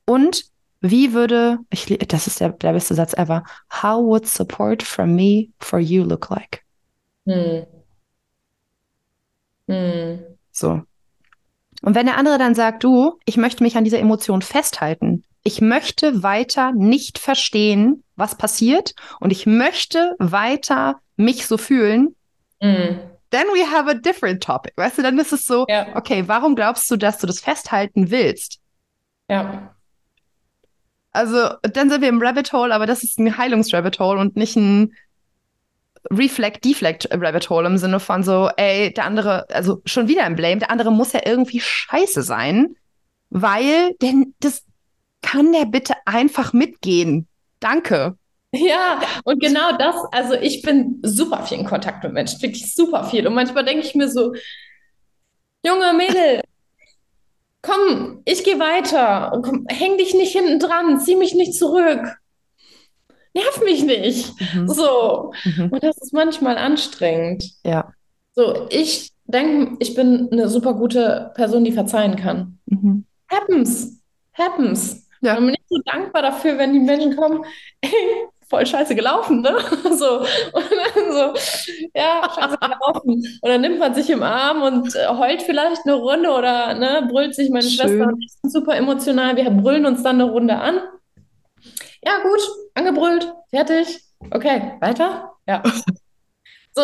Und 0.06 0.46
wie 0.82 1.14
würde, 1.14 1.60
ich, 1.70 1.86
das 2.08 2.26
ist 2.26 2.40
der, 2.40 2.50
der 2.50 2.74
beste 2.74 2.96
Satz 2.96 3.14
ever, 3.14 3.44
how 3.84 4.04
would 4.04 4.28
support 4.28 4.82
from 4.82 5.16
me 5.16 5.50
for 5.60 5.78
you 5.78 6.04
look 6.04 6.30
like? 6.32 6.64
Hm. 7.28 7.68
Hm. 9.68 10.20
So. 10.52 10.82
Und 11.82 11.96
wenn 11.96 12.06
der 12.06 12.18
andere 12.18 12.38
dann 12.38 12.56
sagt, 12.56 12.84
du, 12.84 13.20
ich 13.26 13.38
möchte 13.38 13.64
mich 13.64 13.78
an 13.78 13.84
dieser 13.84 14.00
Emotion 14.00 14.42
festhalten, 14.42 15.24
ich 15.44 15.62
möchte 15.62 16.24
weiter 16.24 16.72
nicht 16.74 17.18
verstehen, 17.18 18.04
was 18.16 18.36
passiert 18.36 18.94
und 19.20 19.32
ich 19.32 19.46
möchte 19.46 20.16
weiter 20.20 21.00
mich 21.16 21.46
so 21.48 21.58
fühlen, 21.58 22.16
mm 22.62 23.10
then 23.32 23.48
we 23.54 23.64
have 23.64 23.88
a 23.88 23.94
different 23.94 24.42
topic. 24.42 24.74
Weißt 24.76 24.98
du, 24.98 25.02
dann 25.02 25.18
ist 25.20 25.34
es 25.34 25.46
so, 25.46 25.66
ja. 25.68 25.96
okay, 25.96 26.24
warum 26.28 26.56
glaubst 26.56 26.90
du, 26.90 26.98
dass 26.98 27.20
du 27.20 27.28
das 27.28 27.40
festhalten 27.40 28.12
willst? 28.12 28.60
Ja. 29.30 29.76
Also, 31.12 31.50
dann 31.64 31.90
sind 31.90 32.02
wir 32.02 32.10
im 32.10 32.22
Rabbit 32.22 32.54
Hole, 32.54 32.74
aber 32.74 32.86
das 32.86 33.04
ist 33.04 33.20
ein 33.20 33.38
Heilungs-Rabbit 33.38 34.00
Hole 34.00 34.20
und 34.20 34.36
nicht 34.36 34.56
ein 34.56 34.94
Reflect-Deflect-Rabbit 36.12 37.50
Hole 37.50 37.68
im 37.68 37.78
Sinne 37.78 38.00
von 38.00 38.24
so, 38.24 38.50
ey, 38.58 38.93
der 38.93 39.06
andere, 39.06 39.50
also 39.50 39.82
schon 39.86 40.08
wieder 40.08 40.24
ein 40.24 40.36
Blame, 40.36 40.58
der 40.58 40.72
andere 40.72 40.91
muss 40.91 41.14
ja 41.14 41.22
irgendwie 41.26 41.60
scheiße 41.60 42.24
sein, 42.24 42.76
weil, 43.30 43.95
denn 44.02 44.34
das 44.39 44.64
kann 45.22 45.52
der 45.52 45.66
bitte 45.66 45.93
einfach 46.06 46.54
mitgehen. 46.54 47.28
Danke. 47.60 48.18
Ja, 48.52 49.02
und 49.26 49.39
genau 49.39 49.78
das, 49.78 49.95
also 50.12 50.34
ich 50.34 50.62
bin 50.64 51.00
super 51.04 51.43
viel 51.43 51.60
in 51.60 51.66
Kontakt 51.66 52.04
mit 52.04 52.14
Menschen, 52.14 52.41
wirklich 52.41 52.74
super 52.74 53.04
viel. 53.04 53.28
Und 53.28 53.36
manchmal 53.36 53.64
denke 53.64 53.86
ich 53.86 53.93
mir 53.93 54.10
so, 54.10 54.34
junge 55.64 55.93
Mädel, 55.93 56.41
komm, 57.62 58.22
ich 58.26 58.43
gehe 58.43 58.60
weiter. 58.60 59.39
Komm, 59.43 59.66
häng 59.70 59.97
dich 59.97 60.14
nicht 60.14 60.32
hinten 60.32 60.60
dran, 60.60 61.00
zieh 61.00 61.16
mich 61.16 61.36
nicht 61.36 61.54
zurück. 61.54 62.19
Nerv 63.34 63.62
mich 63.64 63.84
nicht. 63.84 64.34
Mhm. 64.56 64.68
So. 64.68 65.34
Mhm. 65.46 65.70
Und 65.70 65.84
das 65.84 65.98
ist 65.98 66.14
manchmal 66.14 66.58
anstrengend. 66.58 67.44
Ja. 67.64 67.94
So, 68.34 68.68
ich 68.70 69.12
denke, 69.26 69.78
ich 69.80 69.96
bin 69.96 70.30
eine 70.32 70.50
super 70.50 70.74
gute 70.74 71.32
Person, 71.36 71.64
die 71.64 71.72
verzeihen 71.72 72.16
kann. 72.16 72.60
Mhm. 72.66 73.06
Happens. 73.30 74.00
Happens. 74.34 75.08
Ja. 75.22 75.34
Ich 75.34 75.40
bin 75.40 75.48
nicht 75.48 75.70
so 75.70 75.78
dankbar 75.86 76.22
dafür, 76.22 76.58
wenn 76.58 76.74
die 76.74 76.80
Menschen 76.80 77.16
kommen, 77.16 77.44
ey, 77.82 77.90
voll 78.50 78.66
scheiße 78.66 78.96
gelaufen, 78.96 79.42
ne? 79.42 79.58
So, 79.96 80.20
und 80.20 80.26
dann 80.54 81.12
so, 81.12 81.34
ja, 81.94 82.30
scheiße 82.34 82.58
gelaufen. 82.62 83.24
Und 83.42 83.50
dann 83.50 83.62
nimmt 83.62 83.80
man 83.80 83.94
sich 83.94 84.10
im 84.10 84.24
Arm 84.24 84.62
und 84.64 84.96
äh, 84.96 85.08
heult 85.08 85.44
vielleicht 85.44 85.86
eine 85.86 85.96
Runde 85.96 86.32
oder 86.32 86.74
ne, 86.74 87.08
brüllt 87.10 87.36
sich 87.36 87.50
meine 87.50 87.68
Schön. 87.68 87.88
Schwester 87.88 88.08
und 88.08 88.24
ich 88.24 88.32
sind 88.42 88.52
super 88.52 88.76
emotional. 88.76 89.36
Wir 89.36 89.50
brüllen 89.52 89.86
uns 89.86 90.04
dann 90.04 90.20
eine 90.20 90.32
Runde 90.32 90.56
an. 90.56 90.80
Ja, 92.04 92.20
gut, 92.24 92.39
angebrüllt, 92.76 93.34
fertig. 93.50 94.02
Okay, 94.32 94.74
weiter? 94.80 95.34
Ja. 95.47 95.64
So, 96.76 96.82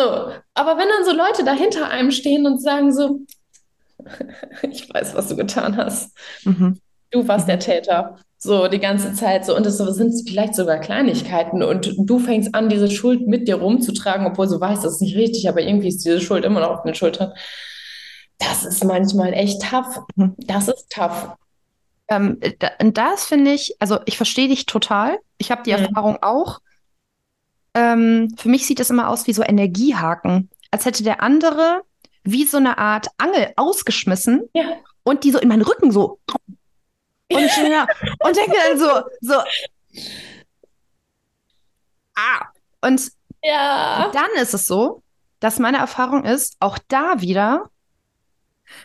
aber 0.52 0.76
wenn 0.76 0.88
dann 0.88 1.04
so 1.04 1.12
Leute 1.12 1.44
da 1.44 1.52
hinter 1.52 1.88
einem 1.88 2.10
stehen 2.10 2.44
und 2.44 2.60
sagen 2.60 2.92
so, 2.92 3.20
ich 4.62 4.92
weiß, 4.92 5.14
was 5.14 5.28
du 5.28 5.36
getan 5.36 5.76
hast. 5.76 6.14
Mhm. 6.44 6.80
Du 7.10 7.26
warst 7.26 7.48
der 7.48 7.58
Täter. 7.58 8.18
So 8.36 8.68
die 8.68 8.80
ganze 8.80 9.14
Zeit 9.14 9.46
so. 9.46 9.56
Und 9.56 9.64
das 9.64 9.78
sind 9.78 10.28
vielleicht 10.28 10.54
sogar 10.54 10.78
Kleinigkeiten. 10.78 11.62
Und 11.62 11.94
du 11.96 12.18
fängst 12.18 12.54
an, 12.54 12.68
diese 12.68 12.90
Schuld 12.90 13.26
mit 13.26 13.48
dir 13.48 13.56
rumzutragen, 13.56 14.26
obwohl 14.26 14.48
du 14.48 14.60
weißt, 14.60 14.84
das 14.84 14.94
ist 14.94 15.02
nicht 15.02 15.16
richtig, 15.16 15.48
aber 15.48 15.62
irgendwie 15.62 15.88
ist 15.88 16.04
diese 16.04 16.20
Schuld 16.20 16.44
immer 16.44 16.60
noch 16.60 16.70
auf 16.70 16.82
den 16.82 16.94
Schultern. 16.94 17.32
Das 18.38 18.64
ist 18.64 18.84
manchmal 18.84 19.32
echt 19.32 19.62
tough. 19.62 20.00
Das 20.16 20.68
ist 20.68 20.90
tough. 20.90 21.36
Ähm, 22.08 22.40
das 22.78 23.26
finde 23.26 23.52
ich, 23.52 23.76
also 23.80 24.00
ich 24.04 24.16
verstehe 24.16 24.48
dich 24.48 24.66
total. 24.66 25.18
Ich 25.38 25.50
habe 25.50 25.62
die 25.62 25.72
mhm. 25.72 25.78
Erfahrung 25.84 26.18
auch. 26.22 26.60
Ähm, 27.74 28.34
für 28.36 28.48
mich 28.48 28.66
sieht 28.66 28.80
es 28.80 28.90
immer 28.90 29.08
aus 29.08 29.26
wie 29.26 29.32
so 29.32 29.42
Energiehaken. 29.42 30.50
Als 30.70 30.84
hätte 30.84 31.02
der 31.02 31.22
andere 31.22 31.82
wie 32.22 32.44
so 32.44 32.56
eine 32.56 32.78
Art 32.78 33.08
Angel 33.18 33.52
ausgeschmissen 33.56 34.48
ja. 34.52 34.64
und 35.04 35.24
die 35.24 35.30
so 35.30 35.38
in 35.38 35.48
meinen 35.48 35.62
Rücken 35.62 35.92
so 35.92 36.18
und, 37.32 37.56
ja, 37.68 37.86
und 38.20 38.36
denke 38.36 38.56
dann 38.68 38.78
so, 38.78 39.02
so, 39.20 39.34
ah. 42.14 42.46
Und 42.82 43.10
ja. 43.42 44.10
dann 44.12 44.30
ist 44.40 44.54
es 44.54 44.66
so, 44.66 45.02
dass 45.40 45.58
meine 45.58 45.78
Erfahrung 45.78 46.24
ist, 46.24 46.56
auch 46.60 46.78
da 46.88 47.20
wieder, 47.20 47.70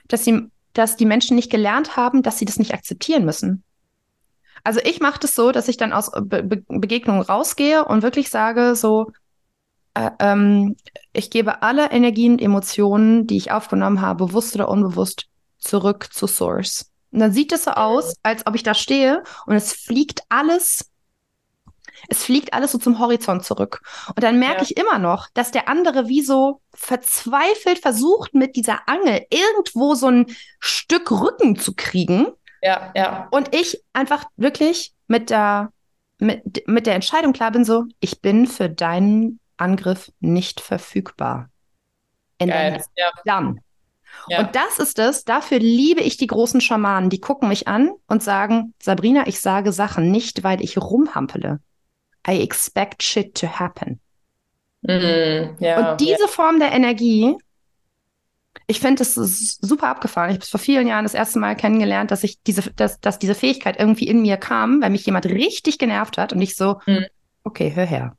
dass 0.05 0.24
die, 0.24 0.51
dass 0.74 0.95
die 0.95 1.05
Menschen 1.05 1.36
nicht 1.36 1.51
gelernt 1.51 1.95
haben, 1.97 2.22
dass 2.22 2.38
sie 2.38 2.45
das 2.45 2.59
nicht 2.59 2.74
akzeptieren 2.74 3.26
müssen. 3.26 3.63
Also 4.63 4.80
ich 4.84 4.99
mache 4.99 5.19
das 5.19 5.34
so, 5.34 5.51
dass 5.51 5.67
ich 5.67 5.78
dann 5.78 5.93
aus 5.93 6.11
Be 6.11 6.43
Be 6.43 6.63
Begegnungen 6.67 7.24
rausgehe 7.24 7.86
und 7.86 8.03
wirklich 8.03 8.30
sage 8.30 8.76
so, 8.76 9.11
äh, 9.95 10.11
ähm, 10.19 10.76
ich 11.13 11.32
gebe 11.32 11.63
alle 11.63 11.91
Energien 11.91 12.34
und 12.34 12.41
Emotionen, 12.41 13.28
die 13.28 13.38
ich 13.38 13.51
aufgenommen 13.51 14.01
habe, 14.01 14.26
bewusst 14.26 14.55
oder 14.55 14.69
unbewusst, 14.69 15.28
zurück 15.57 16.09
zu 16.11 16.28
Source. 16.28 16.91
Und 17.11 17.19
dann 17.19 17.34
sieht 17.34 17.51
es 17.51 17.65
so 17.65 17.72
aus, 17.72 18.15
als 18.24 18.45
ob 18.47 18.55
ich 18.55 18.63
da 18.63 18.74
stehe 18.74 19.24
und 19.45 19.55
es 19.55 19.74
fliegt 19.74 20.22
alles, 20.30 20.90
es 22.10 22.24
fliegt 22.24 22.54
alles 22.54 22.72
so 22.72 22.78
zum 22.78 22.99
Horizont 22.99 23.43
zurück. 23.43 23.82
Und 24.08 24.24
dann 24.24 24.39
merke 24.39 24.58
ja. 24.58 24.64
ich 24.64 24.78
immer 24.78 24.99
noch, 24.99 25.30
dass 25.34 25.52
der 25.52 25.68
andere 25.68 26.08
wie 26.08 26.22
so 26.22 26.62
verzweifelt 26.74 27.80
versucht, 27.80 28.34
mit 28.34 28.56
dieser 28.56 28.88
Angel 28.88 29.26
irgendwo 29.30 29.95
so 29.95 30.08
ein 30.08 30.28
Stück 30.60 31.12
Rücken 31.12 31.58
zu 31.58 31.74
kriegen. 31.76 32.28
Ja, 32.62 32.91
ja. 32.95 33.28
Und 33.32 33.56
ich 33.56 33.84
einfach 33.93 34.26
wirklich 34.38 34.93
mit 35.08 35.30
der, 35.30 35.72
mit, 36.20 36.68
mit 36.68 36.86
der 36.86 36.95
Entscheidung 36.95 37.34
klar 37.34 37.52
bin, 37.52 37.66
so, 37.66 37.86
ich 37.99 38.22
bin 38.22 38.47
für 38.47 38.70
deinen 38.70 39.39
Angriff 39.58 40.12
nicht 40.20 40.62
verfügbar. 40.62 41.49
Geil. 42.39 42.84
Ja. 42.97 43.12
Dann. 43.26 43.60
Ja. 44.28 44.39
Und 44.39 44.56
das 44.56 44.80
ist 44.80 44.99
es, 44.99 45.24
dafür 45.24 45.60
liebe 45.60 46.02
ich 46.02 46.18
die 46.18 46.28
großen 46.28 46.62
Schamanen. 46.62 47.10
Die 47.10 47.22
gucken 47.22 47.47
mich 47.47 47.68
an 47.68 47.91
und 48.08 48.24
sagen, 48.24 48.74
Sabrina, 48.82 49.28
ich 49.28 49.39
sage 49.39 49.72
Sachen 49.72 50.12
nicht, 50.12 50.43
weil 50.43 50.62
ich 50.62 50.78
rumhampele. 50.78 51.60
I 52.28 52.41
expect 52.41 53.03
shit 53.03 53.36
to 53.36 53.47
happen. 53.47 53.99
Mm, 54.82 55.55
ja, 55.59 55.91
und 55.91 56.01
diese 56.01 56.22
ja. 56.22 56.28
Form 56.28 56.59
der 56.59 56.72
Energie 56.72 57.36
ich 58.67 58.80
finde, 58.80 59.03
es 59.03 59.17
ist 59.17 59.65
super 59.65 59.88
abgefahren. 59.88 60.30
Ich 60.30 60.36
habe 60.36 60.43
es 60.43 60.49
vor 60.49 60.59
vielen 60.59 60.88
Jahren 60.88 61.03
das 61.03 61.13
erste 61.13 61.39
Mal 61.39 61.55
kennengelernt, 61.55 62.11
dass 62.11 62.24
ich 62.24 62.41
diese, 62.43 62.72
dass, 62.74 62.99
dass 62.99 63.19
diese 63.19 63.36
Fähigkeit 63.36 63.80
irgendwie 63.80 64.07
in 64.07 64.22
mir 64.22 64.38
kam, 64.38 64.82
weil 64.82 64.89
mich 64.89 65.05
jemand 65.05 65.26
richtig 65.26 65.78
genervt 65.78 66.17
hat 66.17 66.34
und 66.34 66.41
ich 66.41 66.55
so, 66.55 66.80
mhm. 66.86 67.05
okay, 67.43 67.74
hör 67.76 67.86
her. 67.86 68.17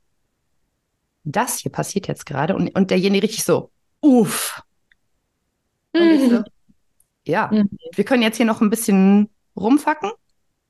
Das 1.25 1.59
hier 1.59 1.73
passiert 1.73 2.09
jetzt 2.09 2.27
gerade 2.27 2.55
und, 2.55 2.75
und 2.75 2.91
derjenige 2.91 3.25
richtig 3.25 3.45
so, 3.45 3.71
uff. 4.01 4.63
Mhm. 5.95 6.31
So, 6.31 6.43
ja, 7.27 7.49
mhm. 7.53 7.71
wir 7.95 8.05
können 8.05 8.23
jetzt 8.23 8.37
hier 8.37 8.47
noch 8.47 8.61
ein 8.61 8.71
bisschen 8.71 9.31
rumfacken. 9.57 10.11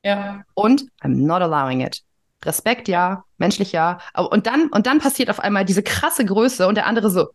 Ja. 0.04 0.42
Und 0.54 0.86
I'm 1.02 1.26
not 1.26 1.42
allowing 1.42 1.80
it. 1.80 2.02
Respekt, 2.44 2.88
ja, 2.88 3.24
menschlich, 3.38 3.72
ja. 3.72 3.98
Und 4.14 4.46
dann, 4.46 4.68
und 4.68 4.86
dann 4.86 4.98
passiert 4.98 5.30
auf 5.30 5.40
einmal 5.40 5.64
diese 5.64 5.82
krasse 5.82 6.24
Größe 6.24 6.66
und 6.66 6.76
der 6.76 6.86
andere 6.86 7.10
so, 7.10 7.28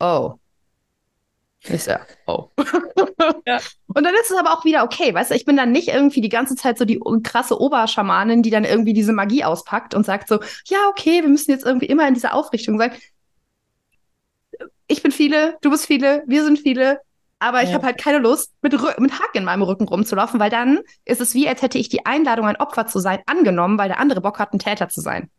oh. 0.00 0.34
Ich 1.66 1.84
so, 1.84 1.92
oh. 2.26 2.50
ja. 3.46 3.58
Und 3.86 4.04
dann 4.04 4.14
ist 4.14 4.30
es 4.30 4.36
aber 4.36 4.52
auch 4.52 4.64
wieder 4.64 4.84
okay, 4.84 5.14
weißt 5.14 5.30
du, 5.30 5.34
ich 5.34 5.46
bin 5.46 5.56
dann 5.56 5.72
nicht 5.72 5.88
irgendwie 5.88 6.20
die 6.20 6.28
ganze 6.28 6.56
Zeit 6.56 6.76
so 6.76 6.84
die 6.84 7.00
krasse 7.22 7.58
Oberschamanin, 7.58 8.42
die 8.42 8.50
dann 8.50 8.64
irgendwie 8.64 8.92
diese 8.92 9.12
Magie 9.14 9.44
auspackt 9.44 9.94
und 9.94 10.04
sagt 10.04 10.28
so, 10.28 10.40
ja, 10.66 10.88
okay, 10.90 11.22
wir 11.22 11.28
müssen 11.28 11.50
jetzt 11.50 11.64
irgendwie 11.64 11.86
immer 11.86 12.06
in 12.06 12.14
dieser 12.14 12.34
Aufrichtung 12.34 12.78
sein. 12.78 12.92
Ich 14.86 15.02
bin 15.02 15.10
viele, 15.10 15.56
du 15.62 15.70
bist 15.70 15.86
viele, 15.86 16.22
wir 16.26 16.44
sind 16.44 16.58
viele, 16.58 17.00
aber 17.44 17.62
ich 17.62 17.74
habe 17.74 17.84
halt 17.84 17.98
keine 17.98 18.18
Lust, 18.18 18.52
mit, 18.62 18.72
mit 18.72 19.12
Haken 19.12 19.38
in 19.38 19.44
meinem 19.44 19.62
Rücken 19.62 19.86
rumzulaufen, 19.86 20.40
weil 20.40 20.50
dann 20.50 20.80
ist 21.04 21.20
es 21.20 21.34
wie, 21.34 21.46
als 21.46 21.60
hätte 21.60 21.78
ich 21.78 21.90
die 21.90 22.06
Einladung, 22.06 22.46
ein 22.46 22.56
Opfer 22.56 22.86
zu 22.86 23.00
sein, 23.00 23.20
angenommen, 23.26 23.76
weil 23.76 23.88
der 23.88 24.00
andere 24.00 24.22
Bock 24.22 24.38
hat, 24.38 24.54
ein 24.54 24.58
Täter 24.58 24.88
zu 24.88 25.02
sein. 25.02 25.30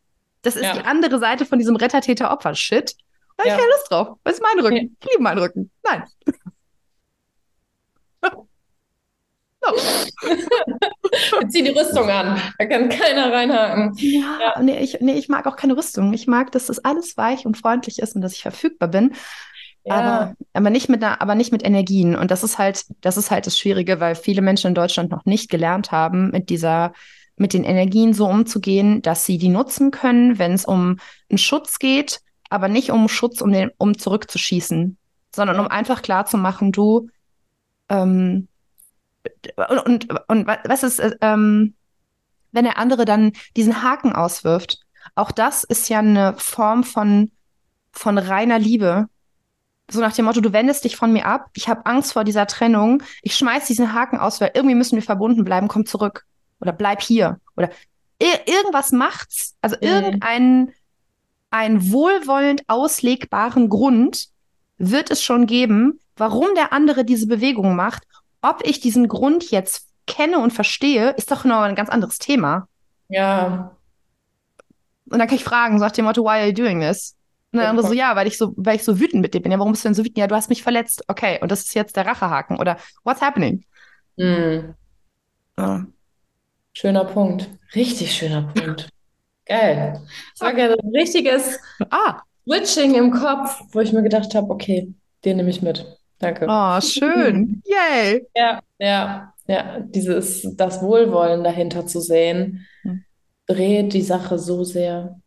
Das 0.44 0.56
ist 0.56 0.64
ja. 0.64 0.74
die 0.74 0.86
andere 0.86 1.18
Seite 1.18 1.46
von 1.46 1.58
diesem 1.58 1.76
Retter-Täter-Opfer-Shit. 1.76 2.96
Da 3.38 3.44
habe 3.44 3.50
ich 3.50 3.58
keine 3.60 3.72
Lust 3.72 3.92
drauf. 3.92 4.18
Das 4.24 4.36
ist 4.36 4.44
mein 4.44 4.64
Rücken. 4.64 4.96
Ich 5.00 5.10
liebe 5.10 5.24
meinen 5.24 5.40
Rücken. 5.40 5.72
Nein. 5.84 6.04
Wir 11.40 11.50
ziehen 11.50 11.66
die 11.66 11.72
Rüstung 11.72 12.08
an. 12.08 12.40
Da 12.60 12.66
kann 12.68 12.88
keiner 12.88 13.34
reinhaken. 13.34 13.94
Ja, 13.98 14.40
ja. 14.40 14.62
Nee, 14.62 14.80
ich, 14.80 15.00
nee, 15.02 15.18
ich 15.18 15.28
mag 15.28 15.48
auch 15.48 15.56
keine 15.56 15.76
Rüstung. 15.76 16.14
Ich 16.14 16.28
mag, 16.28 16.52
dass 16.52 16.68
das 16.68 16.86
alles 16.86 17.18
weich 17.18 17.48
und 17.48 17.58
freundlich 17.58 17.98
ist 18.00 18.16
und 18.16 18.22
dass 18.22 18.34
ich 18.34 18.44
verfügbar 18.44 18.90
bin. 18.90 19.16
Aber, 19.88 20.36
aber 20.54 20.70
nicht 20.70 20.90
mit 20.90 21.04
einer, 21.04 21.22
aber 21.22 21.36
nicht 21.36 21.52
mit 21.52 21.64
Energien. 21.64 22.16
Und 22.16 22.32
das 22.32 22.44
ist 22.44 22.58
halt, 22.58 22.86
das 23.02 23.18
ist 23.18 23.30
halt 23.30 23.46
das 23.46 23.58
Schwierige, 23.58 24.00
weil 24.00 24.16
viele 24.16 24.42
Menschen 24.42 24.70
in 24.70 24.76
Deutschland 24.76 25.12
noch 25.12 25.26
nicht 25.26 25.50
gelernt 25.50 25.92
haben, 25.92 26.32
mit 26.32 26.50
dieser, 26.50 26.94
mit 27.38 27.54
den 27.54 27.64
Energien 27.64 28.14
so 28.14 28.28
umzugehen, 28.28 29.02
dass 29.02 29.26
sie 29.26 29.38
die 29.38 29.50
nutzen 29.50 29.92
können, 29.92 30.40
wenn 30.40 30.54
es 30.54 30.66
um 30.66 30.98
einen 31.30 31.38
Schutz 31.38 31.78
geht, 31.80 32.22
aber 32.50 32.68
nicht 32.68 32.92
um 32.92 33.08
Schutz, 33.10 33.42
um 33.42 33.52
den, 33.52 33.72
um 33.78 33.98
zurückzuschießen, 33.98 34.98
sondern 35.36 35.60
um 35.60 35.68
einfach 35.68 36.02
klar 36.02 36.26
zu 36.26 36.38
machen, 36.38 36.72
du, 36.72 37.10
ähm, 37.90 38.48
und, 39.70 39.80
und, 39.86 40.30
und 40.30 40.48
was 40.48 40.84
ist, 40.84 41.00
äh, 41.00 41.16
ähm, 41.22 41.76
wenn 42.52 42.66
der 42.66 42.78
andere 42.78 43.06
dann 43.06 43.34
diesen 43.56 43.84
Haken 43.84 44.14
auswirft? 44.14 44.80
Auch 45.14 45.32
das 45.32 45.64
ist 45.64 45.90
ja 45.90 46.00
eine 46.00 46.34
Form 46.38 46.84
von, 46.84 47.32
von 47.92 48.18
reiner 48.18 48.60
Liebe, 48.60 49.08
so 49.90 50.02
nach 50.02 50.14
dem 50.14 50.26
Motto, 50.26 50.42
du 50.42 50.54
wendest 50.54 50.84
dich 50.84 50.96
von 50.96 51.14
mir 51.14 51.26
ab, 51.26 51.50
ich 51.54 51.68
habe 51.68 51.86
Angst 51.86 52.14
vor 52.14 52.24
dieser 52.24 52.48
Trennung, 52.48 53.04
ich 53.22 53.36
schmeiß 53.36 53.68
diesen 53.68 53.94
Haken 53.94 54.18
aus, 54.18 54.42
weil 54.42 54.52
irgendwie 54.54 54.76
müssen 54.76 54.96
wir 54.96 55.04
verbunden 55.04 55.44
bleiben, 55.44 55.68
komm 55.68 55.86
zurück 55.86 56.26
oder 56.60 56.72
bleib 56.72 57.02
hier 57.02 57.40
oder 57.56 57.70
ir 58.20 58.48
irgendwas 58.48 58.92
macht's, 58.92 59.56
also 59.62 59.76
mhm. 59.82 59.88
irgendeinen 59.88 60.74
einen 61.52 61.92
wohlwollend 61.92 62.64
auslegbaren 62.68 63.70
Grund 63.70 64.28
wird 64.78 65.10
es 65.10 65.24
schon 65.24 65.46
geben, 65.46 66.00
warum 66.18 66.54
der 66.56 66.74
andere 66.74 67.06
diese 67.06 67.28
Bewegung 67.28 67.76
macht. 67.76 68.04
Ob 68.42 68.62
ich 68.66 68.82
diesen 68.82 69.08
Grund 69.08 69.52
jetzt 69.52 69.88
kenne 70.06 70.40
und 70.40 70.52
verstehe, 70.52 71.12
ist 71.12 71.32
doch 71.32 71.46
noch 71.46 71.62
ein 71.62 71.76
ganz 71.76 71.90
anderes 71.90 72.20
Thema. 72.20 72.68
Ja. 73.08 73.72
Und 75.10 75.20
dann 75.20 75.28
kann 75.28 75.38
ich 75.38 75.44
fragen, 75.44 75.80
sagt 75.80 75.98
dem 75.98 76.06
Motto, 76.06 76.24
why 76.24 76.40
are 76.40 76.48
you 76.48 76.54
doing 76.54 76.82
this? 76.82 77.16
Und 77.58 77.62
der 77.62 77.70
andere 77.70 77.88
so, 77.88 77.94
ja, 77.94 78.16
weil 78.16 78.28
ich 78.28 78.38
so, 78.38 78.54
weil 78.58 78.76
ich 78.76 78.84
so 78.84 79.00
wütend 79.00 79.22
mit 79.22 79.34
dir 79.34 79.42
bin. 79.42 79.52
Ja, 79.52 79.60
warum 79.60 79.72
bist 79.72 79.84
du 79.84 79.90
denn 79.90 79.96
so 79.96 80.04
wütend? 80.04 80.18
Ja, 80.18 80.28
du 80.28 80.36
hast 80.36 80.50
mich 80.50 80.64
verletzt. 80.64 81.04
Okay, 81.08 81.40
und 81.42 81.52
das 81.52 81.62
ist 81.62 81.74
jetzt 81.76 81.96
der 81.96 82.06
Rachehaken. 82.06 82.58
Oder 82.58 82.78
what's 83.04 83.22
happening? 83.22 83.64
Mhm. 84.18 84.76
Ja. 85.58 85.86
Schöner 86.74 87.06
Punkt. 87.06 87.50
Richtig 87.74 88.14
schöner 88.14 88.44
Punkt. 88.54 88.90
Geil. 89.46 90.02
Das 90.34 90.42
war 90.42 90.54
gerade 90.54 90.76
ein 90.82 90.96
richtiges 90.96 91.60
ah. 91.90 92.22
Switching 92.44 92.96
im 92.96 93.12
Kopf, 93.12 93.62
wo 93.72 93.80
ich 93.80 93.94
mir 93.94 94.04
gedacht 94.04 94.36
habe, 94.36 94.50
okay, 94.50 94.94
den 95.24 95.38
nehme 95.38 95.50
ich 95.50 95.62
mit. 95.62 95.86
Danke. 96.20 96.48
Oh, 96.50 96.80
schön. 96.82 97.62
Yay. 97.66 98.26
Ja, 98.36 98.60
ja, 98.80 99.34
ja. 99.48 99.80
Dieses, 99.80 100.48
das 100.56 100.82
Wohlwollen 100.82 101.44
dahinter 101.44 101.86
zu 101.88 102.00
sehen, 102.00 102.66
hm. 102.82 103.04
dreht 103.48 103.94
die 103.94 104.02
Sache 104.02 104.40
so 104.40 104.64
sehr. 104.64 105.20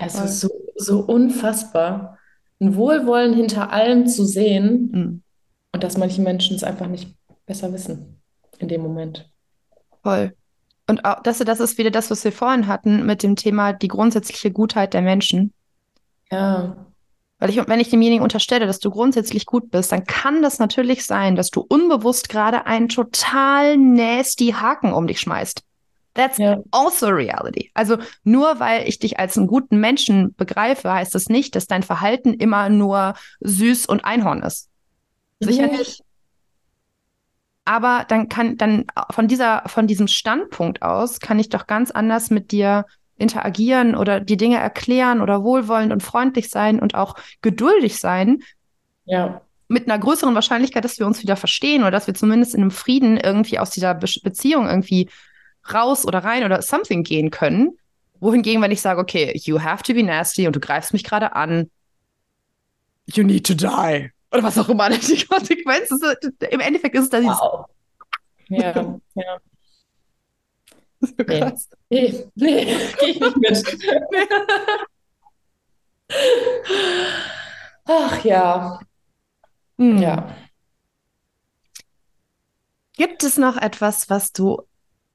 Es 0.00 0.18
ist 0.18 0.40
so, 0.40 0.48
so 0.76 1.00
unfassbar, 1.00 2.18
ein 2.58 2.74
Wohlwollen 2.74 3.34
hinter 3.34 3.70
allem 3.70 4.06
zu 4.06 4.24
sehen 4.24 4.90
mhm. 4.92 5.22
und 5.72 5.84
dass 5.84 5.98
manche 5.98 6.22
Menschen 6.22 6.56
es 6.56 6.64
einfach 6.64 6.86
nicht 6.86 7.14
besser 7.46 7.72
wissen 7.72 8.20
in 8.58 8.68
dem 8.68 8.82
Moment. 8.82 9.30
Voll. 10.02 10.34
Und 10.86 11.04
auch, 11.04 11.22
das, 11.22 11.38
das 11.38 11.60
ist 11.60 11.78
wieder 11.78 11.90
das, 11.90 12.10
was 12.10 12.24
wir 12.24 12.32
vorhin 12.32 12.66
hatten 12.66 13.06
mit 13.06 13.22
dem 13.22 13.36
Thema 13.36 13.72
die 13.72 13.88
grundsätzliche 13.88 14.50
Gutheit 14.50 14.94
der 14.94 15.02
Menschen. 15.02 15.52
Ja. 16.30 16.86
Weil 17.38 17.50
ich, 17.50 17.56
wenn 17.68 17.80
ich 17.80 17.90
demjenigen 17.90 18.22
unterstelle, 18.22 18.66
dass 18.66 18.80
du 18.80 18.90
grundsätzlich 18.90 19.46
gut 19.46 19.70
bist, 19.70 19.92
dann 19.92 20.04
kann 20.04 20.42
das 20.42 20.58
natürlich 20.58 21.06
sein, 21.06 21.36
dass 21.36 21.50
du 21.50 21.64
unbewusst 21.66 22.28
gerade 22.28 22.66
einen 22.66 22.88
total 22.88 23.76
nasty 23.76 24.52
Haken 24.52 24.92
um 24.92 25.06
dich 25.06 25.20
schmeißt. 25.20 25.62
That's 26.20 26.36
ja. 26.36 26.58
also 26.70 27.08
reality. 27.08 27.70
Also 27.72 27.96
nur 28.24 28.60
weil 28.60 28.86
ich 28.86 28.98
dich 28.98 29.18
als 29.18 29.38
einen 29.38 29.46
guten 29.46 29.80
Menschen 29.80 30.34
begreife, 30.34 30.92
heißt 30.92 31.14
das 31.14 31.30
nicht, 31.30 31.56
dass 31.56 31.66
dein 31.66 31.82
Verhalten 31.82 32.34
immer 32.34 32.68
nur 32.68 33.14
süß 33.40 33.86
und 33.86 34.04
Einhorn 34.04 34.42
ist. 34.42 34.68
Sicher 35.40 35.68
nee. 35.68 35.78
nicht. 35.78 36.02
Aber 37.64 38.04
dann 38.06 38.28
kann 38.28 38.58
dann 38.58 38.84
von 39.10 39.28
dieser 39.28 39.62
von 39.66 39.86
diesem 39.86 40.08
Standpunkt 40.08 40.82
aus 40.82 41.20
kann 41.20 41.38
ich 41.38 41.48
doch 41.48 41.66
ganz 41.66 41.90
anders 41.90 42.28
mit 42.28 42.52
dir 42.52 42.84
interagieren 43.16 43.94
oder 43.94 44.20
die 44.20 44.36
Dinge 44.36 44.58
erklären 44.58 45.22
oder 45.22 45.42
wohlwollend 45.42 45.90
und 45.90 46.02
freundlich 46.02 46.50
sein 46.50 46.80
und 46.80 46.94
auch 46.94 47.14
geduldig 47.40 47.98
sein. 47.98 48.40
Ja. 49.06 49.40
Mit 49.68 49.88
einer 49.88 49.98
größeren 49.98 50.34
Wahrscheinlichkeit, 50.34 50.84
dass 50.84 50.98
wir 50.98 51.06
uns 51.06 51.22
wieder 51.22 51.36
verstehen 51.36 51.80
oder 51.82 51.92
dass 51.92 52.06
wir 52.06 52.14
zumindest 52.14 52.54
in 52.54 52.60
einem 52.60 52.70
Frieden 52.72 53.16
irgendwie 53.16 53.58
aus 53.58 53.70
dieser 53.70 53.94
Be 53.94 54.06
Beziehung 54.22 54.66
irgendwie 54.66 55.08
raus 55.72 56.06
oder 56.06 56.20
rein 56.20 56.44
oder 56.44 56.62
something 56.62 57.02
gehen 57.02 57.30
können. 57.30 57.76
Wohingegen, 58.20 58.62
wenn 58.62 58.70
ich 58.70 58.82
sage, 58.82 59.00
okay, 59.00 59.32
you 59.44 59.60
have 59.60 59.82
to 59.82 59.94
be 59.94 60.02
nasty 60.02 60.46
und 60.46 60.54
du 60.54 60.60
greifst 60.60 60.92
mich 60.92 61.04
gerade 61.04 61.34
an, 61.34 61.70
you 63.06 63.24
need 63.24 63.46
to 63.46 63.54
die. 63.54 64.10
Oder 64.32 64.42
was 64.42 64.58
auch 64.58 64.68
immer 64.68 64.90
die 64.90 65.24
Konsequenz 65.26 65.90
ist. 65.90 66.42
Im 66.50 66.60
Endeffekt 66.60 66.94
ist 66.94 67.04
es 67.04 67.10
dann 67.10 67.24
wow. 67.24 67.66
Ja, 68.48 69.00
ja. 69.14 69.40
Nee. 71.00 71.52
nee, 71.88 72.24
nee, 72.34 72.64
gehe 72.98 73.08
ich 73.08 73.20
nicht 73.20 73.36
mit. 73.36 73.78
Ach 77.84 78.24
ja. 78.24 78.80
Hm. 79.78 79.98
Ja. 79.98 80.36
Gibt 82.96 83.24
es 83.24 83.38
noch 83.38 83.56
etwas, 83.56 84.10
was 84.10 84.32
du 84.32 84.62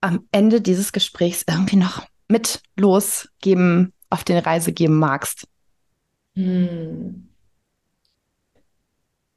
am 0.06 0.28
Ende 0.32 0.62
dieses 0.62 0.92
Gesprächs 0.92 1.44
irgendwie 1.50 1.78
noch 1.78 2.06
mit 2.28 2.62
losgeben, 2.76 3.92
auf 4.10 4.24
den 4.24 4.38
Reise 4.38 4.72
geben 4.72 5.00
magst? 5.00 5.48
Hm. 6.36 7.30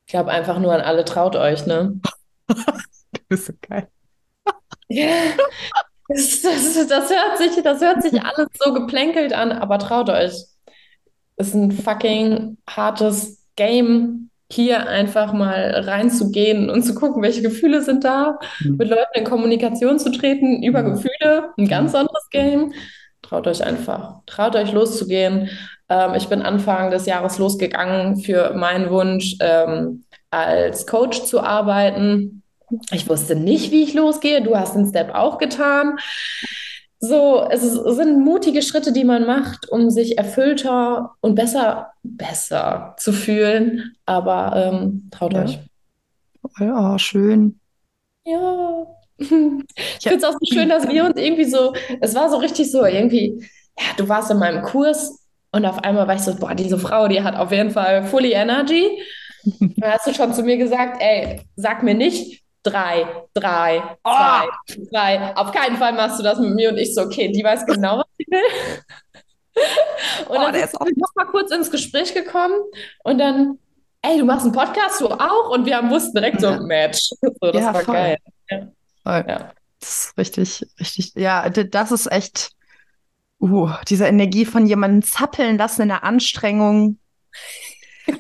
Ich 0.07 0.11
glaube 0.13 0.31
einfach 0.31 0.59
nur 0.59 0.73
an 0.75 0.81
alle, 0.81 1.05
traut 1.05 1.37
euch, 1.37 1.67
ne? 1.67 2.01
du 2.49 3.21
bist 3.29 3.47
so 3.47 3.53
geil. 3.63 3.89
das, 4.89 6.43
das, 6.43 6.87
das, 6.87 7.11
hört 7.11 7.39
sich, 7.39 7.63
das 7.63 7.81
hört 7.81 8.03
sich 8.03 8.23
alles 8.23 8.49
so 8.59 8.73
geplänkelt 8.75 9.33
an, 9.33 9.53
aber 9.53 9.79
traut 9.79 10.11
euch. 10.11 10.33
Ist 11.37 11.55
ein 11.55 11.73
fucking 11.73 12.59
hartes 12.69 13.43
Game 13.57 14.28
hier 14.51 14.89
einfach 14.89 15.33
mal 15.33 15.71
reinzugehen 15.87 16.71
und 16.71 16.83
zu 16.83 16.95
gucken, 16.95 17.23
welche 17.23 17.43
Gefühle 17.43 17.83
sind 17.83 18.05
da, 18.05 18.39
mhm. 18.61 18.77
mit 18.77 18.89
Leuten 18.89 19.15
in 19.15 19.25
Kommunikation 19.25 19.99
zu 19.99 20.11
treten 20.11 20.63
über 20.63 20.83
mhm. 20.83 20.93
Gefühle, 20.95 21.51
ein 21.59 21.69
ganz 21.69 21.95
anderes 21.95 22.29
Game. 22.31 22.73
Traut 23.23 23.47
euch 23.47 23.63
einfach, 23.63 24.21
traut 24.27 24.57
euch 24.57 24.73
loszugehen. 24.73 25.51
Ähm, 25.89 26.15
ich 26.15 26.29
bin 26.29 26.43
Anfang 26.43 26.91
des 26.91 27.05
Jahres 27.07 27.39
losgegangen 27.39 28.17
für 28.17 28.55
meinen 28.55 28.91
Wunsch, 28.91 29.37
ähm, 29.41 30.05
als 30.31 30.87
Coach 30.87 31.25
zu 31.25 31.41
arbeiten. 31.41 32.43
Ich 32.91 33.09
wusste 33.09 33.35
nicht, 33.35 33.71
wie 33.71 33.83
ich 33.83 33.95
losgehe. 33.95 34.43
Du 34.43 34.57
hast 34.57 34.75
den 34.75 34.89
Step 34.89 35.15
auch 35.15 35.39
getan. 35.39 35.99
So, 37.01 37.47
es 37.49 37.63
sind 37.63 38.25
mutige 38.25 38.61
Schritte, 38.61 38.93
die 38.93 39.05
man 39.05 39.25
macht, 39.25 39.69
um 39.69 39.89
sich 39.89 40.19
erfüllter 40.19 41.15
und 41.21 41.37
besser, 41.37 41.93
besser 42.03 42.95
zu 42.99 43.13
fühlen. 43.13 43.95
Aber 44.05 44.53
ähm, 44.57 45.09
traut 45.13 45.33
ja. 45.33 45.45
euch. 45.45 45.59
Oh, 46.61 46.99
schön. 46.99 47.61
Ja. 48.25 48.87
Ich 49.19 49.29
finde 49.29 50.17
es 50.17 50.25
auch 50.25 50.33
so 50.33 50.55
schön, 50.55 50.69
dass 50.69 50.89
wir 50.89 51.05
uns 51.05 51.17
irgendwie 51.17 51.45
so, 51.45 51.73
es 52.01 52.15
war 52.15 52.31
so 52.31 52.37
richtig 52.37 52.71
so, 52.71 52.85
irgendwie, 52.85 53.49
ja, 53.77 53.85
du 53.97 54.09
warst 54.09 54.31
in 54.31 54.39
meinem 54.39 54.63
Kurs 54.63 55.27
und 55.51 55.65
auf 55.67 55.83
einmal 55.83 56.07
war 56.07 56.15
ich 56.15 56.21
so, 56.21 56.37
boah, 56.37 56.55
diese 56.55 56.79
Frau, 56.79 57.09
die 57.09 57.23
hat 57.23 57.35
auf 57.37 57.51
jeden 57.51 57.71
Fall 57.71 58.05
fully 58.05 58.33
energy. 58.33 59.03
Dann 59.61 59.93
hast 59.93 60.07
du 60.07 60.15
schon 60.15 60.35
zu 60.35 60.43
mir 60.43 60.57
gesagt, 60.57 61.01
ey, 61.01 61.41
sag 61.57 61.83
mir 61.83 61.95
nicht 61.95 62.43
drei, 62.63 63.07
drei, 63.35 63.83
oh. 64.05 64.11
zwei, 64.11 64.49
drei. 64.93 65.37
Auf 65.37 65.53
keinen 65.53 65.77
Fall 65.77 65.93
machst 65.93 66.19
du 66.19 66.23
das 66.23 66.39
mit 66.39 66.55
mir 66.55 66.71
und 66.71 66.79
ich 66.79 66.95
so, 66.95 67.03
okay, 67.03 67.31
die 67.31 67.43
weiß 67.43 67.67
genau, 67.67 67.99
was 67.99 68.07
sie 68.19 68.27
will. 68.29 68.83
Und 70.29 70.37
oh, 70.37 70.53
dann 70.53 70.55
ist 70.55 70.73
wir 70.73 70.93
noch 70.97 71.15
mal 71.17 71.25
kurz 71.25 71.51
ins 71.51 71.71
Gespräch 71.71 72.15
gekommen 72.15 72.55
und 73.03 73.19
dann, 73.19 73.59
ey, 74.03 74.19
du 74.19 74.25
machst 74.25 74.45
einen 74.45 74.55
Podcast, 74.55 75.01
du 75.01 75.09
auch? 75.09 75.51
Und 75.51 75.67
wir 75.67 75.77
haben 75.77 75.91
wussten 75.91 76.15
direkt 76.15 76.41
so, 76.41 76.51
Match. 76.61 77.11
So, 77.21 77.51
das 77.51 77.63
ja, 77.63 77.75
war 77.75 77.81
voll. 77.83 77.95
geil. 77.95 78.19
Ja. 78.51 78.59
Voll. 79.03 79.25
Ja. 79.29 79.53
Das 79.81 79.89
ist 79.89 80.19
richtig, 80.19 80.67
richtig, 80.79 81.13
ja, 81.15 81.49
das 81.49 81.93
ist 81.93 82.11
echt, 82.11 82.53
uh, 83.41 83.71
diese 83.89 84.07
Energie 84.07 84.45
von 84.45 84.67
jemandem 84.67 85.03
zappeln 85.03 85.59
lassen 85.59 85.83
in 85.83 85.89
der 85.89 86.05
Anstrengung. 86.05 86.99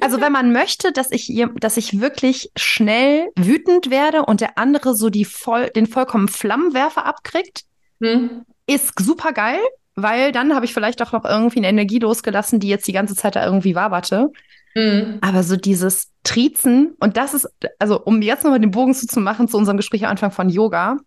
Also 0.00 0.20
wenn 0.20 0.32
man 0.32 0.52
möchte, 0.52 0.92
dass 0.92 1.10
ich, 1.10 1.32
dass 1.60 1.76
ich 1.76 2.00
wirklich 2.00 2.50
schnell 2.56 3.28
wütend 3.36 3.90
werde 3.90 4.24
und 4.26 4.40
der 4.40 4.58
andere 4.58 4.94
so 4.94 5.10
die 5.10 5.24
voll, 5.24 5.70
den 5.70 5.86
vollkommen 5.86 6.28
Flammenwerfer 6.28 7.06
abkriegt, 7.06 7.62
hm. 8.00 8.42
ist 8.66 8.92
super 8.98 9.32
geil 9.32 9.60
weil 10.00 10.30
dann 10.30 10.54
habe 10.54 10.64
ich 10.64 10.72
vielleicht 10.72 11.02
auch 11.02 11.12
noch 11.12 11.24
irgendwie 11.24 11.58
eine 11.58 11.68
Energie 11.68 11.98
losgelassen, 11.98 12.60
die 12.60 12.68
jetzt 12.68 12.86
die 12.86 12.92
ganze 12.92 13.16
Zeit 13.16 13.34
da 13.34 13.44
irgendwie 13.44 13.74
waberte. 13.74 14.30
Mhm. 14.74 15.18
Aber 15.22 15.42
so 15.42 15.56
dieses 15.56 16.12
Trizen, 16.22 16.94
und 17.00 17.16
das 17.16 17.34
ist, 17.34 17.48
also 17.80 18.00
um 18.04 18.22
jetzt 18.22 18.44
nochmal 18.44 18.60
den 18.60 18.70
Bogen 18.70 18.94
zuzumachen 18.94 19.48
zu 19.48 19.56
unserem 19.56 19.76
Gespräch 19.76 20.04
am 20.04 20.12
Anfang 20.12 20.30
von 20.30 20.48
Yoga. 20.48 20.98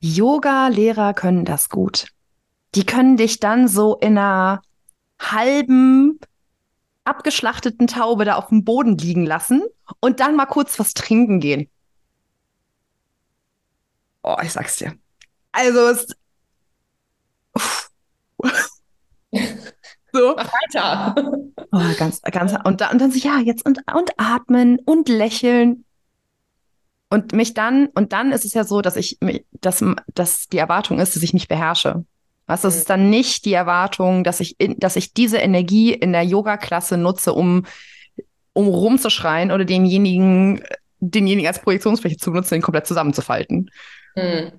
Yoga-Lehrer 0.00 1.14
können 1.14 1.44
das 1.44 1.68
gut. 1.68 2.08
Die 2.74 2.84
können 2.84 3.16
dich 3.16 3.38
dann 3.38 3.68
so 3.68 3.96
in 3.96 4.18
einer 4.18 4.60
halben, 5.20 6.18
abgeschlachteten 7.04 7.86
Taube 7.86 8.24
da 8.24 8.36
auf 8.36 8.48
dem 8.48 8.64
Boden 8.64 8.96
liegen 8.98 9.26
lassen 9.26 9.62
und 10.00 10.20
dann 10.20 10.36
mal 10.36 10.46
kurz 10.46 10.78
was 10.78 10.94
trinken 10.94 11.40
gehen. 11.40 11.68
Oh, 14.22 14.36
ich 14.42 14.52
sag's 14.52 14.76
dir. 14.76 14.94
Also, 15.52 15.88
es, 15.88 16.06
so. 20.12 20.34
Mach 20.36 20.52
weiter. 20.52 21.14
Oh, 21.72 21.80
ganz, 21.98 22.20
ganz, 22.22 22.54
und, 22.64 22.80
da, 22.80 22.90
und 22.90 23.00
dann 23.00 23.12
so, 23.12 23.18
ja, 23.18 23.38
jetzt 23.38 23.64
und, 23.64 23.80
und 23.92 24.10
atmen 24.18 24.78
und 24.84 25.08
lächeln. 25.08 25.84
Und 27.08 27.32
mich 27.32 27.54
dann, 27.54 27.86
und 27.88 28.12
dann 28.12 28.30
ist 28.30 28.44
es 28.44 28.54
ja 28.54 28.62
so, 28.64 28.82
dass 28.82 28.96
ich, 28.96 29.18
dass, 29.52 29.84
dass 30.14 30.46
die 30.46 30.58
Erwartung 30.58 31.00
ist, 31.00 31.16
dass 31.16 31.22
ich 31.22 31.32
mich 31.32 31.48
beherrsche. 31.48 32.04
Was, 32.50 32.64
ist 32.64 32.90
dann 32.90 33.10
nicht 33.10 33.44
die 33.44 33.52
Erwartung, 33.52 34.24
dass 34.24 34.40
ich, 34.40 34.58
in, 34.58 34.78
dass 34.78 34.96
ich 34.96 35.14
diese 35.14 35.38
Energie 35.38 35.92
in 35.92 36.12
der 36.12 36.22
Yoga-Klasse 36.22 36.96
nutze, 36.96 37.32
um, 37.32 37.64
um 38.52 38.68
rumzuschreien 38.68 39.50
oder 39.50 39.64
demjenigen, 39.64 40.62
denjenigen 40.98 41.46
als 41.46 41.62
Projektionsfläche 41.62 42.16
zu 42.16 42.30
nutzen, 42.30 42.54
den 42.54 42.62
komplett 42.62 42.86
zusammenzufalten. 42.86 43.70
Mhm 44.16 44.52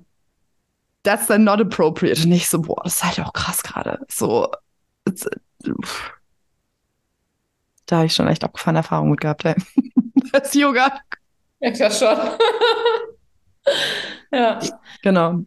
that's 1.04 1.28
then 1.28 1.44
not 1.44 1.60
appropriate. 1.62 2.26
Nicht 2.28 2.50
so, 2.50 2.62
boah, 2.62 2.82
das 2.84 2.96
ist 2.96 3.04
halt 3.04 3.20
auch 3.20 3.34
krass 3.34 3.64
gerade. 3.64 4.00
So, 4.08 4.52
da 7.86 7.98
habe 7.98 8.06
ich 8.06 8.14
schon 8.14 8.28
echt 8.28 8.44
abgefahrene 8.44 8.80
Erfahrungen 8.80 9.12
mit 9.12 9.22
gehabt, 9.22 9.46
ey. 9.46 9.56
das 10.32 10.54
Yoga. 10.54 11.00
Ja, 11.60 11.72
klar 11.72 11.92
schon. 11.92 12.18
ja. 14.32 14.60
Genau. 15.02 15.46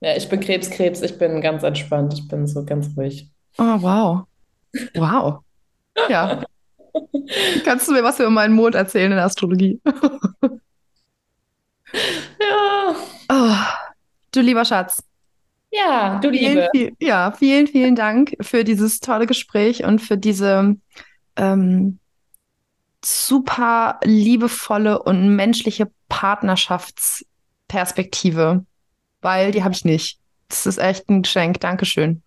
Ja, 0.00 0.16
ich 0.16 0.28
bin 0.28 0.40
Krebskrebs, 0.40 1.02
ich 1.02 1.18
bin 1.18 1.40
ganz 1.40 1.62
entspannt, 1.62 2.14
ich 2.14 2.26
bin 2.28 2.46
so 2.46 2.64
ganz 2.64 2.96
ruhig. 2.96 3.30
Oh, 3.58 3.82
wow. 3.82 4.24
Wow. 4.94 5.40
Ja. 6.08 6.42
Kannst 7.64 7.88
du 7.88 7.92
mir 7.92 8.04
was 8.04 8.20
über 8.20 8.30
meinen 8.30 8.54
Mond 8.54 8.74
erzählen 8.74 9.10
in 9.10 9.16
der 9.16 9.26
Astrologie? 9.26 9.80
ja. 12.40 12.94
Oh. 13.28 13.54
Du 14.32 14.40
lieber 14.40 14.64
Schatz. 14.64 15.02
Ja, 15.70 16.18
du 16.20 16.30
Liebe. 16.30 16.70
Viel, 16.72 16.96
ja, 16.98 17.30
vielen, 17.32 17.66
vielen 17.66 17.94
Dank 17.94 18.34
für 18.40 18.64
dieses 18.64 19.00
tolle 19.00 19.26
Gespräch 19.26 19.84
und 19.84 19.98
für 20.00 20.16
diese 20.16 20.76
ähm, 21.36 21.98
super 23.04 24.00
liebevolle 24.02 25.02
und 25.02 25.36
menschliche 25.36 25.90
Partnerschaftsperspektive, 26.08 28.64
weil 29.20 29.52
die 29.52 29.64
habe 29.64 29.74
ich 29.74 29.84
nicht. 29.84 30.18
Das 30.48 30.66
ist 30.66 30.78
echt 30.78 31.08
ein 31.08 31.22
Geschenk. 31.22 31.60
Dankeschön. 31.60 32.22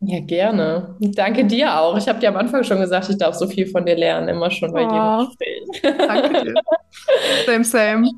Ja, 0.00 0.20
gerne. 0.20 0.96
Danke 1.00 1.44
dir 1.44 1.78
auch. 1.80 1.96
Ich 1.96 2.08
habe 2.08 2.18
dir 2.18 2.28
am 2.28 2.36
Anfang 2.36 2.62
schon 2.64 2.78
gesagt, 2.78 3.08
ich 3.08 3.16
darf 3.16 3.34
so 3.34 3.46
viel 3.46 3.66
von 3.66 3.86
dir 3.86 3.96
lernen, 3.96 4.28
immer 4.28 4.50
schon 4.50 4.72
bei 4.72 4.86
oh, 4.86 4.92
jedem 4.92 5.26
Gespräch. 5.26 5.98
Danke 5.98 6.44
dir. 6.44 6.54
Same, 7.46 7.64
same. 7.64 8.10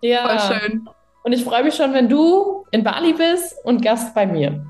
Ja. 0.00 0.28
Voll 0.28 0.56
schön. 0.56 0.88
Und 1.24 1.32
ich 1.32 1.44
freue 1.44 1.64
mich 1.64 1.74
schon, 1.74 1.92
wenn 1.92 2.08
du 2.08 2.64
in 2.70 2.84
Bali 2.84 3.12
bist 3.12 3.56
und 3.64 3.82
Gast 3.82 4.14
bei 4.14 4.26
mir. 4.26 4.64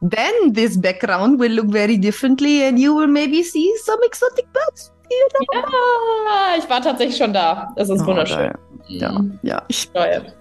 Then 0.00 0.54
this 0.54 0.80
background 0.80 1.40
will 1.40 1.52
look 1.52 1.72
very 1.72 1.98
differently 1.98 2.64
and 2.64 2.78
you 2.78 2.94
will 2.96 3.08
maybe 3.08 3.42
see 3.42 3.68
some 3.84 3.98
exotic 4.06 4.46
birds. 4.52 4.92
Ja, 5.50 6.58
ich 6.58 6.68
war 6.70 6.80
tatsächlich 6.80 7.16
schon 7.16 7.32
da. 7.32 7.72
Das 7.76 7.88
ist 7.88 8.02
oh, 8.02 8.06
wunderschön. 8.06 8.52
Ja, 8.86 9.12
mhm. 9.12 9.38
ja. 9.42 9.62
Ich 9.68 9.82
Steuert. 9.82 10.26
Hm. 10.26 10.37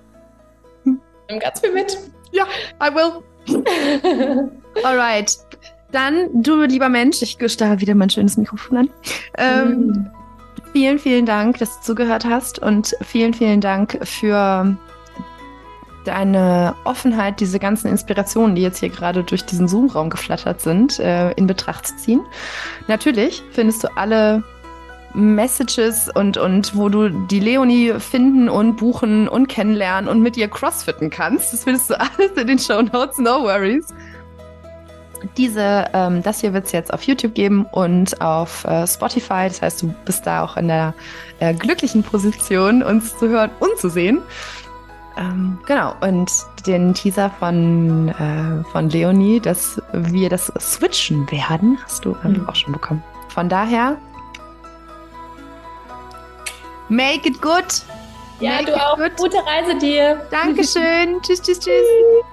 Nimm 1.30 1.40
ganz 1.40 1.60
viel 1.60 1.74
mit. 1.74 1.98
Ja, 2.32 2.46
I 2.82 2.94
will. 2.94 3.24
Alright. 4.84 5.38
Dann, 5.92 6.30
du 6.34 6.64
lieber 6.64 6.90
Mensch, 6.90 7.22
ich 7.22 7.38
starre 7.52 7.80
wieder 7.80 7.96
mein 7.96 8.10
schönes 8.10 8.38
Mikrofon 8.38 8.78
an. 8.78 8.90
Ähm, 9.38 9.88
mhm. 9.88 10.12
Vielen, 10.74 11.00
vielen 11.00 11.26
Dank, 11.26 11.58
dass 11.60 11.78
du 11.78 11.86
zugehört 11.86 12.26
hast 12.26 12.60
und 12.60 12.94
vielen, 13.02 13.34
vielen 13.34 13.62
Dank 13.62 13.98
für 14.04 14.78
deine 16.08 16.76
Offenheit, 16.84 17.40
diese 17.40 17.60
ganzen 17.60 17.88
Inspirationen, 17.90 18.56
die 18.56 18.62
jetzt 18.62 18.80
hier 18.80 18.90
gerade 18.90 19.24
durch 19.24 19.46
diesen 19.46 19.68
Zoom-Raum 19.68 20.10
geflattert 20.10 20.62
sind, 20.62 21.00
äh, 21.00 21.32
in 21.32 21.48
Betracht 21.48 21.88
zu 21.88 21.98
ziehen. 21.98 22.22
Natürlich 22.88 23.44
findest 23.52 23.84
du 23.84 23.90
alle 23.98 24.44
Messages 25.14 26.10
und, 26.14 26.38
und 26.38 26.76
wo 26.76 26.90
du 26.90 27.10
die 27.10 27.40
Leonie 27.40 27.94
finden 28.00 28.50
und 28.50 28.76
buchen 28.76 29.28
und 29.28 29.48
kennenlernen 29.48 30.10
und 30.10 30.22
mit 30.22 30.38
ihr 30.38 30.48
crossfitten 30.48 31.10
kannst. 31.10 31.54
Das 31.54 31.64
findest 31.64 31.90
du 31.90 32.00
alles 32.00 32.32
in 32.36 32.48
den 32.48 32.60
Show 32.60 32.82
Notes, 32.82 33.18
no 33.18 33.44
worries. 33.44 33.88
Diese, 35.36 35.86
ähm, 35.94 36.22
das 36.22 36.42
hier 36.42 36.54
wird 36.54 36.66
es 36.66 36.72
jetzt 36.72 36.94
auf 36.94 37.04
YouTube 37.04 37.34
geben 37.34 37.66
und 37.72 38.22
auf 38.22 38.66
äh, 38.66 38.86
Spotify. 38.86 39.48
Das 39.48 39.62
heißt, 39.62 39.82
du 39.82 39.94
bist 40.06 40.28
da 40.28 40.44
auch 40.44 40.58
in 40.58 40.68
der 40.68 40.94
äh, 41.40 41.54
glücklichen 41.54 42.04
Position, 42.04 42.84
uns 42.84 43.18
zu 43.18 43.28
hören 43.28 43.50
und 43.60 43.78
zu 43.80 43.90
sehen. 43.90 44.22
Ähm, 45.18 45.58
genau, 45.66 45.96
und 46.02 46.32
den 46.68 46.94
Teaser 46.94 47.32
von, 47.40 48.10
äh, 48.10 48.64
von 48.72 48.90
Leonie, 48.90 49.40
dass 49.40 49.82
wir 49.92 50.30
das 50.30 50.52
switchen 50.60 51.30
werden, 51.32 51.80
hast 51.84 52.06
du 52.06 52.16
mhm. 52.24 52.48
auch 52.48 52.56
schon 52.56 52.74
bekommen. 52.74 53.04
Von 53.30 53.50
daher, 53.50 53.98
make 56.90 57.28
it 57.28 57.42
good. 57.42 57.66
Ja, 58.40 58.58
make 58.58 58.68
du 58.68 58.76
auch. 58.76 58.98
Good. 58.98 59.18
Gute 59.18 59.38
Reise 59.46 59.76
dir. 59.78 60.26
Dankeschön. 60.30 61.22
tschüss, 61.24 61.42
tschüss, 61.42 61.60
tschüss. 61.60 62.28